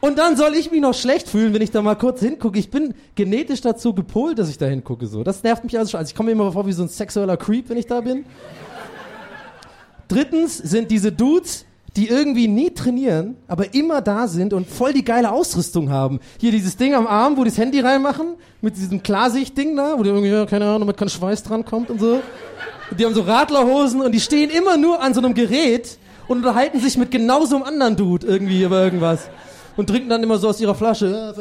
[0.00, 2.58] Und dann soll ich mich noch schlecht fühlen, wenn ich da mal kurz hingucke.
[2.58, 5.06] Ich bin genetisch dazu gepolt, dass ich da hingucke.
[5.06, 5.24] So.
[5.24, 5.98] Das nervt mich also schon.
[5.98, 8.24] Also ich komme mir immer vor wie so ein sexueller Creep, wenn ich da bin.
[10.06, 11.66] Drittens sind diese Dudes,
[11.98, 16.20] die irgendwie nie trainieren, aber immer da sind und voll die geile Ausrüstung haben.
[16.38, 20.04] Hier dieses Ding am Arm, wo die das Handy reinmachen, mit diesem Klarsicht-Ding da, wo
[20.04, 22.20] die irgendwie, keine Ahnung, mit kein Schweiß dran kommt und so.
[22.90, 26.38] Und die haben so Radlerhosen und die stehen immer nur an so einem Gerät und
[26.38, 29.28] unterhalten sich mit genau so einem anderen Dude irgendwie über irgendwas
[29.76, 31.34] und trinken dann immer so aus ihrer Flasche.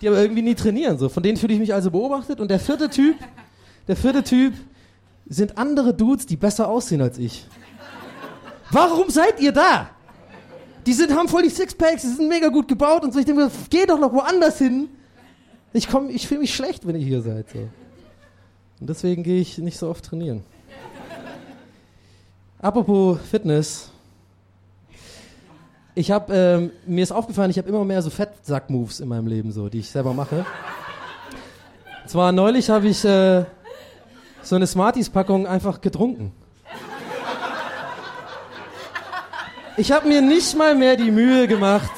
[0.00, 0.98] Die aber irgendwie nie trainieren.
[0.98, 1.08] So.
[1.08, 2.38] Von denen fühle ich mich also beobachtet.
[2.38, 3.16] Und der vierte Typ,
[3.88, 4.54] der vierte Typ
[5.28, 7.44] sind andere Dudes, die besser aussehen als ich.
[8.70, 9.90] Warum seid ihr da?
[10.86, 13.18] Die sind, haben voll die Sixpacks, die sind mega gut gebaut und so.
[13.18, 14.88] Ich denke mir, geh doch noch woanders hin.
[15.72, 17.50] Ich ich fühle mich schlecht, wenn ihr hier seid.
[17.50, 17.58] So.
[18.80, 20.42] Und deswegen gehe ich nicht so oft trainieren.
[22.62, 23.90] Apropos Fitness,
[25.94, 29.52] ich habe, ähm, mir ist aufgefallen, ich habe immer mehr so Fettsack-Moves in meinem Leben,
[29.52, 30.46] so, die ich selber mache.
[32.06, 33.44] Zwar neulich habe ich äh,
[34.42, 36.32] so eine Smarties-Packung einfach getrunken.
[39.76, 41.90] Ich habe mir nicht mal mehr die Mühe gemacht,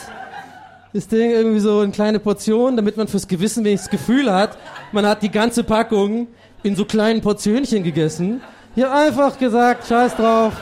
[0.93, 4.59] das Ding irgendwie so in kleine Portionen, damit man fürs Gewissen wenigstens Gefühl hat,
[4.93, 6.28] man hat die ganze Packung
[6.62, 8.43] in so kleinen Portionchen gegessen.
[8.77, 10.53] Ich habe einfach gesagt, scheiß drauf,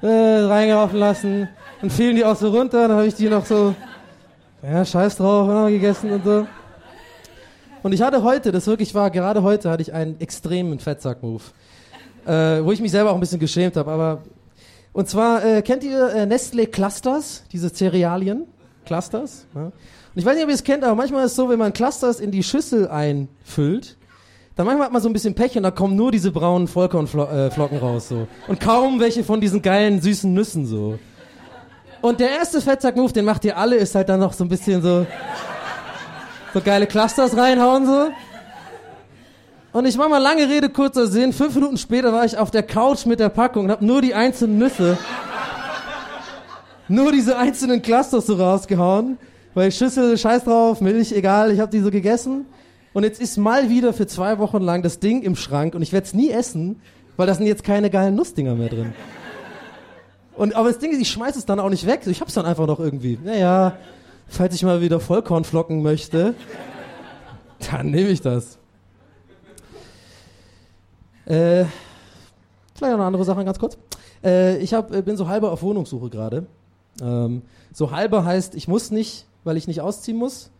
[0.00, 1.48] äh, reingelaufen lassen.
[1.80, 3.74] Dann fielen die auch so runter, dann habe ich die noch so,
[4.62, 6.46] ja, scheiß drauf, noch gegessen und so.
[7.82, 11.42] Und ich hatte heute, das wirklich war, gerade heute hatte ich einen extremen Fettsack-Move.
[12.26, 14.22] Äh, wo ich mich selber auch ein bisschen geschämt habe, aber
[14.94, 18.46] und zwar, äh, kennt ihr äh, Nestle Clusters, diese Cerealien?
[18.86, 19.46] Clusters?
[19.54, 19.64] Ja.
[19.64, 19.72] Und
[20.14, 22.20] ich weiß nicht, ob ihr es kennt, aber manchmal ist es so, wenn man Clusters
[22.20, 23.96] in die Schüssel einfüllt,
[24.54, 27.78] dann manchmal hat man so ein bisschen Pech und da kommen nur diese braunen Vollkornflocken
[27.78, 28.28] raus so.
[28.46, 30.98] Und kaum welche von diesen geilen, süßen Nüssen so.
[32.00, 34.80] Und der erste Fettsack-Move, den macht ihr alle, ist halt dann noch so ein bisschen
[34.80, 35.06] so.
[36.52, 38.08] so geile Clusters reinhauen so.
[39.74, 41.32] Und ich mach mal lange Rede, kurzer Sinn.
[41.32, 44.14] Fünf Minuten später war ich auf der Couch mit der Packung und hab nur die
[44.14, 44.96] einzelnen Nüsse,
[46.86, 49.18] nur diese einzelnen Clusters so rausgehauen.
[49.52, 52.46] Weil Schüssel, scheiß drauf, Milch, egal, ich hab die so gegessen.
[52.92, 55.92] Und jetzt ist mal wieder für zwei Wochen lang das Ding im Schrank und ich
[55.92, 56.80] werde es nie essen,
[57.16, 58.92] weil da sind jetzt keine geilen Nussdinger mehr drin.
[60.36, 62.02] Und, aber das Ding ist, ich schmeiß es dann auch nicht weg.
[62.06, 63.18] Ich hab's dann einfach noch irgendwie.
[63.24, 63.76] Naja,
[64.28, 66.36] falls ich mal wieder Vollkornflocken möchte,
[67.72, 68.58] dann nehme ich das.
[71.26, 71.64] Äh,
[72.74, 73.78] vielleicht noch eine andere Sache ganz kurz.
[74.22, 76.46] Äh, ich hab, äh, bin so halber auf Wohnungssuche gerade.
[77.00, 77.42] Ähm,
[77.72, 80.50] so halber heißt, ich muss nicht, weil ich nicht ausziehen muss,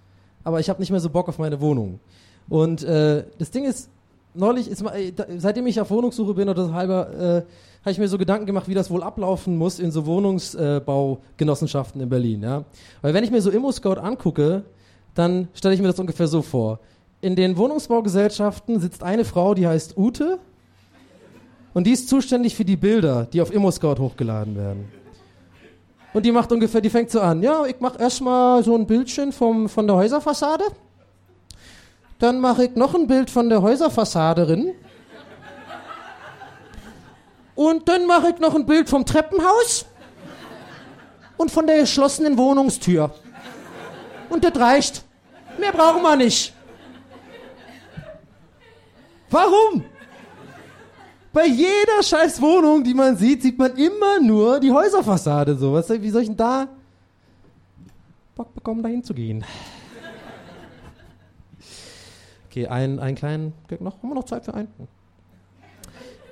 [0.42, 2.00] aber ich habe nicht mehr so Bock auf meine Wohnung.
[2.48, 3.88] Und äh, das Ding ist,
[4.34, 7.42] neulich, ist, äh, seitdem ich auf Wohnungssuche bin oder so halber, äh,
[7.82, 12.08] habe ich mir so Gedanken gemacht, wie das wohl ablaufen muss in so Wohnungsbaugenossenschaften in
[12.08, 12.42] Berlin.
[12.42, 12.64] Ja?
[13.02, 14.64] Weil wenn ich mir so Immo-Scout angucke,
[15.14, 16.80] dann stelle ich mir das ungefähr so vor.
[17.20, 20.38] In den Wohnungsbaugesellschaften sitzt eine Frau, die heißt Ute
[21.74, 24.88] und die ist zuständig für die Bilder, die auf Immo-Scout hochgeladen werden.
[26.12, 29.32] Und die macht ungefähr, die fängt so an, ja, ich mache erstmal so ein Bildchen
[29.32, 30.64] vom, von der Häuserfassade.
[32.20, 34.74] Dann mache ich noch ein Bild von der Häuserfassade drin.
[37.56, 39.86] Und dann mache ich noch ein Bild vom Treppenhaus
[41.36, 43.12] und von der geschlossenen Wohnungstür.
[44.30, 45.04] Und das reicht.
[45.58, 46.52] Mehr brauchen wir nicht.
[49.30, 49.84] Warum?
[51.34, 55.56] Bei jeder scheiß Wohnung, die man sieht, sieht man immer nur die Häuserfassade.
[55.56, 55.72] So.
[55.72, 56.68] Was, wie soll ich denn da
[58.36, 59.44] Bock bekommen, da hinzugehen?
[62.48, 63.52] Okay, einen, einen kleinen.
[63.80, 64.68] Noch, haben wir noch Zeit für einen?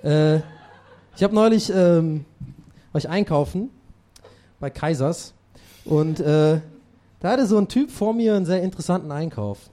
[0.05, 0.37] Äh,
[1.17, 2.25] ich habe neulich ähm,
[2.93, 3.71] war einkaufen
[4.61, 5.35] bei Kaisers
[5.85, 6.61] und äh,
[7.19, 9.72] da hatte so ein Typ vor mir einen sehr interessanten Einkauf.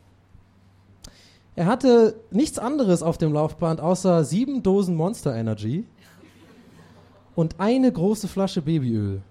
[1.60, 5.86] Er hatte nichts anderes auf dem Laufband außer sieben Dosen Monster Energy
[7.36, 9.22] und eine große Flasche Babyöl.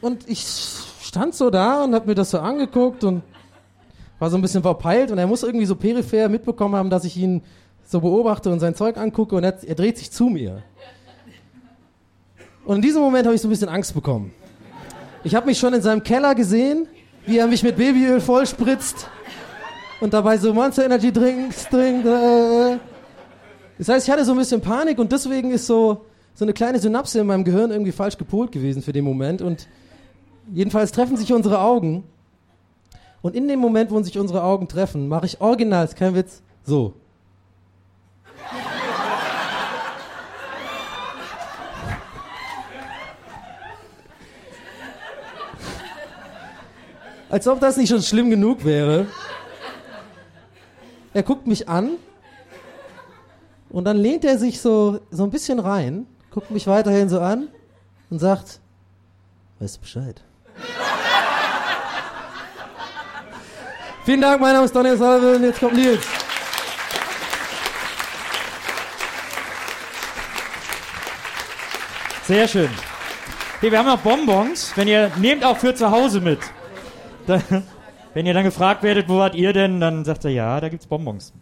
[0.00, 0.40] Und ich
[1.02, 3.22] stand so da und habe mir das so angeguckt und
[4.18, 7.18] war so ein bisschen verpeilt und er muss irgendwie so peripher mitbekommen haben, dass ich
[7.18, 7.42] ihn
[7.84, 10.62] so beobachte und sein Zeug angucke und er, er dreht sich zu mir.
[12.64, 14.32] Und in diesem Moment habe ich so ein bisschen Angst bekommen.
[15.24, 16.86] Ich habe mich schon in seinem Keller gesehen,
[17.26, 19.08] wie er mich mit Babyöl vollspritzt
[20.00, 22.06] und dabei so Monster Energy Drinks trinkt.
[22.06, 22.78] Äh.
[23.78, 26.04] Das heißt, ich hatte so ein bisschen Panik und deswegen ist so,
[26.34, 29.42] so eine kleine Synapse in meinem Gehirn irgendwie falsch gepolt gewesen für den Moment.
[29.42, 29.68] Und
[30.52, 32.04] jedenfalls treffen sich unsere Augen.
[33.20, 36.42] Und in dem Moment, wo sich unsere Augen treffen, mache ich original, ist kein Witz,
[36.62, 36.94] so.
[47.30, 49.06] Als ob das nicht schon schlimm genug wäre.
[51.12, 51.90] Er guckt mich an
[53.70, 57.48] und dann lehnt er sich so, so ein bisschen rein, guckt mich weiterhin so an
[58.10, 58.60] und sagt,
[59.58, 60.22] weißt du Bescheid?
[64.04, 66.06] Vielen Dank, mein Name ist Donny Sullivan, jetzt kommt Nils.
[72.26, 72.70] Sehr schön.
[73.60, 74.72] Hey, wir haben noch Bonbons.
[74.76, 76.38] Wenn ihr nehmt auch für zu Hause mit.
[77.28, 77.42] Da,
[78.14, 80.86] wenn ihr dann gefragt werdet, wo wart ihr denn, dann sagt er, ja, da gibt's
[80.86, 81.34] Bonbons.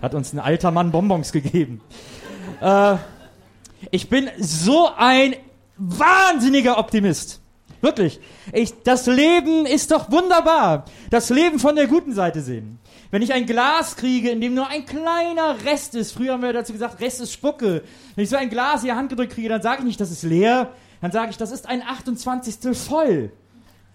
[0.00, 1.82] Hat uns ein alter Mann Bonbons gegeben.
[2.60, 2.96] Äh,
[3.90, 5.36] ich bin so ein
[5.76, 7.42] wahnsinniger Optimist.
[7.82, 8.20] Wirklich.
[8.54, 10.86] Ich, das Leben ist doch wunderbar.
[11.10, 12.78] Das Leben von der guten Seite sehen.
[13.10, 16.54] Wenn ich ein Glas kriege, in dem nur ein kleiner Rest ist, früher haben wir
[16.54, 17.82] dazu gesagt, Rest ist Spucke.
[18.14, 20.10] Wenn ich so ein Glas in die Hand gedrückt kriege, dann sage ich nicht, das
[20.10, 20.72] ist leer,
[21.02, 22.74] dann sage ich, das ist ein 28.
[22.74, 23.30] voll.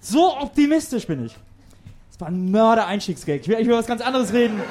[0.01, 1.35] So optimistisch bin ich.
[2.11, 3.41] Das war ein Mörder-Einstiegsgag.
[3.41, 4.61] Ich will, ich will was ganz anderes reden.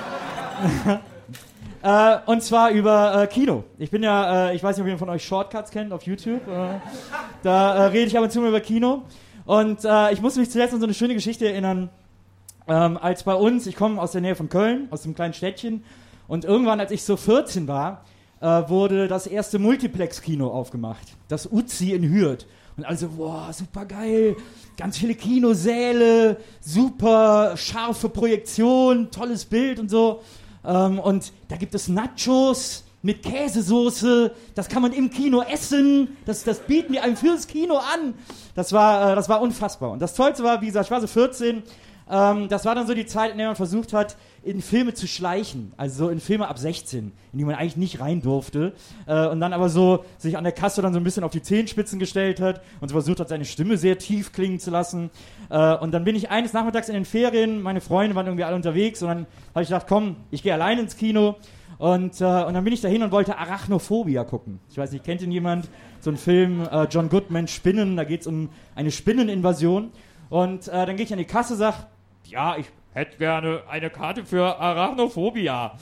[1.82, 3.64] äh, und zwar über äh, Kino.
[3.78, 6.46] Ich bin ja, äh, ich weiß nicht, ob jemand von euch Shortcuts kennt auf YouTube.
[6.48, 6.80] Äh,
[7.42, 9.02] da äh, rede ich ab und zu mal über Kino.
[9.44, 11.90] Und äh, ich muss mich zuletzt an so eine schöne Geschichte erinnern,
[12.66, 15.84] ähm, als bei uns, ich komme aus der Nähe von Köln, aus einem kleinen Städtchen,
[16.26, 18.04] und irgendwann, als ich so 14 war,
[18.40, 21.16] wurde das erste Multiplex-Kino aufgemacht.
[21.26, 22.46] Das Uzi in Hürth.
[22.78, 24.36] Und alle so, boah, super geil,
[24.76, 30.22] ganz viele Kinosäle, super scharfe Projektion, tolles Bild und so.
[30.64, 36.44] Ähm, und da gibt es Nachos mit Käsesoße, das kann man im Kino essen, das,
[36.44, 38.14] das bieten die einem fürs Kino an.
[38.54, 39.90] Das war, äh, das war unfassbar.
[39.90, 41.64] Und das Tollste war, wie gesagt, ich war so 14,
[42.10, 45.06] Ähm, das war dann so die Zeit, in der man versucht hat, in Filme zu
[45.06, 45.72] schleichen.
[45.76, 48.72] Also so in Filme ab 16, in die man eigentlich nicht rein durfte.
[49.06, 51.42] Äh, und dann aber so sich an der Kasse dann so ein bisschen auf die
[51.42, 55.10] Zehenspitzen gestellt hat und so versucht hat, seine Stimme sehr tief klingen zu lassen.
[55.50, 58.56] Äh, und dann bin ich eines Nachmittags in den Ferien, meine Freunde waren irgendwie alle
[58.56, 61.36] unterwegs und dann habe ich gedacht, komm, ich gehe allein ins Kino.
[61.78, 64.58] Und, äh, und dann bin ich dahin und wollte Arachnophobia gucken.
[64.70, 65.68] Ich weiß nicht, kennt ihn jemand?
[66.00, 69.92] So ein Film, äh, John Goodman, Spinnen, da geht es um eine Spinneninvasion.
[70.28, 71.86] Und äh, dann gehe ich an die Kasse, sag,
[72.30, 75.76] ja, ich hätte gerne eine Karte für Arachnophobia.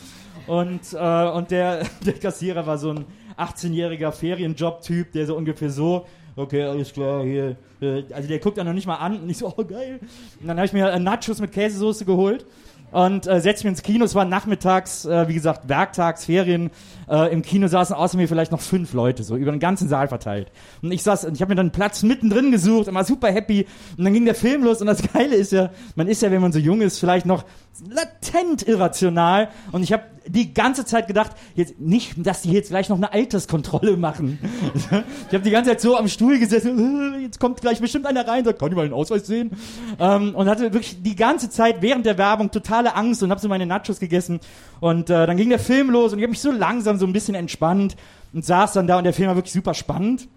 [0.47, 3.05] Und, äh, und der, der Kassierer war so ein
[3.37, 6.07] 18-jähriger Ferienjob-Typ, der so ungefähr so,
[6.37, 7.57] okay, alles klar, hier.
[7.81, 10.01] äh, Also der guckt dann noch nicht mal an und ich so, oh geil.
[10.41, 12.47] Und dann habe ich mir Nachos mit Käsesoße geholt
[12.93, 14.05] und äh, setze mich ins Kino.
[14.05, 16.71] Es war nachmittags, äh, wie gesagt, Werktags, Ferien.
[17.09, 20.09] Äh, Im Kino saßen außer mir vielleicht noch fünf Leute, so über den ganzen Saal
[20.09, 20.51] verteilt.
[20.83, 23.31] Und ich saß, und ich habe mir dann einen Platz mittendrin gesucht und war super
[23.31, 23.67] happy.
[23.97, 26.41] Und dann ging der Film los und das Geile ist ja, man ist ja, wenn
[26.41, 27.45] man so jung ist, vielleicht noch
[27.89, 29.49] latent irrational.
[29.73, 33.13] Und ich habe die ganze Zeit gedacht, jetzt nicht, dass die jetzt gleich noch eine
[33.13, 34.39] Alterskontrolle machen.
[34.75, 38.27] ich habe die ganze Zeit so am Stuhl gesessen, äh, jetzt kommt gleich bestimmt einer
[38.27, 39.53] rein, sagt, kann ich mal den Ausweis sehen?
[39.99, 43.49] Ähm, und hatte wirklich die ganze Zeit während der Werbung totale Angst und habe so
[43.49, 44.41] meine Nachos gegessen.
[44.81, 47.13] Und äh, dann ging der Film los und ich habe mich so langsam so ein
[47.13, 47.97] bisschen entspannt
[48.33, 50.29] und saß dann da und der Film war wirklich super spannend.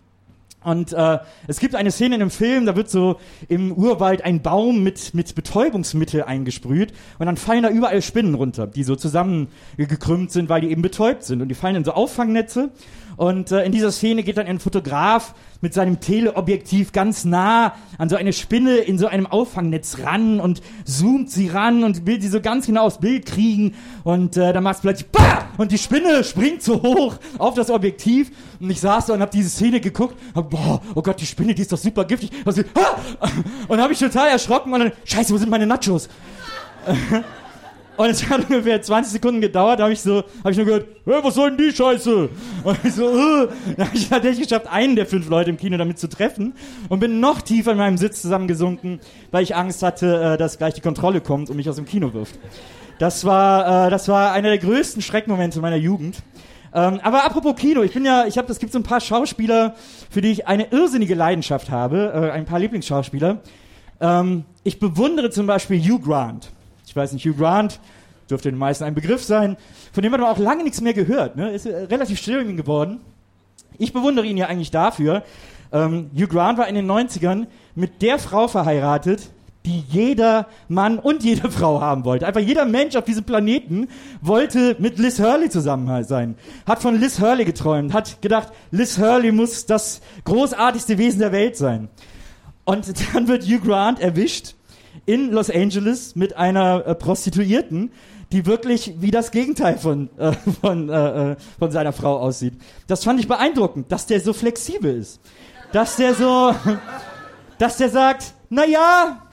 [0.61, 3.17] Und äh, es gibt eine Szene in einem Film, da wird so
[3.47, 8.67] im Urwald ein Baum mit, mit Betäubungsmittel eingesprüht und dann fallen da überall Spinnen runter,
[8.67, 11.41] die so zusammengekrümmt sind, weil die eben betäubt sind.
[11.41, 12.71] Und die fallen in so Auffangnetze.
[13.19, 18.07] Und äh, in dieser Szene geht dann ein Fotograf mit seinem Teleobjektiv ganz nah an
[18.07, 22.29] so eine Spinne in so einem Auffangnetz ran und zoomt sie ran und will sie
[22.29, 23.75] so ganz genau aufs Bild kriegen.
[24.05, 25.49] Und äh, dann macht es plötzlich BAH!
[25.57, 28.31] Und die Spinne springt so hoch auf das Objektiv.
[28.61, 30.15] Und ich saß da und habe diese Szene geguckt.
[30.33, 32.31] Hab, boah, oh Gott, die Spinne, die ist doch super giftig.
[33.67, 36.07] Und, habe ich total erschrocken und dann, scheiße, wo sind meine Nachos?
[37.99, 40.87] Und es hat ungefähr 20 Sekunden gedauert, da habe ich so, habe ich nur gehört,
[41.03, 42.29] hey, was soll denn die Scheiße?
[42.63, 43.49] Und ich so, äh.
[43.75, 46.53] dann habe ich tatsächlich geschafft, einen der fünf Leute im Kino damit zu treffen
[46.87, 49.01] und bin noch tiefer in meinem Sitz zusammengesunken,
[49.31, 52.13] weil ich Angst hatte, äh, dass gleich die Kontrolle kommt und mich aus dem Kino
[52.13, 52.39] wirft.
[52.99, 56.23] Das war, äh, das war einer der größten Schreckmomente meiner Jugend.
[56.73, 59.75] Ähm, aber apropos Kino, ich bin ja, ich habe, es gibt so ein paar Schauspieler,
[60.09, 63.39] für die ich eine irrsinnige Leidenschaft habe, äh, ein paar Lieblingsschauspieler.
[63.99, 66.53] Ähm, ich bewundere zum Beispiel Hugh Grant.
[66.89, 67.79] Ich weiß nicht, Hugh Grant
[68.31, 69.57] dürfte den meisten ein Begriff sein,
[69.93, 71.35] von dem hat man auch lange nichts mehr gehört.
[71.35, 71.51] Ne?
[71.51, 72.99] Ist äh, relativ still um ihn geworden.
[73.77, 75.23] Ich bewundere ihn ja eigentlich dafür.
[75.71, 77.45] Ähm, Hugh Grant war in den 90ern
[77.75, 79.29] mit der Frau verheiratet,
[79.67, 82.25] die jeder Mann und jede Frau haben wollte.
[82.25, 83.87] Einfach jeder Mensch auf diesem Planeten
[84.21, 86.37] wollte mit Liz Hurley zusammen sein.
[86.65, 91.55] Hat von Liz Hurley geträumt, hat gedacht, Liz Hurley muss das großartigste Wesen der Welt
[91.55, 91.87] sein.
[92.65, 94.55] Und dann wird Hugh Grant erwischt
[95.09, 97.91] in Los Angeles mit einer äh, Prostituierten,
[98.31, 102.53] die wirklich wie das Gegenteil von, äh, von, äh, äh, von seiner Frau aussieht.
[102.85, 105.19] Das fand ich beeindruckend, dass der so flexibel ist.
[105.71, 106.53] Dass der so,
[107.57, 109.23] dass der sagt, na ja,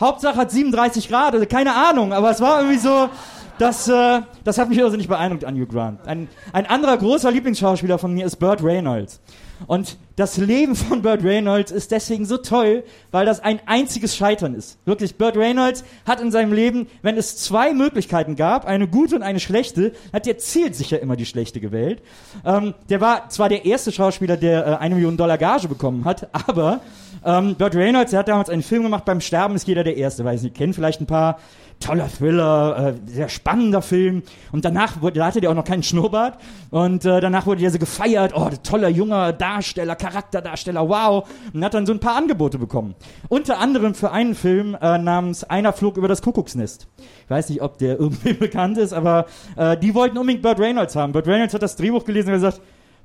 [0.00, 3.10] Hauptsache hat 37 Grad, also keine Ahnung, aber es war irgendwie so,
[3.58, 6.00] das, äh, das hat mich irrsinnig beeindruckt an Hugh Grant.
[6.06, 9.20] Ein, ein anderer großer Lieblingsschauspieler von mir ist Burt Reynolds.
[9.66, 14.54] Und das Leben von Burt Reynolds ist deswegen so toll, weil das ein einziges Scheitern
[14.54, 14.78] ist.
[14.84, 19.22] Wirklich, Burt Reynolds hat in seinem Leben, wenn es zwei Möglichkeiten gab, eine gute und
[19.22, 22.02] eine schlechte, hat er zielsicher immer die schlechte gewählt.
[22.44, 26.28] Ähm, der war zwar der erste Schauspieler, der äh, eine Million Dollar Gage bekommen hat,
[26.48, 26.80] aber
[27.24, 30.24] ähm, Burt Reynolds, der hat damals einen Film gemacht, beim Sterben ist jeder der Erste,
[30.24, 31.38] weiß nicht, kennen vielleicht ein paar
[31.80, 34.22] toller Thriller, äh, sehr spannender Film.
[34.52, 36.38] Und danach wurde, da hatte der auch noch keinen Schnurrbart.
[36.70, 41.28] Und äh, danach wurde der so gefeiert, oh, toller junger Darsteller, Charakterdarsteller, wow.
[41.52, 42.94] Und hat dann so ein paar Angebote bekommen.
[43.28, 46.88] Unter anderem für einen Film äh, namens Einer flog über das Kuckucksnest.
[47.24, 49.26] Ich weiß nicht, ob der irgendwie bekannt ist, aber
[49.56, 51.12] äh, die wollten unbedingt Burt Reynolds haben.
[51.12, 52.60] Burt Reynolds hat das Drehbuch gelesen und gesagt,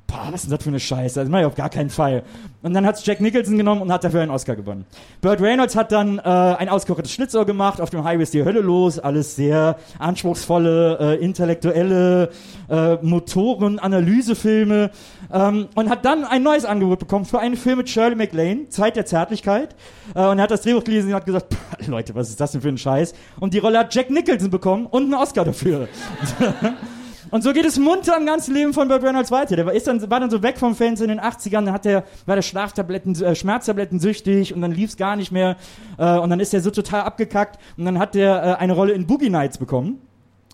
[0.07, 1.19] boah, was ist denn das für eine Scheiße?
[1.19, 2.23] Das mache ich auf gar keinen Fall.
[2.61, 4.85] Und dann hat Jack Nicholson genommen und hat dafür einen Oscar gewonnen.
[5.21, 8.61] Burt Reynolds hat dann äh, ein ausgekochtes Schlitzohr gemacht, auf dem Highway ist die Hölle
[8.61, 12.29] los, alles sehr anspruchsvolle, äh, intellektuelle
[12.69, 14.91] äh, Motoren-Analysefilme
[15.31, 18.95] ähm, und hat dann ein neues Angebot bekommen für einen Film mit Shirley MacLaine, Zeit
[18.95, 19.75] der Zärtlichkeit.
[20.15, 22.51] Äh, und er hat das Drehbuch gelesen und hat gesagt, "Pah, Leute, was ist das
[22.51, 23.13] denn für ein Scheiß?
[23.39, 25.87] Und die Rolle hat Jack Nicholson bekommen und einen Oscar dafür.
[27.33, 29.55] Und so geht es munter im ganzen Leben von Burt Reynolds weiter.
[29.55, 31.83] Der war, ist dann, war dann so weg vom Fernsehen in den 80ern, dann hat
[31.83, 35.57] der, war der Schlaftabletten, äh, Schmerztabletten süchtig und dann lief's gar nicht mehr.
[35.97, 38.93] Äh, und dann ist er so total abgekackt und dann hat der äh, eine Rolle
[38.93, 39.99] in Boogie Nights bekommen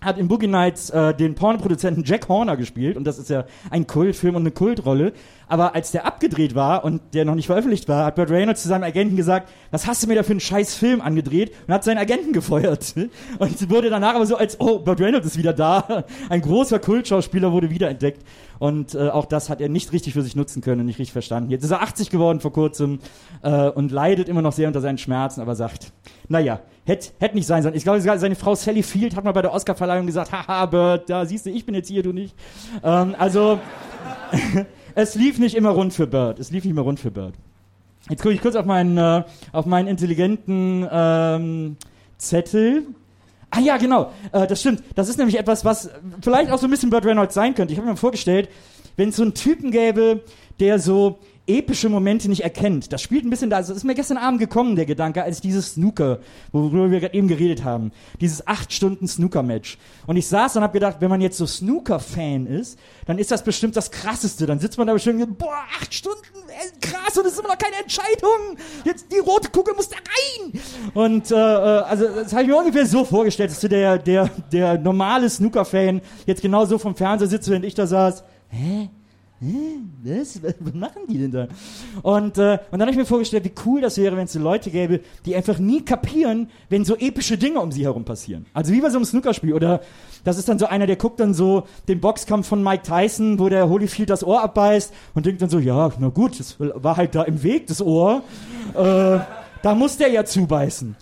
[0.02, 3.88] hat in Boogie Nights äh, den Pornoproduzenten Jack Horner gespielt und das ist ja ein
[3.88, 5.14] Kultfilm und eine Kultrolle.
[5.50, 8.70] Aber als der abgedreht war und der noch nicht veröffentlicht war, hat Burt Reynolds zu
[8.70, 11.52] seinem Agenten gesagt, was hast du mir da für einen scheiß Film angedreht?
[11.68, 12.94] Und hat seinen Agenten gefeuert.
[13.40, 16.06] Und wurde danach aber so als, oh, Burt Reynolds ist wieder da.
[16.30, 18.24] Ein großer Kultschauspieler wurde wiederentdeckt.
[18.60, 21.14] Und äh, auch das hat er nicht richtig für sich nutzen können und nicht richtig
[21.14, 21.50] verstanden.
[21.50, 23.00] Jetzt ist er 80 geworden vor kurzem
[23.42, 25.94] äh, und leidet immer noch sehr unter seinen Schmerzen, aber sagt,
[26.28, 26.60] naja,
[26.90, 27.76] hätte hätt nicht sein sollen.
[27.76, 31.26] Ich glaube, seine Frau Sally Field hat mal bei der Oscarverleihung gesagt, haha, Burt, da
[31.26, 32.36] siehst du, ich bin jetzt hier, du nicht.
[32.84, 33.60] Ähm, also,
[34.96, 36.40] es lief nicht immer rund für Bird.
[36.40, 37.36] Es lief nicht immer rund für Bird.
[38.10, 41.78] Jetzt gucke ich kurz auf meinen, äh, auf meinen intelligenten ähm,
[42.18, 42.88] Zettel.
[43.52, 44.84] Ah ja, genau, äh, das stimmt.
[44.96, 45.90] Das ist nämlich etwas, was
[46.22, 47.74] vielleicht auch so ein bisschen Burt Reynolds sein könnte.
[47.74, 48.50] Ich habe mir vorgestellt,
[48.96, 50.24] wenn es so einen Typen gäbe,
[50.60, 51.20] der so
[51.50, 52.94] epische Momente nicht erkennt.
[52.94, 53.58] Das spielt ein bisschen da.
[53.58, 56.20] Also ist mir gestern Abend gekommen, der Gedanke, als dieses Snooker,
[56.52, 57.92] worüber wir eben geredet haben.
[58.22, 59.78] Dieses acht Stunden Snooker-Match.
[60.08, 63.44] Und ich saß und habe gedacht, wenn man jetzt so Snooker-Fan ist, dann ist das
[63.44, 64.46] bestimmt das Krasseste.
[64.46, 67.50] Dann sitzt man da bestimmt, und, boah, acht Stunden, ey, krass, und es ist immer
[67.50, 68.58] noch keine Entscheidung.
[68.86, 70.62] Jetzt die rote Kugel muss da rein.
[70.94, 74.30] Und äh, äh, also das habe ich mir ungefähr so vorgestellt, dass du der, der,
[74.52, 78.24] der normale Snooker-Fan jetzt genauso vom Fernseher sitzt, während ich da saß.
[78.50, 78.90] Hä?
[79.42, 80.42] Was?
[80.60, 81.48] Was machen die denn da?
[82.02, 84.40] Und, äh, und dann habe ich mir vorgestellt, wie cool das wäre, wenn es so
[84.40, 88.46] Leute gäbe, die einfach nie kapieren, wenn so epische Dinge um sie herum passieren.
[88.54, 89.54] Also wie bei so einem Snookerspiel.
[89.54, 89.82] Oder
[90.24, 93.48] das ist dann so einer, der guckt dann so den Boxkampf von Mike Tyson, wo
[93.48, 97.16] der Holyfield das Ohr abbeißt und denkt dann so, ja, na gut, das war halt
[97.16, 98.24] da im Weg, das Ohr.
[98.74, 99.20] Äh,
[99.62, 100.96] da muss der ja zubeißen.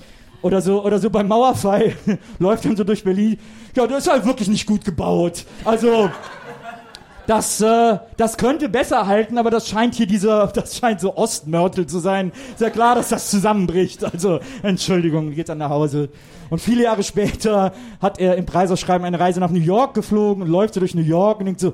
[0.44, 1.96] Oder so, oder so beim Mauerfall
[2.40, 3.40] läuft dann so durch Berlin.
[3.76, 5.46] Ja, das ist halt wirklich nicht gut gebaut.
[5.66, 6.10] Also,
[7.28, 11.86] das, äh, das könnte besser halten, aber das scheint hier dieser, das scheint so Ostmörtel
[11.86, 12.32] zu sein.
[12.54, 14.04] Ist ja klar, dass das zusammenbricht.
[14.04, 16.10] Also, Entschuldigung, geht dann nach Hause.
[16.50, 20.50] Und viele Jahre später hat er im Preisausschreiben eine Reise nach New York geflogen und
[20.50, 21.74] läuft so durch New York und denkt so,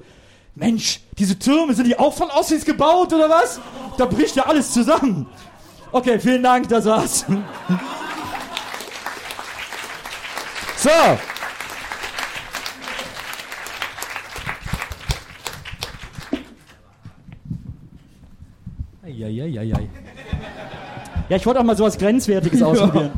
[0.56, 3.60] Mensch, diese Türme, sind die auch von Ossis gebaut oder was?
[3.98, 5.28] Da bricht ja alles zusammen.
[5.92, 7.26] Okay, vielen Dank, das war's.
[10.76, 10.90] So.
[19.22, 19.90] Eieieiei.
[21.30, 23.12] Ja, ich wollte auch mal sowas Grenzwertiges ausprobieren.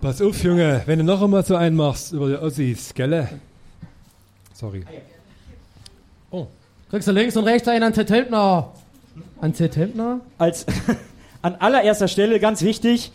[0.00, 3.28] Pass auf, Junge, wenn du noch einmal so einen machst über die Ossis, gell?
[4.52, 4.84] Sorry.
[6.30, 6.46] Oh.
[6.90, 8.72] Kriegst du links und rechts einen an Zetteltner.
[9.40, 10.20] An Zetteltner?
[10.38, 10.66] Als
[11.42, 13.12] an allererster Stelle ganz wichtig,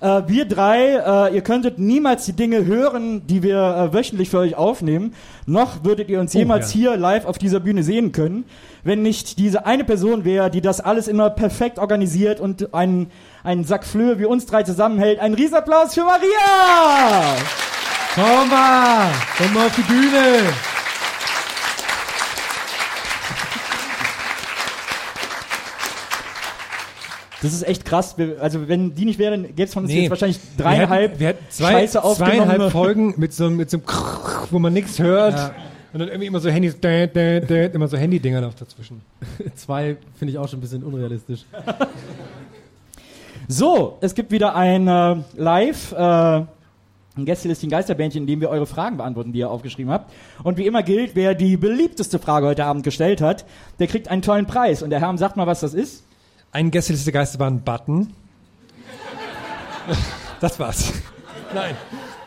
[0.00, 4.38] äh, wir drei, äh, ihr könntet niemals die Dinge hören, die wir äh, wöchentlich für
[4.38, 5.14] euch aufnehmen,
[5.46, 6.78] noch würdet ihr uns Oh, jemals ja.
[6.80, 8.44] hier live auf dieser Bühne sehen können,
[8.84, 13.10] wenn nicht diese eine Person wäre, die das alles immer perfekt organisiert und einen,
[13.42, 15.18] einen Sack Flöhe wie uns drei zusammenhält.
[15.20, 17.36] Ein Riesenapplaus für Maria!
[18.14, 19.10] Komm mal!
[19.36, 20.77] Komm mal auf die Bühne!
[27.42, 28.18] Das ist echt krass.
[28.18, 30.02] Wir, also wenn die nicht wären, gäbe es von uns Nee.
[30.02, 33.70] jetzt wahrscheinlich Wir dreieinhalb hätten, wir hätten zwei, scheiße zweieinhalb Folgen mit so, einem- mit
[33.70, 35.34] so einem Krrrr, wo man nichts hört.
[35.36, 35.54] Ja.
[35.92, 39.00] Und dann irgendwie immer so Handys, dä, dä, dä, immer so Handy-Dinger noch dazwischen.
[39.54, 41.44] Zwei finde ich auch schon ein bisschen unrealistisch.
[43.50, 48.66] So, es gibt wieder ein äh, Live, äh, ein Gästelisting Geisterbändchen, in dem wir eure
[48.66, 50.12] Fragen beantworten, die ihr aufgeschrieben habt.
[50.44, 53.46] Und wie immer gilt, wer die beliebteste Frage heute Abend gestellt hat,
[53.78, 54.82] der kriegt einen tollen Preis.
[54.82, 56.04] Und der Herr sagt mal, was das ist.
[56.52, 58.12] Ein Gästeliste Geisterbahn-Button.
[60.40, 60.92] Das war's.
[61.54, 61.74] Nein.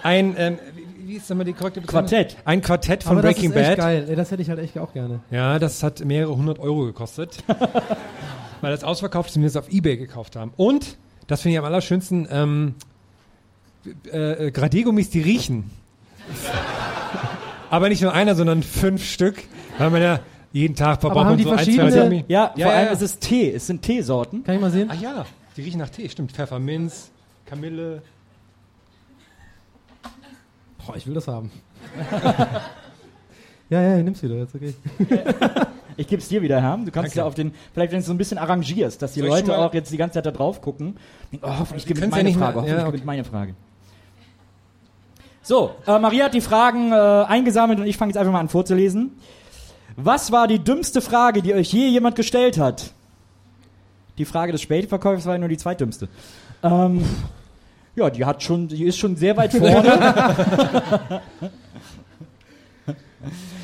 [0.04, 0.60] Ein, ähm,
[1.06, 2.08] wie, ist denn mal die korrekte Bezeichnung?
[2.08, 2.38] Quartett.
[2.46, 3.78] Ein Quartett von Aber das Breaking ist echt Bad.
[3.78, 4.16] geil.
[4.16, 5.22] Das hätte ich halt echt auch gerne.
[5.32, 7.44] Ja, das hat mehrere hundert Euro gekostet.
[8.62, 10.54] weil das ausverkauft ist und wir es auf Ebay gekauft haben.
[10.56, 12.76] Und, das finde ich am allerschönsten, ähm,
[14.12, 15.72] äh, äh, Gradiergummis, die riechen.
[17.70, 19.44] Aber nicht nur einer, sondern fünf Stück.
[19.78, 20.20] Weil man ja
[20.54, 22.26] jeden Tag verbraucht man die so ein, zwei verschiedene- Gummi.
[22.28, 22.92] Ja, ja, vor allem ja.
[22.92, 23.52] ist es Tee.
[23.52, 24.44] Es sind Teesorten.
[24.44, 24.90] Kann ich mal sehen?
[24.92, 25.26] Ah ja,
[25.56, 26.32] die riechen nach Tee, stimmt.
[26.32, 27.10] Pfefferminz,
[27.46, 28.02] Kamille.
[30.86, 31.52] Boah, ich will das haben.
[33.70, 34.74] ja, ja, nimm's wieder, jetzt okay.
[35.98, 36.78] Ich gebe es dir wieder, Herr.
[36.78, 37.18] Du kannst Danke.
[37.20, 39.46] ja auf den, vielleicht wenn du es so ein bisschen arrangierst, dass die Soll ich
[39.46, 40.96] Leute auch jetzt die ganze Zeit da drauf gucken.
[41.42, 42.54] Oh, hoffentlich gewinnt ja meine nicht Frage.
[42.56, 42.92] mal- Hoffentlich ja, okay.
[42.92, 43.56] gewinnt meine Frage.
[45.44, 48.48] So, äh, Maria hat die Fragen äh, eingesammelt und ich fange jetzt einfach mal an
[48.50, 49.12] vorzulesen.
[49.96, 52.94] Was war die dümmste Frage, die euch je jemand gestellt hat?
[54.18, 56.08] Die Frage des Spätverkäufers war nur die zweitdümmste.
[56.64, 57.04] Ähm,
[57.96, 61.22] ja, die hat schon, die ist schon sehr weit vorne.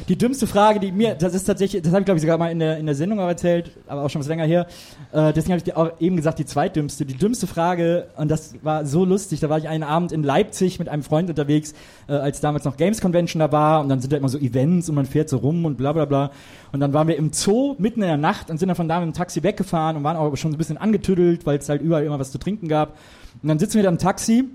[0.08, 2.50] Die dümmste Frage, die mir, das ist tatsächlich, das habe ich glaube ich sogar mal
[2.50, 4.66] in der, in der Sendung auch erzählt, aber auch schon was länger her.
[5.12, 7.06] Äh, deswegen habe ich dir auch eben gesagt, die zweitdümmste.
[7.06, 10.80] Die dümmste Frage, und das war so lustig, da war ich einen Abend in Leipzig
[10.80, 11.74] mit einem Freund unterwegs,
[12.08, 14.88] äh, als damals noch Games Convention da war, und dann sind da immer so Events
[14.88, 16.32] und man fährt so rum und bla bla bla.
[16.72, 19.02] Und dann waren wir im Zoo mitten in der Nacht und sind dann von da
[19.02, 21.82] mit dem Taxi weggefahren und waren auch schon so ein bisschen angetüdelt, weil es halt
[21.82, 22.98] überall immer was zu trinken gab.
[23.44, 24.46] Und dann sitzen wir da im Taxi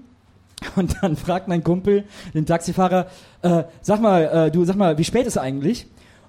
[0.76, 3.06] und dann fragt mein Kumpel den Taxifahrer,
[3.42, 5.86] äh, sag mal, äh, du sag mal, wie spät ist eigentlich?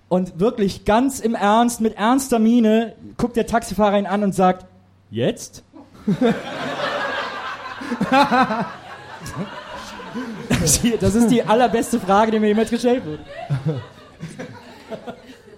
[0.10, 4.66] Und wirklich ganz im Ernst, mit ernster Miene, guckt der Taxifahrer ihn an und sagt,
[5.10, 5.64] jetzt?
[11.00, 13.24] das ist die allerbeste Frage, die mir jemals gestellt wurde.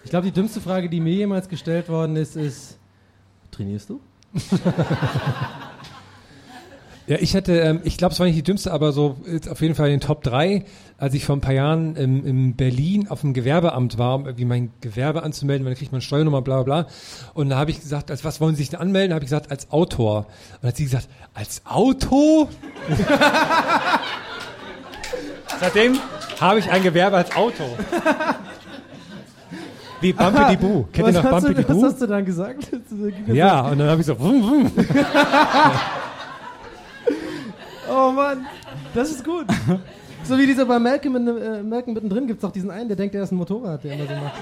[0.03, 2.77] Ich glaube, die dümmste Frage, die mir jemals gestellt worden ist, ist:
[3.52, 3.99] Trainierst du?
[7.07, 9.61] Ja, ich hätte, ähm, ich glaube, es war nicht die dümmste, aber so jetzt auf
[9.61, 10.65] jeden Fall in den Top 3,
[10.98, 14.45] als ich vor ein paar Jahren im, in Berlin auf dem Gewerbeamt war, um irgendwie
[14.45, 16.88] mein Gewerbe anzumelden, weil dann kriegt man Steuernummer, bla bla bla.
[17.36, 19.11] Und da habe ich gesagt, als was wollen Sie sich denn anmelden?
[19.11, 20.18] Da habe ich gesagt, als Autor.
[20.18, 20.26] Und
[20.64, 22.49] dann hat sie gesagt, als Auto?
[25.60, 25.99] Seitdem
[26.41, 27.64] habe ich ein Gewerbe als Auto.
[30.02, 30.86] Wie Bumpy die Boo.
[30.91, 31.86] Kennt ihr noch Bumpy die was Boo?
[31.86, 32.68] hast du dann gesagt?
[33.27, 34.72] Ja, und dann habe ich so, wum, wum.
[37.90, 38.45] Oh Mann,
[38.94, 39.45] das ist gut.
[40.24, 42.98] So wie dieser bei Malcolm, in, äh, Malcolm mittendrin gibt es auch diesen einen, der
[42.98, 44.34] denkt, er ist ein Motorrad, der immer so macht.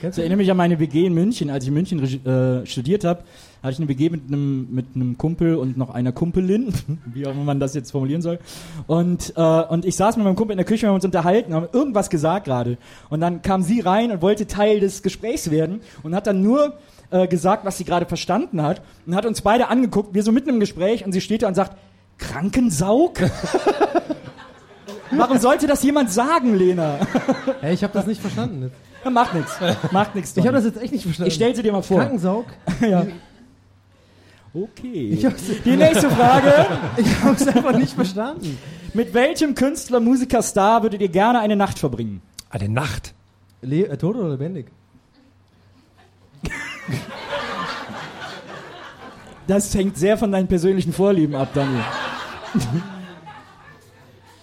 [0.00, 1.48] Kennst Ich erinnere mich an meine WG in München.
[1.48, 3.20] Als ich in München äh, studiert habe,
[3.62, 6.72] hatte ich eine WG mit einem mit einem Kumpel und noch einer Kumpelin,
[7.14, 8.40] wie auch immer man das jetzt formulieren soll.
[8.88, 11.54] Und äh, und ich saß mit meinem Kumpel in der Küche, wir haben uns unterhalten,
[11.54, 12.76] haben irgendwas gesagt gerade.
[13.10, 16.74] Und dann kam sie rein und wollte Teil des Gesprächs werden und hat dann nur
[17.10, 20.48] äh, gesagt, was sie gerade verstanden hat und hat uns beide angeguckt, wir so mitten
[20.48, 21.76] im Gespräch und sie steht da und sagt,
[22.18, 23.20] Krankensaug?
[25.10, 26.98] Warum sollte das jemand sagen, Lena?
[27.60, 28.62] Hey, ich habe das nicht verstanden.
[28.62, 28.74] Jetzt.
[29.04, 29.58] Ja, Macht nichts.
[29.90, 30.36] Macht nichts.
[30.36, 31.28] Ich habe das jetzt echt nicht verstanden.
[31.28, 32.00] Ich stell sie dir mal vor.
[32.00, 32.46] Krankensaug?
[32.80, 33.06] Ja.
[34.52, 35.18] Okay.
[35.64, 36.66] Die nächste Frage.
[36.96, 38.56] ich habe es einfach nicht verstanden.
[38.92, 42.22] Mit welchem Künstler, Musiker, Star würdet ihr gerne eine Nacht verbringen?
[42.50, 43.14] Eine Nacht.
[43.62, 44.66] Le äh, tot oder lebendig?
[49.46, 51.82] Das hängt sehr von deinen persönlichen Vorlieben ab, Daniel.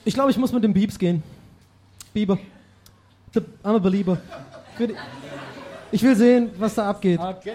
[0.03, 1.21] Ich glaube, ich muss mit dem Biebs gehen.
[2.13, 2.39] Bieber.
[3.33, 4.19] The, I'm a belieber.
[4.73, 4.95] Ich will,
[5.91, 7.19] ich will sehen, was da abgeht.
[7.19, 7.53] Okay.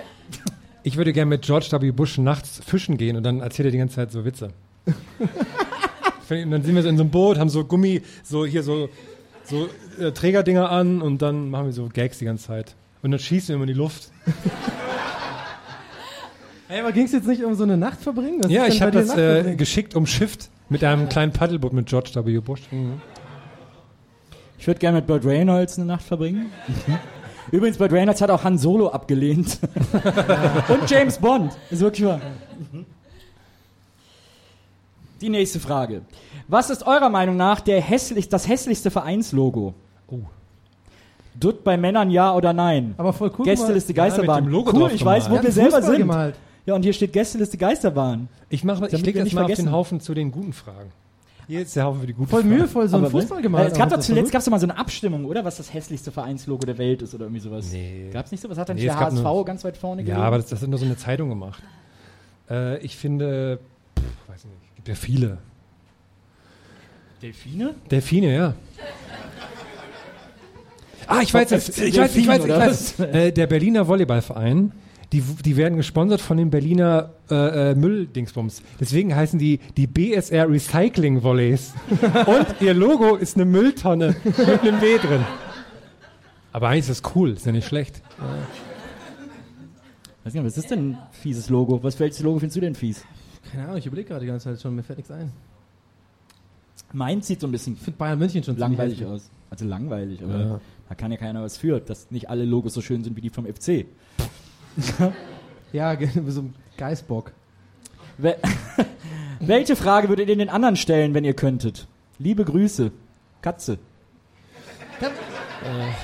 [0.84, 1.90] Ich würde gerne mit George W.
[1.90, 4.50] Bush nachts fischen gehen und dann erzählt er die ganze Zeit so Witze.
[4.86, 8.88] und dann sind wir so in so einem Boot, haben so Gummi, so hier so,
[9.44, 9.68] so
[9.98, 12.76] äh, Trägerdinger an und dann machen wir so Gags die ganze Zeit.
[13.02, 14.10] Und dann schießen wir immer in die Luft.
[16.68, 18.42] Ey, aber ging es jetzt nicht um so eine Nacht verbringen?
[18.42, 22.38] Was ja, ich habe das äh, geschickt umschifft mit einem kleinen Paddelboot mit George W.
[22.40, 22.62] Bush.
[22.70, 23.00] Mhm.
[24.58, 26.50] Ich würde gerne mit Burt Reynolds eine Nacht verbringen.
[27.52, 29.60] Übrigens, Burt Reynolds hat auch Han Solo abgelehnt.
[30.68, 31.52] Und James Bond.
[31.70, 32.20] Ist wirklich wahr.
[35.20, 36.02] Die nächste Frage.
[36.48, 39.74] Was ist eurer Meinung nach der hässlich, das hässlichste Vereinslogo?
[40.08, 40.18] Oh.
[41.38, 42.94] Dutt bei Männern ja oder nein?
[42.98, 43.44] Aber voll cool.
[43.44, 44.44] Gästeliste Ja, mit Geisterbahn.
[44.44, 45.44] dem Logo cool, drauf ich weiß, wo gemalt.
[45.44, 45.98] wir selber sind.
[45.98, 46.34] Gemalt.
[46.66, 48.28] Ja, und hier steht Gästeliste Geisterbahn.
[48.50, 49.66] Ich, mach, ich Damit leg wir das nicht mal auf vergessen.
[49.66, 50.90] den Haufen zu den guten Fragen.
[51.46, 52.54] Hier ist der Haufen für die guten Voll Fragen.
[52.56, 53.72] mühevoll, so ein Aber Fußball Äh, gemalt.
[53.72, 55.44] es gab doch zuletzt gab's doch mal so eine Abstimmung, oder?
[55.44, 57.70] Was das hässlichste Vereinslogo der Welt ist oder irgendwie sowas.
[57.72, 58.10] Nee.
[58.12, 58.58] Gab's nicht sowas?
[58.58, 60.22] Hat dann Nee, nicht es der HSV nur- ganz weit vorne Ja, gelegen?
[60.22, 61.62] aber das, das hat nur so eine Zeitung gemacht.
[62.50, 63.60] Äh, ich finde,
[63.96, 65.38] pff, weiß nicht, gibt ja viele.
[67.22, 67.74] Delfine?
[67.90, 68.54] Delfine, ja.
[71.06, 72.98] Ah, ich weiß jetzt, ich weiß, ich weiß, ich weiß.
[73.00, 74.72] Äh, der Berliner Volleyballverein,
[75.12, 78.62] die, die werden gesponsert von dem Berliner äh, äh, Mülldingsbums.
[78.80, 81.74] Deswegen heißen die die BSR Recycling Volleys.
[82.26, 85.24] Und ihr Logo ist eine Mülltonne mit einem W drin.
[86.52, 88.02] Aber eigentlich ist das cool, ist ja nicht schlecht.
[90.24, 91.82] Weiß nicht, was ist denn ein fieses Logo?
[91.82, 93.04] Was welches Logo findest du denn fies?
[93.52, 95.30] Keine Ahnung, ich überlege gerade die ganze Zeit schon, mir fällt nichts ein.
[96.92, 99.30] Meins sieht so ein bisschen Ich finde Bayern München schon langweilig aus.
[99.50, 100.60] Also langweilig, aber Ja.
[100.88, 103.30] da kann ja keiner was für, dass nicht alle Logos so schön sind wie die
[103.30, 103.86] vom FC.
[105.72, 105.96] Ja,
[106.28, 107.32] so ein Geißbock.
[108.18, 108.36] Wel
[109.40, 111.86] Welche Frage würdet ihr den anderen stellen, wenn ihr könntet?
[112.18, 112.90] Liebe Grüße.
[113.42, 113.78] Katze.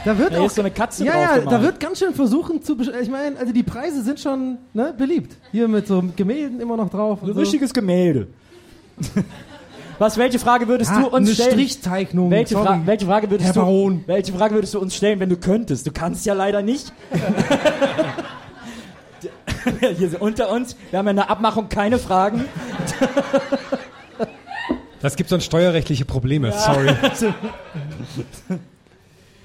[0.04, 2.62] Da wird Da auch ist so eine Katze ja, ja, da wird ganz schön versuchen
[2.62, 2.76] zu.
[3.00, 5.36] Ich meine, also die Preise sind schon ne, beliebt.
[5.50, 7.22] Hier mit so Gemälden immer noch drauf.
[7.22, 7.40] Und Ein so.
[7.40, 8.26] richtiges Gemälde.
[9.98, 11.52] Was, welche Frage würdest Ah, du uns eine stellen?
[11.52, 12.30] Strichzeichnung.
[12.30, 12.54] Welche.
[12.56, 14.02] Fra welche, Frage würdest Herr du, Baron.
[14.06, 15.86] welche Frage würdest du uns stellen, wenn du könntest?
[15.86, 16.92] Du kannst ja leider nicht.
[19.96, 22.44] Hier sind unter uns, wir haben ja in der Abmachung keine Fragen.
[25.00, 26.90] Das gibt sonst steuerrechtliche Probleme, sorry.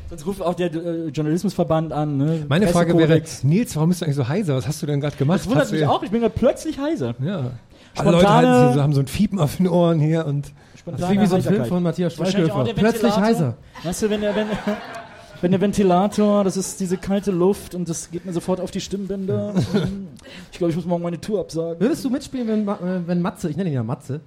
[0.09, 2.15] Sonst ruft auch der äh, Journalismusverband an.
[2.17, 2.45] Ne?
[2.47, 3.21] Meine Frage wäre.
[3.43, 4.55] Nils, warum bist du eigentlich so heiser?
[4.55, 5.39] Was hast du denn gerade gemacht?
[5.39, 7.13] Das wundert Hast mich auch, ich bin gerade plötzlich heiser.
[7.19, 7.51] Ja.
[7.95, 10.53] Alle Leute halten, so, haben so ein Fiepen auf den Ohren hier und
[10.85, 12.65] Das ist wie so ein Film von Matthias Schweighöfer.
[12.75, 13.57] Plötzlich heiser.
[13.83, 14.47] Weißt du, wenn der, wenn,
[15.41, 18.81] wenn der Ventilator, das ist diese kalte Luft und das geht mir sofort auf die
[18.81, 19.53] Stimmbänder.
[20.51, 21.79] Ich glaube, ich muss morgen meine Tour absagen.
[21.79, 24.21] Würdest du mitspielen, wenn, äh, wenn Matze, ich nenne ihn ja Matze,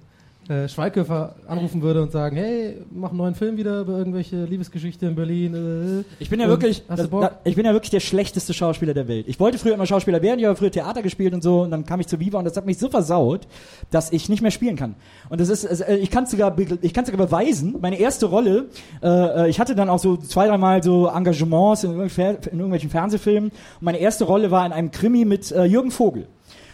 [0.49, 5.05] äh, Schweighöfer anrufen würde und sagen, hey, mach einen neuen Film wieder über irgendwelche Liebesgeschichte
[5.05, 5.53] in Berlin.
[5.99, 9.07] Äh, Ich bin ja wirklich, das, da, ich bin ja wirklich der schlechteste Schauspieler der
[9.07, 9.27] Welt.
[9.27, 11.85] Ich wollte früher immer Schauspieler werden, ich habe früher Theater gespielt und so, und dann
[11.85, 13.47] kam ich zu Viva und das hat mich so versaut,
[13.91, 14.95] dass ich nicht mehr spielen kann.
[15.29, 17.75] Und das ist, äh, ich kann sogar, ich kann sogar beweisen.
[17.79, 18.65] Meine erste Rolle,
[19.03, 22.89] äh, ich hatte dann auch so zwei, dreimal so Engagements in, irgendwelchen Fer- in irgendwelchen
[22.89, 23.51] Fernsehfilmen.
[23.51, 26.27] Und meine erste Rolle war in einem Krimi mit äh, Jürgen Vogel.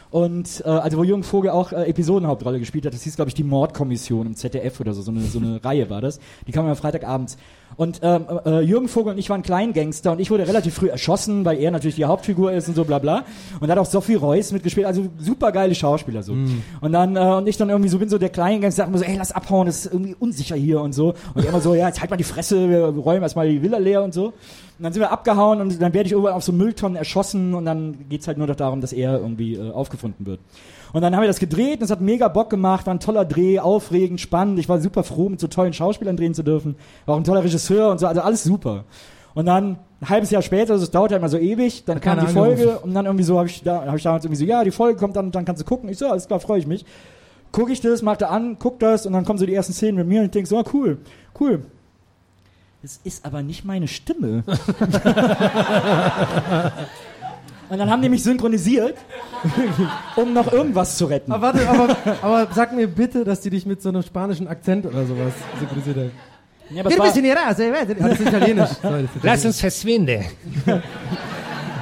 [0.10, 3.36] Und äh, also wo Jürgen Vogel auch äh, Episodenhauptrolle gespielt hat, das hieß glaube ich
[3.36, 6.20] die Mordkommission im ZDF oder so, so eine, so eine Reihe war das.
[6.48, 7.38] Die kam immer Freitagabends.
[7.78, 11.46] Und ähm, äh, Jürgen Vogel und ich waren Kleingangster und ich wurde relativ früh erschossen,
[11.46, 13.24] weil er natürlich die Hauptfigur ist und so bla bla.
[13.60, 16.34] Und da hat auch Sophie Reuss mitgespielt, also super geile Schauspieler so.
[16.82, 19.04] Und dann äh, und ich dann irgendwie so bin so der Kleingangster, sag immer so,
[19.04, 21.14] ey lass abhauen, das ist irgendwie unsicher hier und so.
[21.36, 23.78] Und er immer so, ja jetzt halt mal die Fresse, wir räumen erstmal die Villa
[23.78, 24.26] leer und so.
[24.28, 24.34] Und
[24.84, 28.10] dann sind wir abgehauen und dann werde ich irgendwann auf so Mülltonnen erschossen und dann
[28.10, 30.40] geht's halt nur noch darum, dass er irgendwie äh, aufgefunden wird.
[30.98, 33.24] Und dann haben wir das gedreht und es hat mega Bock gemacht, war ein toller
[33.24, 34.58] Dreh, aufregend, spannend.
[34.58, 36.76] Ich war super froh, mit so tollen Schauspielern drehen zu dürfen.
[37.06, 38.84] War auch ein toller Regisseur und so, also alles super.
[39.36, 42.18] Und dann ein halbes Jahr später, also es dauert halt mal so ewig, dann kam
[42.18, 42.84] die keiner Folge angerufen.
[42.84, 44.98] und dann irgendwie so habe ich da habe ich damals irgendwie so, ja, die Folge
[45.00, 45.88] kommt dann und dann kannst du gucken.
[45.88, 46.84] Ich so, alles klar, freue ich mich.
[47.52, 49.98] Guck ich das, mach da an, guck das und dann kommen so die ersten Szenen
[49.98, 50.98] mit mir und ich denk so, ah, cool,
[51.40, 51.64] cool.
[52.82, 54.44] Das ist aber nicht meine Stimme.
[57.70, 58.96] und dann haben die mich synchronisiert,
[60.16, 61.32] um noch irgendwas zu retten.
[61.32, 64.86] Aber warte, aber, aber sag mir bitte, dass die dich mit so einem spanischen Akzent
[64.86, 66.12] oder sowas synchronisiert haben.
[66.70, 67.06] Ja, aber war,
[68.00, 68.70] Das ist italienisch.
[69.24, 70.26] Lass uns verschwinden.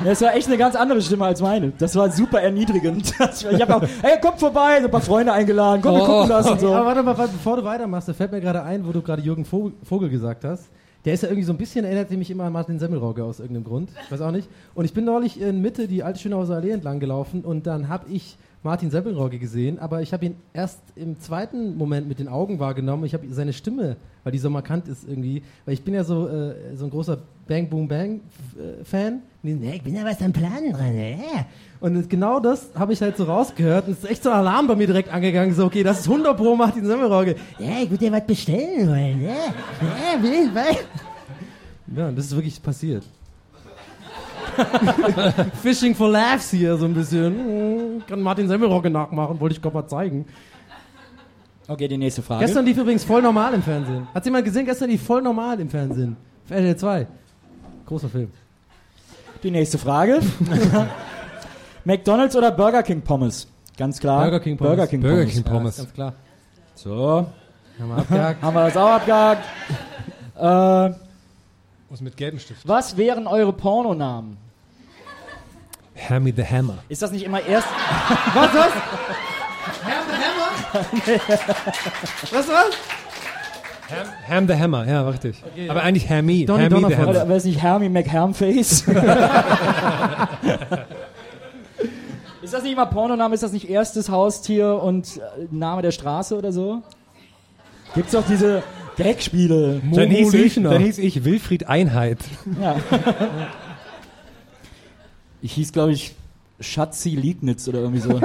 [0.03, 1.71] das war echt eine ganz andere Stimme als meine.
[1.77, 3.11] Das war super erniedrigend.
[3.51, 6.05] Ich habe auch, hey, kommt vorbei, so ein paar Freunde eingeladen, komm, wir Oh.
[6.05, 6.73] gucken das und so.
[6.73, 9.45] Aber warte mal, bevor du weitermachst, da fällt mir gerade ein, wo du gerade Jürgen
[9.45, 10.69] Vogel, Vogel gesagt hast.
[11.05, 13.65] Der ist ja irgendwie so ein bisschen, erinnert mich immer an Martin Semmelrogge aus irgendeinem
[13.65, 13.91] Grund.
[14.09, 14.49] Weiß auch nicht.
[14.73, 18.09] Und ich bin neulich in Mitte die alte Schönhauser Allee entlang gelaufen und dann habe
[18.09, 22.57] ich Martin Semmelrogge gesehen, aber ich habe ihn erst im zweiten Moment mit den Augen
[22.57, 23.05] wahrgenommen.
[23.05, 26.27] Ich habe seine Stimme, weil die so markant ist irgendwie, weil ich bin ja so,
[26.27, 28.21] äh, so ein großer Bang Boom Bang
[28.57, 29.13] äh, Fan.
[29.13, 31.17] Und die so, "Nee, ich bin ja was am Plan dran, äh."
[31.85, 34.65] Und genau das habe ich halt so rausgehört und es ist echt so ein Alarm
[34.65, 37.35] bei mir direkt angegangen, so okay, das ist 100 pro Martin Semmelrogge.
[37.59, 41.95] Ja, ich würde dir was bestellen wollen, ja, ja, will, will.
[41.95, 43.03] Ja, und das ist wirklich passiert.
[45.61, 48.01] Fishing for laughs hier so ein bisschen.
[48.07, 50.25] Kann Martin Semmelrogge nachmachen, wollte ich gerade mal zeigen.
[51.67, 52.45] Okay, die nächste Frage.
[52.45, 54.07] Gestern lief übrigens voll normal im Fernsehen.
[54.11, 54.65] Hat jemand gesehen?
[54.65, 56.17] Gestern lief voll normal im Fernsehen.
[56.45, 57.07] Auf RTL 2.
[57.85, 58.31] Großer Film.
[59.43, 60.19] Die nächste Frage.
[61.85, 63.47] McDonald's oder Burger King Pommes?
[63.77, 64.23] Ganz klar.
[64.23, 64.75] Burger King Pommes.
[64.75, 65.33] Burger King Burger Pommes.
[65.33, 65.77] King Pommes.
[65.77, 66.13] Ganz klar.
[66.75, 67.27] So,
[67.79, 68.41] Haben wir abgehakt.
[68.41, 69.43] haben wir das auch abgehakt.
[70.39, 70.89] äh,
[71.89, 72.67] Muss mit gelbem Stift.
[72.67, 74.37] was wären eure Pornonamen?
[76.09, 76.79] Hammy the Hammer.
[76.89, 77.67] Ist das nicht immer erst...
[78.33, 78.71] was, was?
[82.31, 82.75] was, was?
[83.89, 85.43] Ham, Ham the Hammer, ja, richtig.
[85.69, 86.45] Aber eigentlich Hammy.
[86.45, 87.07] Donny Hammy the Donnerford.
[87.07, 87.29] Oder Hammer.
[87.29, 88.83] wäre es nicht Hermie McHermface?
[92.55, 93.35] Ist das nicht immer Pornoname?
[93.35, 95.21] Ist das nicht erstes Haustier und äh,
[95.51, 96.81] Name der Straße oder so?
[97.93, 98.63] Gibt's doch diese
[98.95, 99.81] Gagspiele.
[99.91, 102.19] Dann hieß, ich, dann hieß ich Wilfried Einheit.
[102.61, 102.77] Ja.
[105.41, 106.15] Ich hieß, glaube ich,
[106.61, 108.21] Schatzi Liegnitz oder irgendwie so.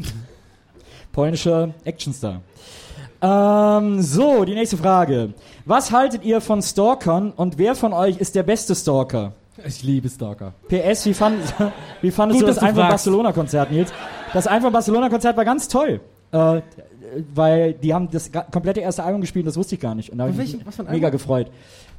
[1.12, 2.42] Polnischer Actionstar.
[3.22, 5.32] Ähm, so, die nächste Frage.
[5.64, 9.32] Was haltet ihr von Stalkern und wer von euch ist der beste Stalker?
[9.64, 10.52] Ich liebe Stalker.
[10.68, 11.38] PS, wie, fand,
[12.02, 12.88] wie fandest Gut, du das Einfach.
[12.88, 13.92] Barcelona-Konzert, Nils?
[14.32, 16.00] Das Einfach Barcelona-Konzert war ganz toll.
[16.32, 16.60] Äh,
[17.34, 20.10] weil die haben das komplette erste Album gespielt, das wusste ich gar nicht.
[20.10, 21.50] Und da habe ich mich mega gefreut.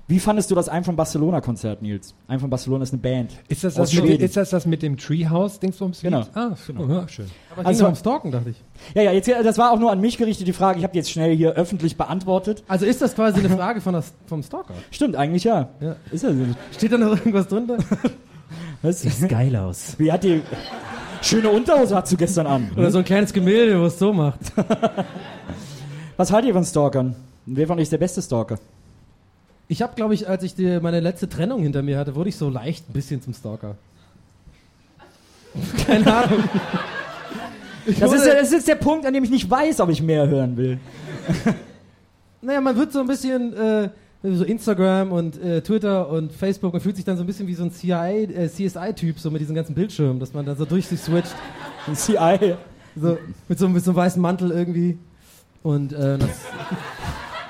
[0.09, 2.15] Wie fandest du das Ein von Barcelona-Konzert, Nils?
[2.29, 3.31] Ein von Barcelona ist eine Band.
[3.49, 4.23] Ist das Aus das, mit, Schweden.
[4.23, 5.99] ist das das mit dem Treehouse-Dingsbums?
[6.01, 6.23] Genau.
[6.33, 6.87] Ah, genau.
[6.87, 7.25] Ja, schön.
[7.51, 8.63] Aber es Also- ging doch um Stalken, dachte ich.
[8.95, 10.77] Ja, ja, jetzt, das war auch nur an mich gerichtet, die Frage.
[10.77, 12.63] Ich habe die jetzt schnell hier öffentlich beantwortet.
[12.69, 14.73] Also ist das quasi eine Frage von das, vom Stalker?
[14.91, 15.67] Stimmt, eigentlich ja.
[15.81, 15.97] Ja.
[16.09, 16.29] Ist so.
[16.71, 17.77] Steht da noch irgendwas drunter?
[18.81, 19.05] Was?
[19.27, 19.95] geil aus.
[19.97, 20.41] Wie hat die
[21.21, 22.71] schöne Unterhose hat du gestern an?
[22.77, 24.39] Oder so ein kleines Gemälde, wo es so macht.
[26.15, 27.13] Was haltet ihr von Stalkern?
[27.45, 28.57] Wer von euch ist der beste Stalker?
[29.69, 32.37] Ich habe, glaube ich, als ich die, meine letzte Trennung hinter mir hatte, wurde ich
[32.37, 33.75] so leicht ein bisschen zum Stalker.
[35.85, 36.43] Keine Ahnung.
[37.99, 40.27] Das ist, ja- das ist der Punkt, an dem ich nicht weiß, ob ich mehr
[40.27, 40.79] hören will.
[42.39, 43.89] Naja, man wird so ein bisschen, äh,
[44.23, 46.71] so Instagram und äh, Twitter und Facebook.
[46.71, 49.55] Man fühlt sich dann so ein bisschen wie so ein äh, CSI-Typ, so mit diesen
[49.55, 51.35] ganzen Bildschirmen, dass man da so durch sich switcht.
[51.87, 52.55] Ein CI.
[52.95, 53.17] So,
[53.49, 54.97] mit, so, mit so einem weißen Mantel irgendwie.
[55.63, 56.29] Und äh, das.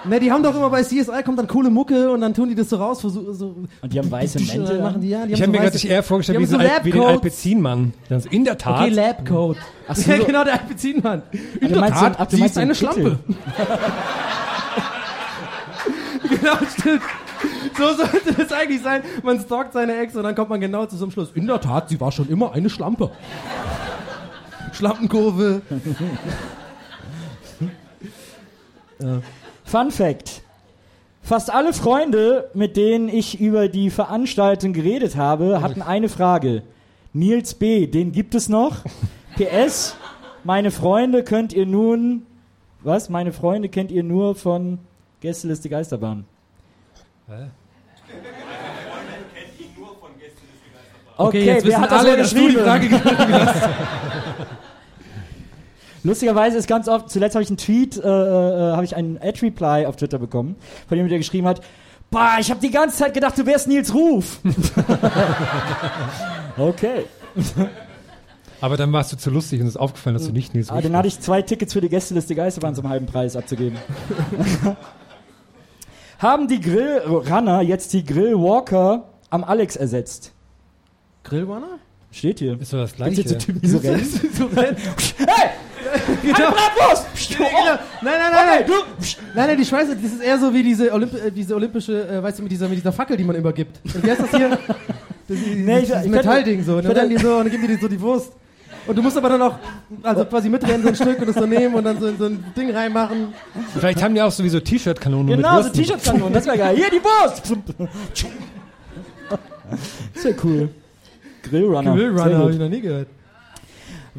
[0.10, 2.56] Ne, die haben doch immer bei CSI kommt dann coole Mucke und dann tun die
[2.56, 3.02] das so raus.
[3.02, 4.82] So, so, Und die haben weiße Tischen, Mäntel.
[4.82, 6.70] machen die, ja, die Ich habe so mir gerade eher vorgestellt die wie, so Al-
[6.84, 7.02] wie den.
[7.02, 7.94] Alpezinmann.
[8.10, 8.82] Ist In der Tat.
[8.82, 9.58] Okay, Labcoat.
[9.88, 10.12] Ach so.
[10.12, 11.24] Ja, genau, der Alpezinmann.
[11.60, 12.76] In der Tat, ach, du sie ist eine.
[12.76, 13.20] Schlampe.
[16.30, 17.02] genau, stimmt.
[17.78, 19.02] So sollte das eigentlich sein.
[19.24, 21.32] Man stalkt seine Ex und dann kommt man genau zu so einem Schluss.
[21.34, 23.12] In der Tat, sie war schon immer eine Schlampe.
[24.74, 25.62] Schlampenkurve.
[29.68, 30.44] Fun Fact.
[31.22, 36.64] Fast alle Freunde, mit denen ich über die Veranstaltung geredet habe, hatten eine Frage.
[37.12, 38.78] Nils B., den gibt es noch?
[39.36, 39.98] PS,
[40.46, 42.26] meine Freunde könnt ihr nun,
[42.82, 43.10] was?
[43.10, 44.80] Meine Freunde kennt ihr nur von
[45.20, 46.24] Gästeliste Geisterbahn.
[51.18, 52.56] Okay, jetzt wer wissen alle, dass du die?
[52.56, 53.70] Frage hast.
[56.04, 59.86] Lustigerweise ist ganz oft, zuletzt habe ich einen Tweet, äh, äh, habe ich einen Ad-Reply
[59.86, 60.56] auf Twitter bekommen,
[60.88, 61.62] von jemandem, der geschrieben hat,
[62.10, 64.40] Bah, ich habe die ganze Zeit gedacht, du wärst Nils Ruf.
[66.58, 67.04] okay.
[68.62, 70.76] Aber dann warst du zu lustig und es ist aufgefallen, dass du nicht Nils Ah,
[70.76, 73.78] Ruf dann hatte ich zwei Tickets für die Gästeliste Geisterbahn zum halben Preis abzugeben.
[76.20, 80.32] Haben die Grillrunner jetzt die Grillwalker am Alex ersetzt?
[81.24, 81.78] Grillwanner?
[82.10, 82.60] Steht hier.
[82.60, 83.22] Ist doch das Gibt's Gleiche.
[83.22, 84.06] jetzt so Typen, die so rennen?
[84.34, 84.78] so rennen.
[85.18, 85.50] Hey!
[86.22, 86.36] Genau.
[86.38, 87.06] Eine Bratwurst!
[87.14, 89.16] Psst, Nein, oh, nein, nein, nein, okay, nein.
[89.36, 92.22] Nein, nein, die Schweiße, das ist eher so wie diese, Olymp äh, diese olympische, äh,
[92.24, 93.80] weißt du, mit dieser, mit dieser Fackel, die man immer gibt.
[93.84, 94.58] Und wie heißt das hier?
[95.30, 96.78] Das, Nee, ich- ich Metallding so.
[96.78, 98.32] Und dann die so und dann geben die dir so die Wurst.
[98.88, 99.56] Und du musst aber dann auch,
[100.02, 102.26] also quasi mitrennen so ein Stück und das so nehmen und dann so in so
[102.28, 103.34] ein Ding reinmachen.
[103.78, 105.84] Vielleicht haben die auch sowieso T-Shirt-Kanonen Genau, mit so Würsten.
[105.84, 106.76] T-Shirts-Kanonen, das wäre geil.
[106.78, 107.44] Hier, die Wurst!
[110.14, 110.70] Das wäre cool.
[111.44, 111.94] Grillrunner.
[111.94, 113.08] Grillrunner Sehr habe ich noch nie gehört.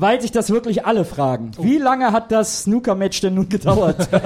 [0.00, 1.50] Weil sich das wirklich alle fragen.
[1.60, 4.08] Wie lange hat das Snooker-Match denn nun gedauert?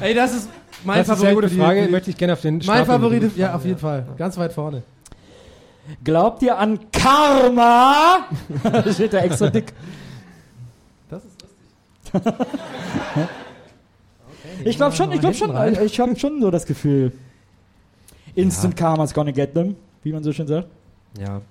[0.00, 0.48] Ey, das ist
[0.84, 1.20] mein Das ist eine Favorit.
[1.20, 1.80] sehr gute die- Frage.
[1.80, 4.06] für die- Möchte ich gerne auf den Mein Favorit, mit- ja, auf jeden Fall.
[4.16, 4.82] Ganz weit vorne.
[6.02, 8.26] Glaubt ihr an Karma?
[8.62, 9.72] da steht da extra dick.
[11.10, 11.42] Das ist
[12.12, 12.32] lustig.
[14.64, 15.76] Ich glaube schon, ich glaube schon, rein.
[15.84, 17.12] ich habe schon so das Gefühl.
[18.34, 20.68] Instant Karma's gonna get them, wie man so schön sagt.
[21.20, 21.42] Ja.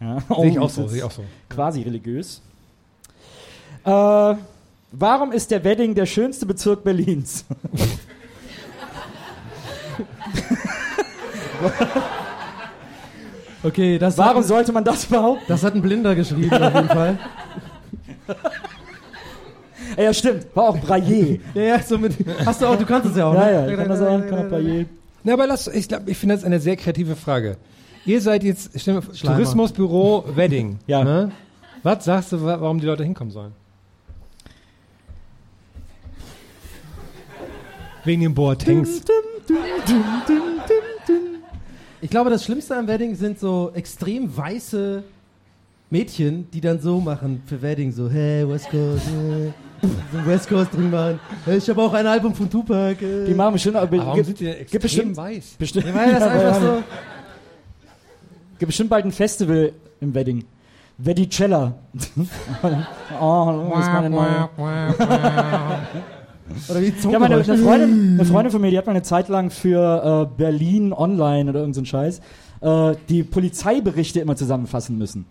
[0.00, 1.24] Ja, Sehe ich auch so, sehe ich auch so.
[1.48, 2.42] Quasi religiös.
[3.84, 4.34] Äh,
[4.92, 7.44] warum ist der Wedding der schönste Bezirk Berlins?
[13.62, 15.44] Okay, das Warum hat, sollte man das behaupten?
[15.48, 17.18] das hat ein Blinder geschrieben auf jeden Fall.
[19.96, 20.44] Ja, stimmt.
[20.54, 21.40] War auch Braille.
[21.54, 22.12] Ja, ja, so mit,
[22.44, 23.70] hast du auch, du kannst es ja auch, ja, ne?
[23.70, 24.28] ja, kann das sein?
[24.28, 24.86] Kann auch.
[25.22, 27.56] Na, aber lass, ich glaube, ich finde das eine sehr kreative Frage.
[28.06, 29.00] Ihr seid jetzt stell.
[29.02, 30.78] Tourismusbüro Wedding.
[30.86, 31.02] Ja.
[31.04, 31.32] Ne?
[31.82, 33.52] Was sagst du, wa- warum die Leute hinkommen sollen?
[38.04, 39.02] Wegen den Boatengs.
[42.00, 45.02] Ich glaube, das Schlimmste am Wedding sind so extrem weiße
[45.90, 49.52] Mädchen, die dann so machen für Wedding, so, hey, West Coast, hey.
[50.12, 51.18] so ein West Coast Ding machen.
[51.44, 52.96] Hey, ich habe auch ein Album von Tupac.
[53.00, 53.26] Hey.
[53.26, 55.54] Die machen bestimmt, aber Warum gibt, sind die extrem bestimmt, weiß?
[55.58, 56.82] bestimmt, Ja, weil das Ja, einfach so,
[58.58, 60.44] gibt bestimmt bald ein Festival im Wedding.
[60.98, 61.74] Vedicella.
[63.20, 64.48] oh, das ist meine neue.
[66.68, 69.28] oder wie Ja, meine, eine, Freundin, eine Freundin von mir, die hat mal eine Zeit
[69.28, 72.20] lang für äh, Berlin Online oder irgendein so Scheiß
[72.60, 75.26] äh, die Polizeiberichte immer zusammenfassen müssen.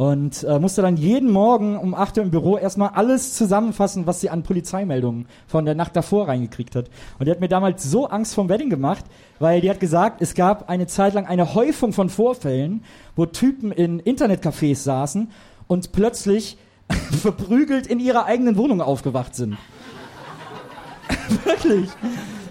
[0.00, 4.22] Und äh, musste dann jeden Morgen um 8 Uhr im Büro erstmal alles zusammenfassen, was
[4.22, 6.88] sie an Polizeimeldungen von der Nacht davor reingekriegt hat.
[7.18, 9.04] Und die hat mir damals so Angst vom Wedding gemacht,
[9.40, 12.82] weil die hat gesagt, es gab eine Zeit lang eine Häufung von Vorfällen,
[13.14, 15.30] wo Typen in Internetcafés saßen
[15.66, 16.56] und plötzlich
[17.20, 19.58] verprügelt in ihrer eigenen Wohnung aufgewacht sind.
[21.44, 21.90] Wirklich.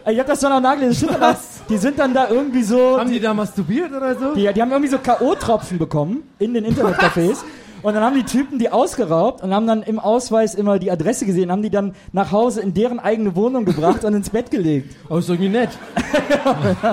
[0.09, 0.95] Ich hab das dann auch nachgelesen.
[0.95, 1.37] Stimmt aber,
[1.69, 2.99] Die sind dann da irgendwie so.
[2.99, 4.33] Haben die da masturbiert oder so?
[4.33, 7.37] Die, die haben irgendwie so K.O.-Tropfen bekommen in den Internetcafés.
[7.81, 11.25] Und dann haben die Typen die ausgeraubt und haben dann im Ausweis immer die Adresse
[11.25, 14.97] gesehen, haben die dann nach Hause in deren eigene Wohnung gebracht und ins Bett gelegt.
[15.09, 15.69] Oh, ist irgendwie nett.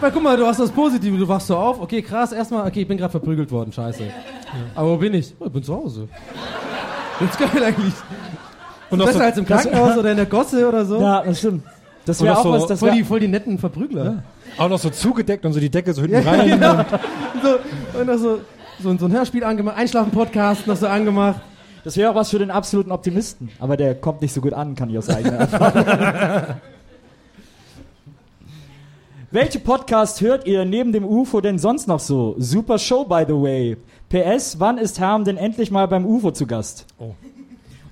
[0.00, 2.82] Weil guck mal, du hast das Positive, du wachst so auf, okay, krass, erstmal, okay,
[2.82, 4.04] ich bin gerade verprügelt worden, scheiße.
[4.76, 5.34] Aber wo bin ich?
[5.40, 6.08] Oh, ich bin zu Hause.
[7.18, 7.94] Das ist geil eigentlich.
[8.90, 11.00] Und Besser so, als im Krankenhaus oder in der Gosse oder so.
[11.00, 11.64] Ja, das stimmt.
[12.06, 14.22] Das Und wäre auch so was, das voll, wär, die, voll die netten Verprügler.
[14.58, 16.48] auch noch so zugedeckt und so die Decke so hinten Ja, rein.
[16.50, 16.84] genau.
[17.42, 18.40] so, und noch so,
[18.82, 21.40] so, so ein Hörspiel angemacht, Einschlafen-Podcast noch so angemacht.
[21.82, 23.48] das wär auch was für den absoluten Optimisten.
[23.58, 26.56] Aber der kommt nicht so gut an, kann ich aus eigener Erfahrung.
[29.30, 32.36] Welche Podcast hört ihr neben dem UFO denn sonst noch so?
[32.38, 33.76] Super Show, by the way.
[34.08, 36.86] PS, wann ist Herm denn endlich mal beim UFO zu Gast?
[36.98, 37.14] Oh.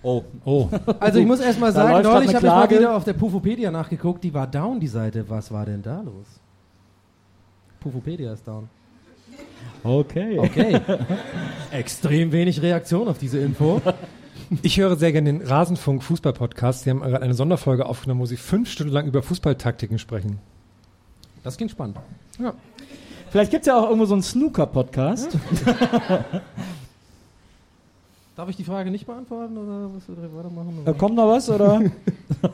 [0.03, 0.25] Oh.
[0.45, 0.69] Oh.
[0.99, 3.71] Also ich muss erst mal Da sagen, neulich habe ich mal wieder auf der Pufopedia
[3.71, 5.29] nachgeguckt, die war down, die Seite.
[5.29, 6.27] Was war denn da los?
[7.81, 8.69] Pufopedia ist down.
[9.85, 10.39] Okay.
[10.39, 10.81] Okay.
[11.71, 13.81] Extrem wenig Reaktion auf diese Info.
[14.63, 16.85] Ich höre sehr gerne den Rasenfunk Fußball-Podcast.
[16.85, 20.39] Sie haben gerade eine Sonderfolge aufgenommen, wo sie fünf Stunden lang über Fußballtaktiken sprechen.
[21.43, 21.97] Das klingt spannend.
[22.39, 22.55] Ja.
[23.31, 25.39] Vielleicht gibt es ja auch irgendwo so einen Snooker-Podcast.
[28.35, 30.81] Darf ich die Frage nicht beantworten oder musst du direkt weitermachen?
[30.85, 31.83] Da kommt noch was, oder?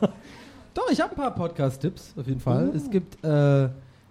[0.74, 2.72] Doch, ich habe ein paar Podcast-Tipps auf jeden Fall.
[2.74, 3.66] Es gibt, äh,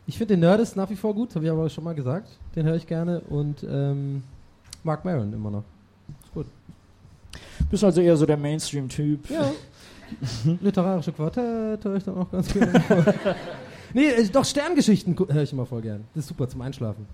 [0.05, 2.29] ich finde den Nerdist nach wie vor gut, habe ich aber schon mal gesagt.
[2.55, 4.23] Den höre ich gerne und ähm,
[4.83, 5.63] Mark Maron immer noch.
[6.23, 6.45] Ist gut.
[7.69, 9.29] Bist also eher so der Mainstream-Typ.
[9.29, 9.51] Ja.
[10.61, 12.81] Literarische Quartett höre ich dann auch ganz gerne.
[13.93, 16.05] nee, äh, doch Sterngeschichten höre ich immer voll gern.
[16.15, 17.05] Das ist super zum Einschlafen.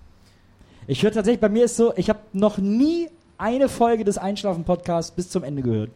[0.86, 3.08] Ich höre tatsächlich, bei mir ist so, ich habe noch nie
[3.38, 5.90] eine Folge des Einschlafen-Podcasts bis zum Ende gehört.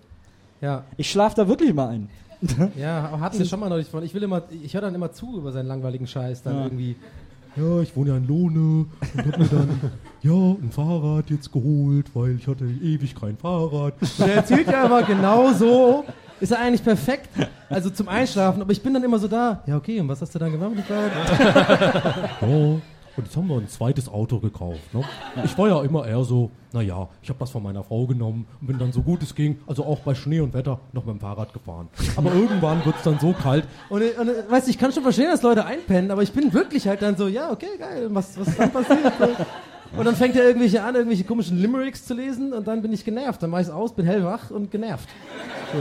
[0.60, 2.09] Ja, Ich schlafe da wirklich mal ein.
[2.77, 4.02] ja, aber hatten wir schon mal neulich von.
[4.05, 6.65] Ich will immer, ich höre dann immer zu über seinen langweiligen Scheiß, dann Ja.
[6.65, 6.97] irgendwie.
[7.56, 8.86] Ja, ich wohne ja in Lohne
[9.16, 9.81] und hab mir dann
[10.23, 13.94] ja ein Fahrrad jetzt geholt, weil ich hatte ewig kein Fahrrad.
[14.19, 16.05] Der erzählt ja aber genau so.
[16.40, 17.31] Ist er eigentlich perfekt?
[17.69, 19.60] Also zum Einschlafen, aber ich bin dann immer so da.
[19.66, 21.10] Ja, okay, und was hast du dann gemacht ja,
[23.19, 24.95] und jetzt haben wir ein zweites Auto gekauft.
[24.95, 25.03] Ne?
[25.45, 28.66] Ich war ja immer eher so, naja, ich habe das von meiner Frau genommen und
[28.66, 31.20] bin dann so gut es ging, also auch bei Schnee und Wetter, noch mit dem
[31.20, 31.89] Fahrrad gefahren.
[32.16, 33.65] Aber irgendwann wird es dann so kalt.
[33.90, 37.03] Und, und weißt ich kann schon verstehen, dass Leute einpennen, aber ich bin wirklich halt
[37.03, 39.12] dann so, ja, okay, geil, was, was dann passiert?
[39.97, 43.05] Und dann fängt er irgendwelche an, irgendwelche komischen Limericks zu lesen und dann bin ich
[43.05, 43.43] genervt.
[43.43, 45.09] Dann mach ich's aus, bin hellwach und genervt.
[45.73, 45.78] So.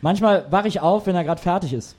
[0.00, 1.96] Manchmal wache ich auf, wenn er gerade fertig ist.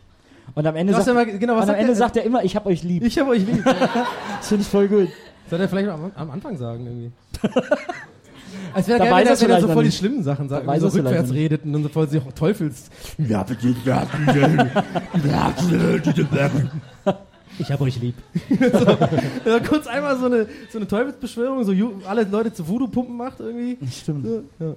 [0.55, 1.95] Und am Ende, sagt, mal- genau, was und am Ende er?
[1.95, 3.03] sagt er immer, ich hab euch lieb.
[3.03, 3.63] Ich habe euch lieb.
[4.37, 5.09] Das finde ich voll gut.
[5.49, 7.11] Soll er vielleicht am, am Anfang sagen irgendwie?
[8.73, 10.87] Als wäre Da geil, weiß wenn er, er so voll die schlimmen Sachen sagt, so
[10.87, 12.89] rückwärts redet und dann so voll sich Teufels.
[17.59, 18.15] Ich hab euch lieb.
[18.49, 21.73] so, ja, kurz einmal so eine, so eine Teufelsbeschwörung, so
[22.07, 23.77] alle Leute zu Voodoo-Pumpen macht irgendwie.
[23.91, 24.25] Stimmt.
[24.25, 24.73] So, ja.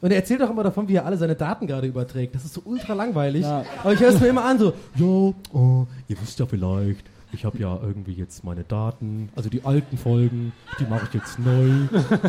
[0.00, 2.34] Und er erzählt auch immer davon, wie er alle seine Daten gerade überträgt.
[2.34, 3.42] Das ist so ultra langweilig.
[3.42, 3.64] Ja.
[3.82, 7.44] Aber ich höre es mir immer an, so, ja, oh, ihr wisst ja vielleicht, ich
[7.44, 11.70] habe ja irgendwie jetzt meine Daten, also die alten Folgen, die mache ich jetzt neu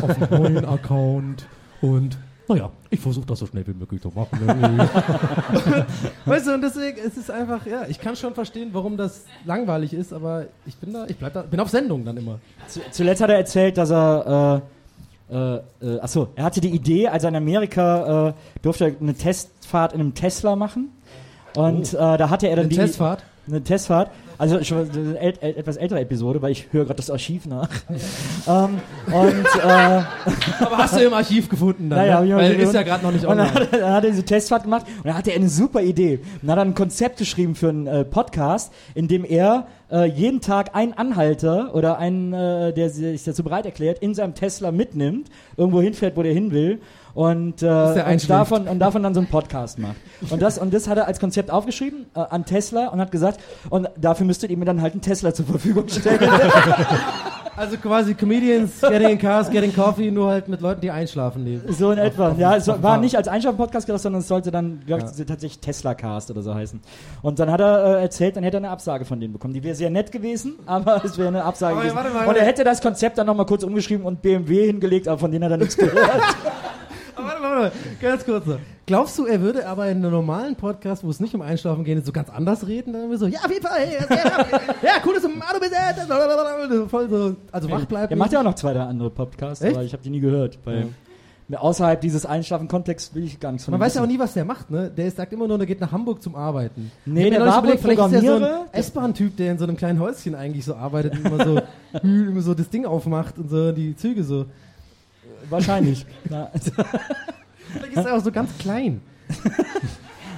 [0.00, 1.46] auf einem neuen Account.
[1.80, 2.18] Und
[2.48, 4.38] naja, ich versuche das so schnell wie möglich zu machen.
[6.26, 9.94] weißt du, und deswegen, es ist einfach, ja, ich kann schon verstehen, warum das langweilig
[9.94, 12.38] ist, aber ich bin da, ich bleib da, bin auf Sendung dann immer.
[12.68, 14.81] Zu, zuletzt hat er erzählt, dass er, äh,
[15.32, 19.14] äh, äh, achso, er hatte die Idee, als er in Amerika äh, durfte er eine
[19.14, 20.90] Testfahrt in einem Tesla machen.
[21.56, 23.24] Und äh, da hatte er dann Eine die Testfahrt.
[23.46, 24.10] Eine Testfahrt.
[24.38, 27.68] Also schon eine äl äl etwas ältere Episode, weil ich höre gerade das Archiv nach.
[28.48, 30.02] ähm, und äh,
[30.60, 31.98] Aber hast du im Archiv gefunden dann?
[32.00, 32.36] Naja, ne?
[32.36, 33.66] Weil ist ja gerade noch nicht Und dann online.
[33.66, 36.20] hat, er, dann hat er diese Testfahrt gemacht und dann hatte er eine super Idee.
[36.40, 40.06] Und dann hat er ein Konzept geschrieben für einen äh, Podcast, in dem er äh,
[40.06, 44.72] jeden Tag einen Anhalter oder einen, äh, der sich dazu bereit erklärt, in seinem Tesla
[44.72, 46.80] mitnimmt, irgendwo hinfährt, wo der hin will.
[47.14, 49.96] Und, äh, und, davon, und davon dann so einen Podcast macht.
[50.30, 53.40] Und das, und das hat er als Konzept aufgeschrieben äh, an Tesla und hat gesagt,
[53.70, 56.20] und dafür müsstet ihr mir dann halt einen Tesla zur Verfügung stellen.
[57.54, 61.70] Also quasi Comedians getting in cars, getting coffee, nur halt mit Leuten, die einschlafen leben.
[61.70, 62.30] So in etwa.
[62.30, 65.02] auf- ja, es auf- war auf- nicht als Einschlafen-Podcast gedacht, sondern es sollte dann, glaube
[65.04, 66.80] ich, tatsächlich Tesla-Cast oder so heißen.
[67.20, 69.52] Und dann hat er äh, erzählt, dann hätte er eine Absage von denen bekommen.
[69.52, 71.96] Die wäre sehr nett gewesen, aber es wäre eine Absage Aber gewesen.
[71.96, 72.40] warte mal, und er warte.
[72.46, 75.58] hätte das Konzept dann nochmal kurz umgeschrieben und BMW hingelegt, aber von denen hat er
[75.58, 75.94] nichts gehört.
[77.24, 78.46] Warte, warte, ganz kurz.
[78.46, 78.58] noch.
[78.86, 82.04] Glaubst du, er würde aber in einem normalen Podcast, wo es nicht um Einschlafen geht,
[82.04, 82.92] so ganz anders reden?
[82.92, 84.46] Dann so, ja, auf jeden Fall, hey, ja, ja,
[84.82, 88.10] ja cool, dass du Mado bist, äh, voll so, also wach bleiben.
[88.10, 89.76] er macht ja auch noch zwei, drei andere Podcasts, Echt?
[89.76, 90.58] aber ich habe die nie gehört.
[90.64, 90.88] Weil
[91.50, 94.44] Außerhalb dieses Einschlafen-Kontexts will ich gar nichts von Man weiß ja auch nie, was der
[94.44, 94.90] macht, ne?
[94.90, 96.90] Der sagt immer nur, der geht nach Hamburg zum Arbeiten.
[97.04, 100.34] Nee, der war wohl vielleicht ist so ein S-Bahn-Typ, der in so einem kleinen Häuschen
[100.34, 101.60] eigentlich so arbeitet und immer so,
[102.02, 104.46] immer so das Ding aufmacht und so die Züge so.
[105.50, 106.06] Wahrscheinlich.
[106.24, 109.00] Vielleicht ist er auch so ganz klein.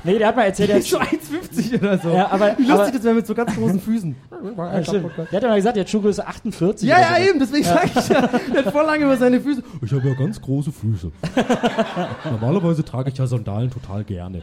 [0.04, 2.10] nee, der hat mal erzählt, der ist so 1,50 oder so.
[2.10, 4.16] Ja, aber- Wie lustig aber- das wäre mit so ganz großen Füßen.
[4.56, 5.10] Ja, stimmt.
[5.16, 6.88] Der hat ja mal gesagt, der hat Schuhgröße 48.
[6.88, 7.30] Ja, oder ja, so.
[7.30, 8.20] eben, deswegen sag ich ja.
[8.52, 9.62] Der hat voll lange über seine Füße.
[9.82, 11.10] Ich habe ja ganz große Füße.
[12.30, 14.42] Normalerweise trage ich ja Sandalen total gerne.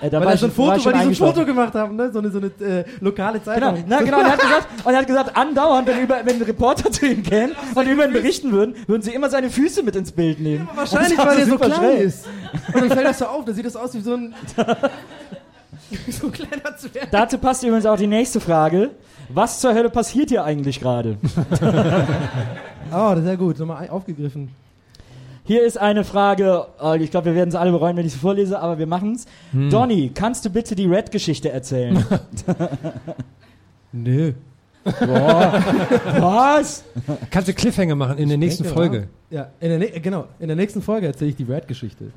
[0.00, 1.32] Äh, da Weil war so ein Foto, weil die so ein.
[1.34, 2.10] Foto gemacht haben, ne?
[2.12, 3.74] So eine, so eine äh, lokale Zeitung.
[3.74, 6.42] Genau, na, genau, und er hat gesagt, und er hat gesagt, andauernd, wenn, über, wenn
[6.42, 9.94] Reporter zu ihm kämen und über ihn berichten würden, würden sie immer seine Füße mit
[9.96, 10.68] ins Bild nehmen.
[10.74, 12.00] Wahrscheinlich, Und das war weil er so klein schräg.
[12.00, 12.26] ist.
[12.72, 14.34] Und dann fällt das so auf, dann sieht das aus wie so ein.
[16.08, 17.10] so ein kleiner Zwerg.
[17.10, 18.90] Dazu passt übrigens auch die nächste Frage.
[19.28, 21.16] Was zur Hölle passiert hier eigentlich gerade?
[22.92, 23.58] Oh, das ist ja gut.
[23.58, 24.50] Nochmal aufgegriffen.
[25.46, 28.18] Hier ist eine Frage, äh, ich glaube, wir werden es alle bereuen, wenn ich sie
[28.18, 29.26] vorlese, aber wir machen's.
[29.52, 29.68] Hm.
[29.68, 32.02] Donny, kannst du bitte die Red-Geschichte erzählen?
[33.92, 34.32] Nö.
[34.84, 36.84] Was?
[37.30, 39.08] Kannst du Cliffhanger machen in der nächsten denke, Folge?
[39.30, 40.26] Ja, in der, ne genau.
[40.38, 42.10] In der nächsten Folge erzähle ich die Red-Geschichte.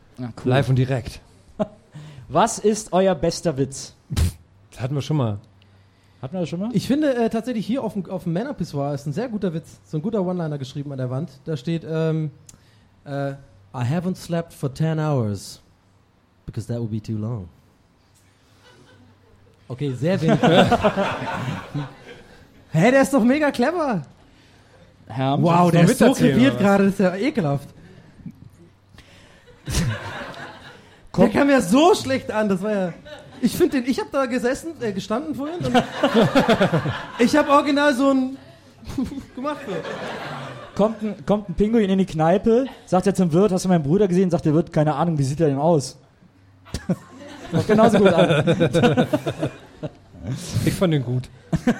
[0.46, 1.20] Live und direkt.
[2.30, 3.94] Was ist euer bester Witz?
[4.72, 5.40] Das hatten wir schon mal.
[6.22, 6.70] Hatten wir das schon mal?
[6.74, 9.80] Ich finde äh, tatsächlich hier auf dem, auf dem Männerpissoir ist ein sehr guter Witz.
[9.86, 11.30] So ein guter One-Liner geschrieben an der Wand.
[11.46, 12.32] Da steht, ähm,
[13.08, 13.36] äh,
[13.74, 15.60] I haven't slept for 10 hours.
[16.46, 17.50] Because that would be too long.
[19.70, 20.40] Okay, sehr wenig.
[22.72, 24.04] Hä, der ist doch mega clever.
[25.08, 27.70] Herr, Wow, der ist so krepiert gerade, das ist ja ekelhaft.
[31.18, 32.94] der kam ja so schlecht an, das war ja...
[33.42, 35.84] Ich finde den, ich habe da gesessen, äh, gestanden vorhin und
[37.20, 38.38] ich habe original so ein
[39.36, 39.60] gemacht.
[39.68, 39.74] So.
[40.78, 43.84] Kommt, ein, kommt ein Pinguin in die Kneipe, sagt er zum Wirt, hast du meinen
[43.84, 44.30] Bruder gesehen?
[44.30, 45.98] Sagt der Wirt, keine Ahnung, wie sieht er denn aus?
[47.52, 49.08] Kommt genauso gut an.
[50.66, 51.30] Ich fand den gut.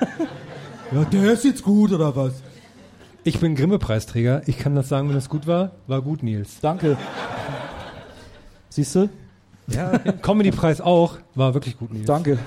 [0.90, 2.32] Ja, der ist jetzt gut oder was?
[3.26, 4.44] Ich bin Grimme-Preisträger.
[4.46, 5.72] Ich kann das sagen, wenn es gut war.
[5.86, 6.62] War gut, Nils.
[6.62, 6.96] Danke.
[8.70, 9.10] Siehst du?
[9.68, 9.98] Ja.
[9.98, 11.18] Comedy-Preis auch.
[11.36, 12.06] War wirklich gut, Nils.
[12.06, 12.40] Danke.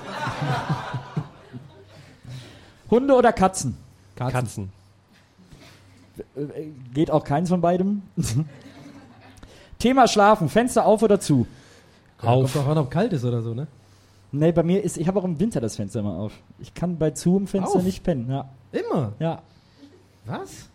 [2.89, 3.77] Hunde oder Katzen?
[4.15, 4.63] Katzen.
[4.63, 4.80] Äh,
[6.93, 8.03] Geht auch keins von beidem.
[9.79, 11.47] Thema Schlafen, Fenster auf oder zu?
[12.21, 12.53] Auf.
[12.53, 13.67] Kommt auch an, ob kalt ist oder so, ne?
[14.31, 16.33] Nee, bei mir ist, ich habe auch im Winter das Fenster immer auf.
[16.59, 17.83] Ich kann bei zu im Fenster Auf?
[17.83, 18.29] nicht pennen.
[18.29, 18.49] Ja.
[18.71, 19.13] Immer.
[19.19, 19.41] ja.
[20.25, 20.69] Was?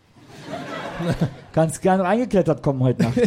[1.52, 3.16] Ganz gerne reingeklettert kommen heute Nacht.
[3.16, 3.24] ja,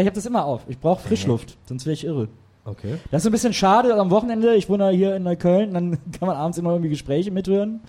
[0.00, 0.62] ich habe das immer auf.
[0.68, 2.28] Ich brauche Frischluft, sonst wäre ich irre.
[2.64, 2.98] Okay.
[3.10, 4.54] Das ist so ein bisschen schade am Wochenende.
[4.54, 7.80] Ich wohne hier in Neukölln, dann kann man abends immer irgendwie Gespräche mithören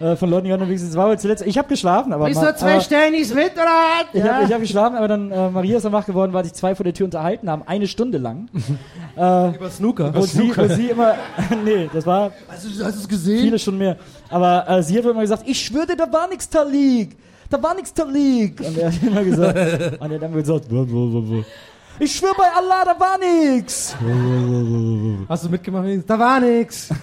[0.00, 0.94] äh, von Leuten, die unterwegs sind.
[0.96, 1.46] War heute zuletzt.
[1.46, 2.28] Ich habe geschlafen, aber.
[2.30, 2.40] ma-
[2.70, 4.06] aber Stellnis mit oder was?
[4.14, 6.54] ich habe ich hab geschlafen, aber dann äh, Maria ist dann wach geworden, weil sich
[6.54, 8.48] zwei vor der Tür unterhalten haben, eine Stunde lang.
[9.16, 10.14] äh, Über Snooker.
[10.14, 11.14] wo, sie, wo sie immer.
[11.64, 13.42] nee, das war Hast du, hast du es gesehen?
[13.42, 13.98] viele schon mehr.
[14.30, 17.16] Aber äh, sie hat immer gesagt, ich schwöre da war nix Talik.
[17.50, 18.60] Da war nix Talik.
[18.66, 19.54] Und er hat immer gesagt,
[20.00, 20.64] und er hat dann gesagt.
[21.98, 23.94] Ich schwöre bei Allah, da war nix.
[25.28, 25.86] Hast du mitgemacht?
[26.06, 26.90] Da war nix.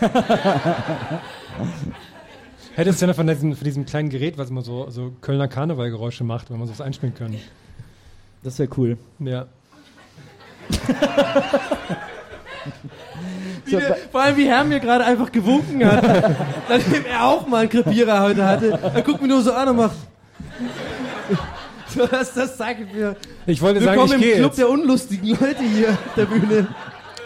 [2.76, 6.24] Hättest du denn von diesem, von diesem kleinen Gerät, was immer so, so Kölner Karnevalgeräusche
[6.24, 7.40] macht, wenn man sowas einspielen können?
[8.44, 8.98] Das wäre cool.
[9.20, 9.48] Ja.
[13.66, 16.04] So, der, vor allem, wie Herr mir gerade einfach gewunken hat.
[16.70, 18.80] Nachdem er auch mal einen Krepierer heute hatte.
[18.94, 19.96] Er guckt mich nur so an und macht.
[21.96, 23.16] So, das, das zeigt mir.
[23.48, 24.60] Ich wollte sagen, Willkommen ich im Club jetzt.
[24.60, 26.68] der unlustigen Leute hier auf der Bühne.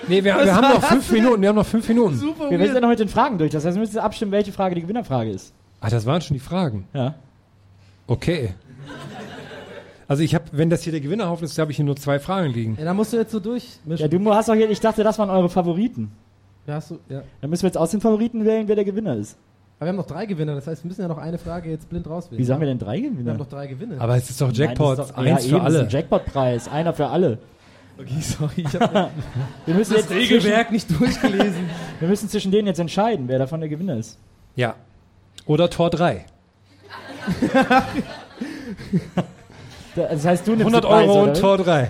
[0.07, 1.13] Nee, wir, wir haben noch hast fünf du?
[1.15, 1.41] Minuten.
[1.41, 2.17] Wir haben noch fünf Minuten.
[2.17, 3.51] Super wir sind ja noch mit den Fragen durch.
[3.51, 5.53] Das heißt, wir müssen jetzt abstimmen, welche Frage die Gewinnerfrage ist.
[5.81, 6.87] Ah, das waren schon die Fragen.
[6.93, 7.15] Ja.
[8.07, 8.53] Okay.
[10.07, 12.51] Also ich habe, wenn das hier der Gewinnerhaufen ist, habe ich hier nur zwei Fragen
[12.53, 12.75] liegen.
[12.77, 13.97] Ja, da musst du jetzt so durchmischen.
[13.97, 16.11] Ja, du hast doch hier, ich dachte, das waren eure Favoriten.
[16.67, 17.23] Ja, hast du, ja.
[17.41, 19.37] Dann müssen wir jetzt aus den Favoriten wählen, wer der Gewinner ist.
[19.83, 21.89] Aber wir haben noch drei Gewinner, das heißt, wir müssen ja noch eine Frage jetzt
[21.89, 22.39] blind rauswählen.
[22.39, 23.31] Wie sagen wir denn drei Wir Gewinner?
[23.31, 23.99] haben noch drei Gewinne.
[23.99, 25.77] Aber es ist doch Jackpot, Nein, das ist doch- eins ja, für eben, das ist
[25.79, 25.83] alle.
[25.83, 27.37] ein Jackpot-Preis, einer für alle.
[27.99, 29.09] okay, sorry, ich habe
[29.65, 31.65] Wir müssen, das jetzt Regelwerk nicht durchgelesen.
[31.99, 34.17] wir müssen zwischen denen jetzt entscheiden, wer davon der Gewinner ist.
[34.55, 34.75] Ja.
[35.47, 36.25] Oder Tor 3.
[39.95, 41.31] Das heißt, du nimmst 100 die Preise, Euro oder?
[41.33, 41.81] und Tor 3.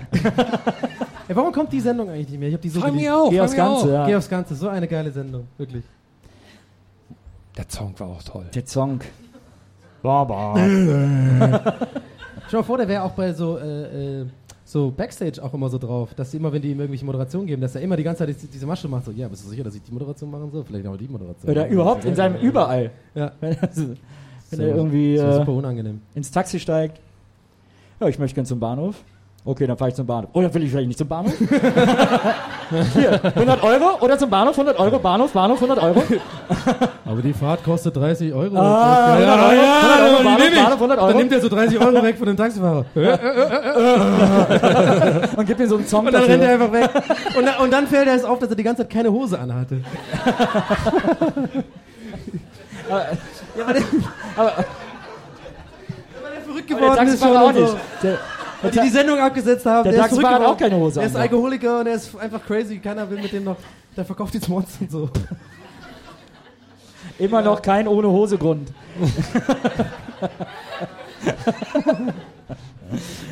[1.30, 2.50] Ey, warum kommt die Sendung eigentlich nicht mehr?
[2.50, 3.30] Ich habe die so Frag mich auch.
[3.30, 3.88] Geh aufs Ganze, auch.
[3.88, 4.06] ja.
[4.08, 5.84] Geh aufs Ganze, so eine geile Sendung, wirklich.
[7.58, 8.46] Der Song war auch toll.
[8.54, 9.00] Der Song.
[10.02, 10.56] Baba.
[12.50, 14.26] Schau mal vor, der wäre auch bei so, äh, äh,
[14.66, 17.62] so Backstage auch immer so drauf, dass sie immer, wenn die ihm irgendwelche Moderationen geben,
[17.62, 19.76] dass er immer die ganze Zeit diese- Masche macht, so, ja, bist du sicher, dass
[19.76, 20.64] ich die Moderation machen soll?
[20.66, 21.50] Vielleicht auch die Moderation.
[21.52, 22.92] Oder überhaupt in seinem Überall.
[23.16, 23.32] Ja.
[23.40, 26.02] Wenn, er- wenn So, er irgendwie so äh, super unangenehm.
[26.16, 27.00] ins Taxi steigt.
[28.00, 29.02] Ja, ich möchte gern zum Bahnhof.
[29.46, 30.30] Okay, dann fahre ich zum Bahnhof.
[30.34, 31.34] Oder will ich vielleicht nicht zum Bahnhof?
[32.94, 36.02] Hier, 100 Euro oder zum Bahnhof, 100 Euro, Bahnhof, Bahnhof, 100 Euro.
[37.06, 38.56] Aber die Fahrt kostet 30 Euro.
[38.58, 40.60] Ah, 100 ja, Euro, ja, 100 Euro, die Bahnhof, nehm ich.
[40.64, 41.08] Bahnhof, 100 Euro.
[41.10, 42.86] Dann nimmt er so 30 Euro weg von dem Taxifahrer.
[45.36, 46.90] Und gibt ihm so einen Song Und dann rennt er einfach weg.
[47.38, 49.38] Und, dann- und dann fällt er es auf, dass er die ganze Zeit keine Hose
[49.38, 49.82] anhatte.
[52.90, 53.02] ja,
[53.68, 53.84] weil der,
[54.38, 54.66] Aber- weil
[56.32, 57.76] der verrückt Der geworden ist schon Taxifahrer auch nicht.
[58.04, 58.18] Der,
[58.72, 59.84] die die Sendung abgesetzt haben.
[59.84, 61.16] Der ist Taxifahrer verrückt hat auch keine Hose Er ist.
[61.16, 62.78] Alkoholiker und er ist einfach crazy.
[62.80, 63.58] Keiner will mit dem noch.
[63.96, 65.10] Der verkauft jetzt Monster und so.
[67.20, 68.70] immer noch kein ohne Hose Grund.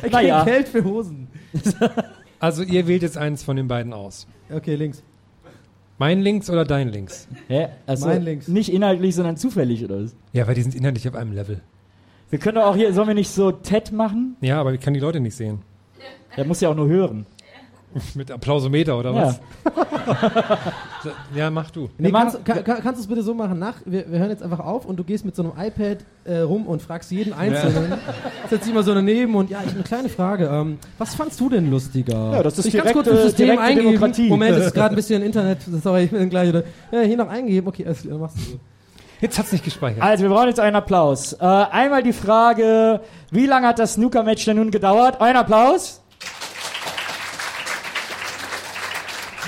[0.00, 0.44] kriegt Naja.
[0.44, 1.28] Geld für Hosen.
[2.40, 4.26] Also ihr wählt jetzt eins von den beiden aus.
[4.52, 5.02] Okay, links.
[5.98, 7.28] Mein links oder dein links?
[7.46, 7.68] Hä?
[7.86, 8.48] Also Mein links.
[8.48, 10.16] nicht inhaltlich, sondern zufällig, oder was?
[10.32, 11.60] Ja, weil die sind inhaltlich auf einem Level.
[12.32, 14.36] Wir können doch auch hier, sollen wir nicht so TED machen?
[14.40, 15.58] Ja, aber ich kann die Leute nicht sehen.
[16.34, 17.26] Der muss ja auch nur hören.
[18.14, 19.38] Mit Applausometer oder Ja.
[19.64, 21.12] was?
[21.34, 21.90] ja, mach du.
[21.98, 23.58] Nee, kannst, kann, kann, kannst du es bitte so machen?
[23.58, 26.38] Nach, wir, wir hören jetzt einfach auf und du gehst mit so einem iPad äh,
[26.38, 27.98] rum und fragst jeden Einzelnen.
[28.48, 30.46] Setzt dich mal so daneben und ja, ich habe eine kleine Frage.
[30.50, 32.32] Ähm, was fandst du denn lustiger?
[32.32, 33.86] Ja, das ist ich ganz kurz im System direkte eingeben.
[33.88, 34.28] Demokratie.
[34.30, 35.58] Moment, es ist gerade ein bisschen Internet.
[35.82, 36.64] Sorry, ich bin gleich wieder.
[36.90, 37.68] Ja, hier noch eingeben.
[37.68, 38.60] Okay, alles klar, machst du so.
[39.22, 40.02] Jetzt hat's nicht gespeichert.
[40.02, 41.32] Also, wir brauchen jetzt einen Applaus.
[41.34, 43.00] Äh, einmal die Frage,
[43.30, 45.20] wie lange hat das Snooker-Match denn nun gedauert?
[45.20, 46.00] Ein Applaus.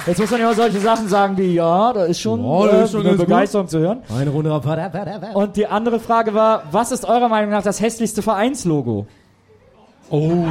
[0.07, 2.85] Jetzt muss man immer solche Sachen sagen wie, ja, da ist schon, Ja, da äh,
[2.85, 3.27] ist schon eine ganz gut.
[3.27, 4.03] Begeisterung zu hören.
[4.17, 4.65] Eine Runde auf.
[5.35, 9.09] Und die andere Frage war, was ist eurer Meinung nach das hässlichste Vereinslogo?
[10.11, 10.45] Oh.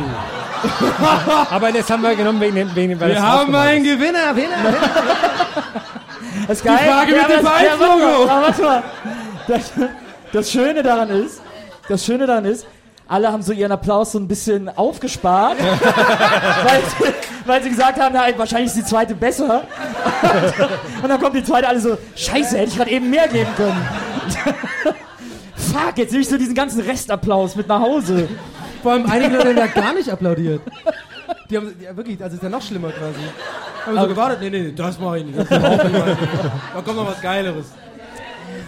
[1.50, 3.94] aber das haben wir genommen wegen dem, wegen dem weil Wir haben einen ist.
[3.94, 4.58] Gewinner, Winner.
[6.48, 6.78] Das ist geil.
[6.78, 7.88] Frage mit dem ja, Vereinslogo.
[7.88, 8.84] warte mal, aber warte mal.
[9.48, 9.72] Das,
[10.32, 11.42] das Schöne daran ist,
[11.88, 12.66] das Schöne daran ist,
[13.08, 17.14] alle haben so ihren Applaus so ein bisschen aufgespart, weil, sie,
[17.46, 19.64] weil sie gesagt haben, na, wahrscheinlich ist die zweite besser.
[21.02, 23.86] Und dann kommt die zweite alle so, scheiße, hätte ich gerade eben mehr geben können.
[25.56, 28.28] Fuck, jetzt nehme ich so diesen ganzen Restapplaus mit nach Hause.
[28.82, 30.62] Vor allem einige Leute haben ja gar nicht applaudiert.
[31.50, 33.20] Die haben ja, wirklich, also ist ja noch schlimmer quasi.
[33.86, 35.40] Haben so gewartet, nee, nee, das mach ich nicht.
[35.40, 36.06] Das mach ich nicht.
[36.74, 37.66] Da kommt noch was Geileres.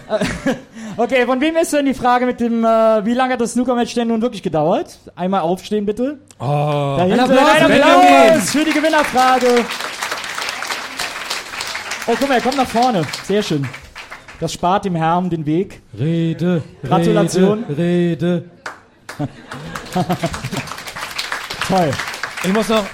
[0.97, 3.93] Okay, von wem ist denn die Frage mit dem, äh, wie lange hat das Snooker-Match
[3.95, 4.97] denn nun wirklich gedauert?
[5.15, 6.19] Einmal aufstehen, bitte.
[6.39, 6.97] Oh.
[6.99, 7.81] Hinten, Applaus, ein.
[7.81, 9.47] Applaus für die Gewinnerfrage.
[12.07, 13.03] Oh, guck mal, er kommt nach vorne.
[13.23, 13.67] Sehr schön.
[14.39, 15.81] Das spart dem Herrn den Weg.
[15.97, 17.65] Rede, Gratulation.
[17.65, 18.43] Rede, Rede.
[21.67, 21.91] Toll.
[22.43, 22.85] Ich muss noch.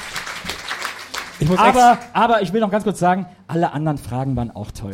[1.39, 4.72] Ich muss Aber, aber ich will noch ganz kurz sagen, alle anderen Fragen waren auch
[4.72, 4.91] toll.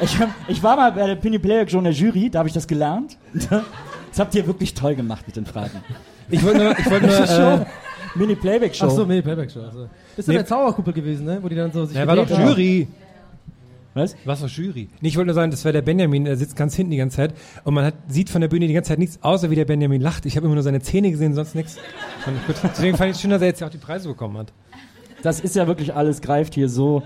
[0.00, 2.48] Ich, hab- ich war mal bei der Penny Playback schon in der Jury, da habe
[2.48, 3.16] ich das gelernt.
[3.48, 5.82] Das habt ihr wirklich toll gemacht mit den Fragen.
[6.30, 7.66] Ich wollte nur, ich wollte nur äh,
[8.14, 8.86] Mini Playback Show.
[8.86, 9.60] Ach so, nee, Playback Show.
[9.60, 9.88] Also.
[10.16, 10.38] Bist du Nee.
[10.38, 11.38] der Zauberkuppel gewesen, ne?
[11.42, 12.28] Wo die dann so sich er war doch.
[12.28, 12.88] Jury.
[13.94, 14.14] Was?
[14.24, 14.88] Was war Jury?
[15.00, 17.16] Nee, ich wollte nur sagen, das war der Benjamin, der sitzt ganz hinten die ganze
[17.16, 17.34] Zeit
[17.64, 20.00] und man hat, sieht von der Bühne die ganze Zeit nichts, außer wie der Benjamin
[20.00, 20.24] lacht.
[20.26, 21.78] Ich habe immer nur seine Zähne gesehen, sonst nichts.
[22.64, 24.52] Deswegen fand ich es schön, dass er jetzt ja auch die Preise bekommen hat.
[25.22, 27.02] Das ist ja wirklich alles, greift hier so.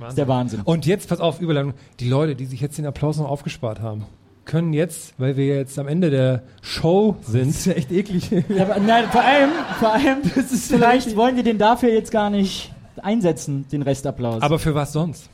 [0.00, 0.60] Das ist der Wahnsinn.
[0.64, 4.04] Und jetzt, pass auf, Überleitung, die Leute, die sich jetzt den Applaus noch aufgespart haben,
[4.44, 8.30] können jetzt, weil wir jetzt am Ende der Show sind, Das ist ja echt eklig.
[8.48, 12.72] Ja, aber nein, vor allem, vor allem, vielleicht wollen die den dafür jetzt gar nicht
[13.00, 14.42] einsetzen, den Restapplaus.
[14.42, 15.28] aber für was sonst?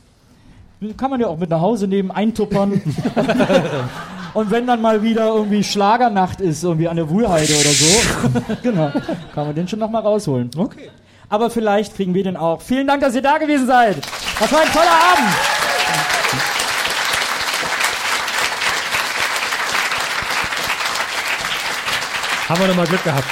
[0.95, 2.81] kann man ja auch mit nach Hause nehmen, eintuppern.
[4.33, 8.91] Und wenn dann mal wieder irgendwie Schlagernacht ist, irgendwie an der Wuhlheide oder so, genau,
[9.33, 10.51] kann man den schon noch mal rausholen.
[10.55, 10.89] Okay.
[11.29, 12.61] Aber vielleicht kriegen wir den auch.
[12.61, 13.97] Vielen Dank, dass ihr da gewesen seid.
[14.39, 15.35] Das war ein toller Abend.
[22.49, 23.27] Haben wir nochmal Glück gehabt.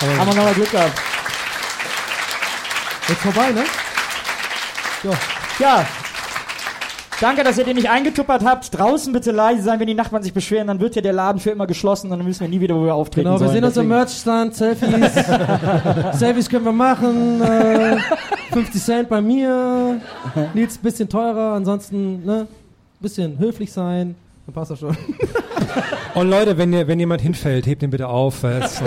[0.00, 1.00] Haben wir Haben wir nochmal Glück gehabt.
[3.08, 3.64] Jetzt vorbei, ne?
[5.58, 5.84] Ja.
[7.20, 8.76] Danke, dass ihr den nicht eingetuppert habt.
[8.78, 11.50] Draußen bitte leise sein, wenn die Nachbarn sich beschweren, dann wird ja der Laden für
[11.50, 13.52] immer geschlossen und dann wissen wir nie wieder, wo wir auftreten Genau, wir sollen.
[13.52, 15.24] sehen uns am Deswegen- Merchstand, Selfies.
[16.18, 17.42] Selfies können wir machen.
[17.42, 17.98] Äh,
[18.52, 20.00] 50 Cent bei mir.
[20.54, 22.46] Nils bisschen teurer, ansonsten, ne?
[23.00, 24.14] Bisschen höflich sein.
[24.46, 24.96] Dann passt das schon.
[26.14, 28.82] Und Leute, wenn, ihr, wenn jemand hinfällt, hebt ihn bitte auf, sonst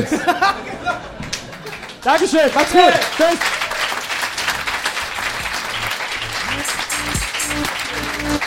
[2.04, 2.82] Dankeschön, macht's gut.
[3.18, 3.63] Tschüss.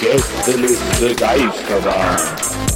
[0.00, 2.75] Gästeliste Geisterbahn.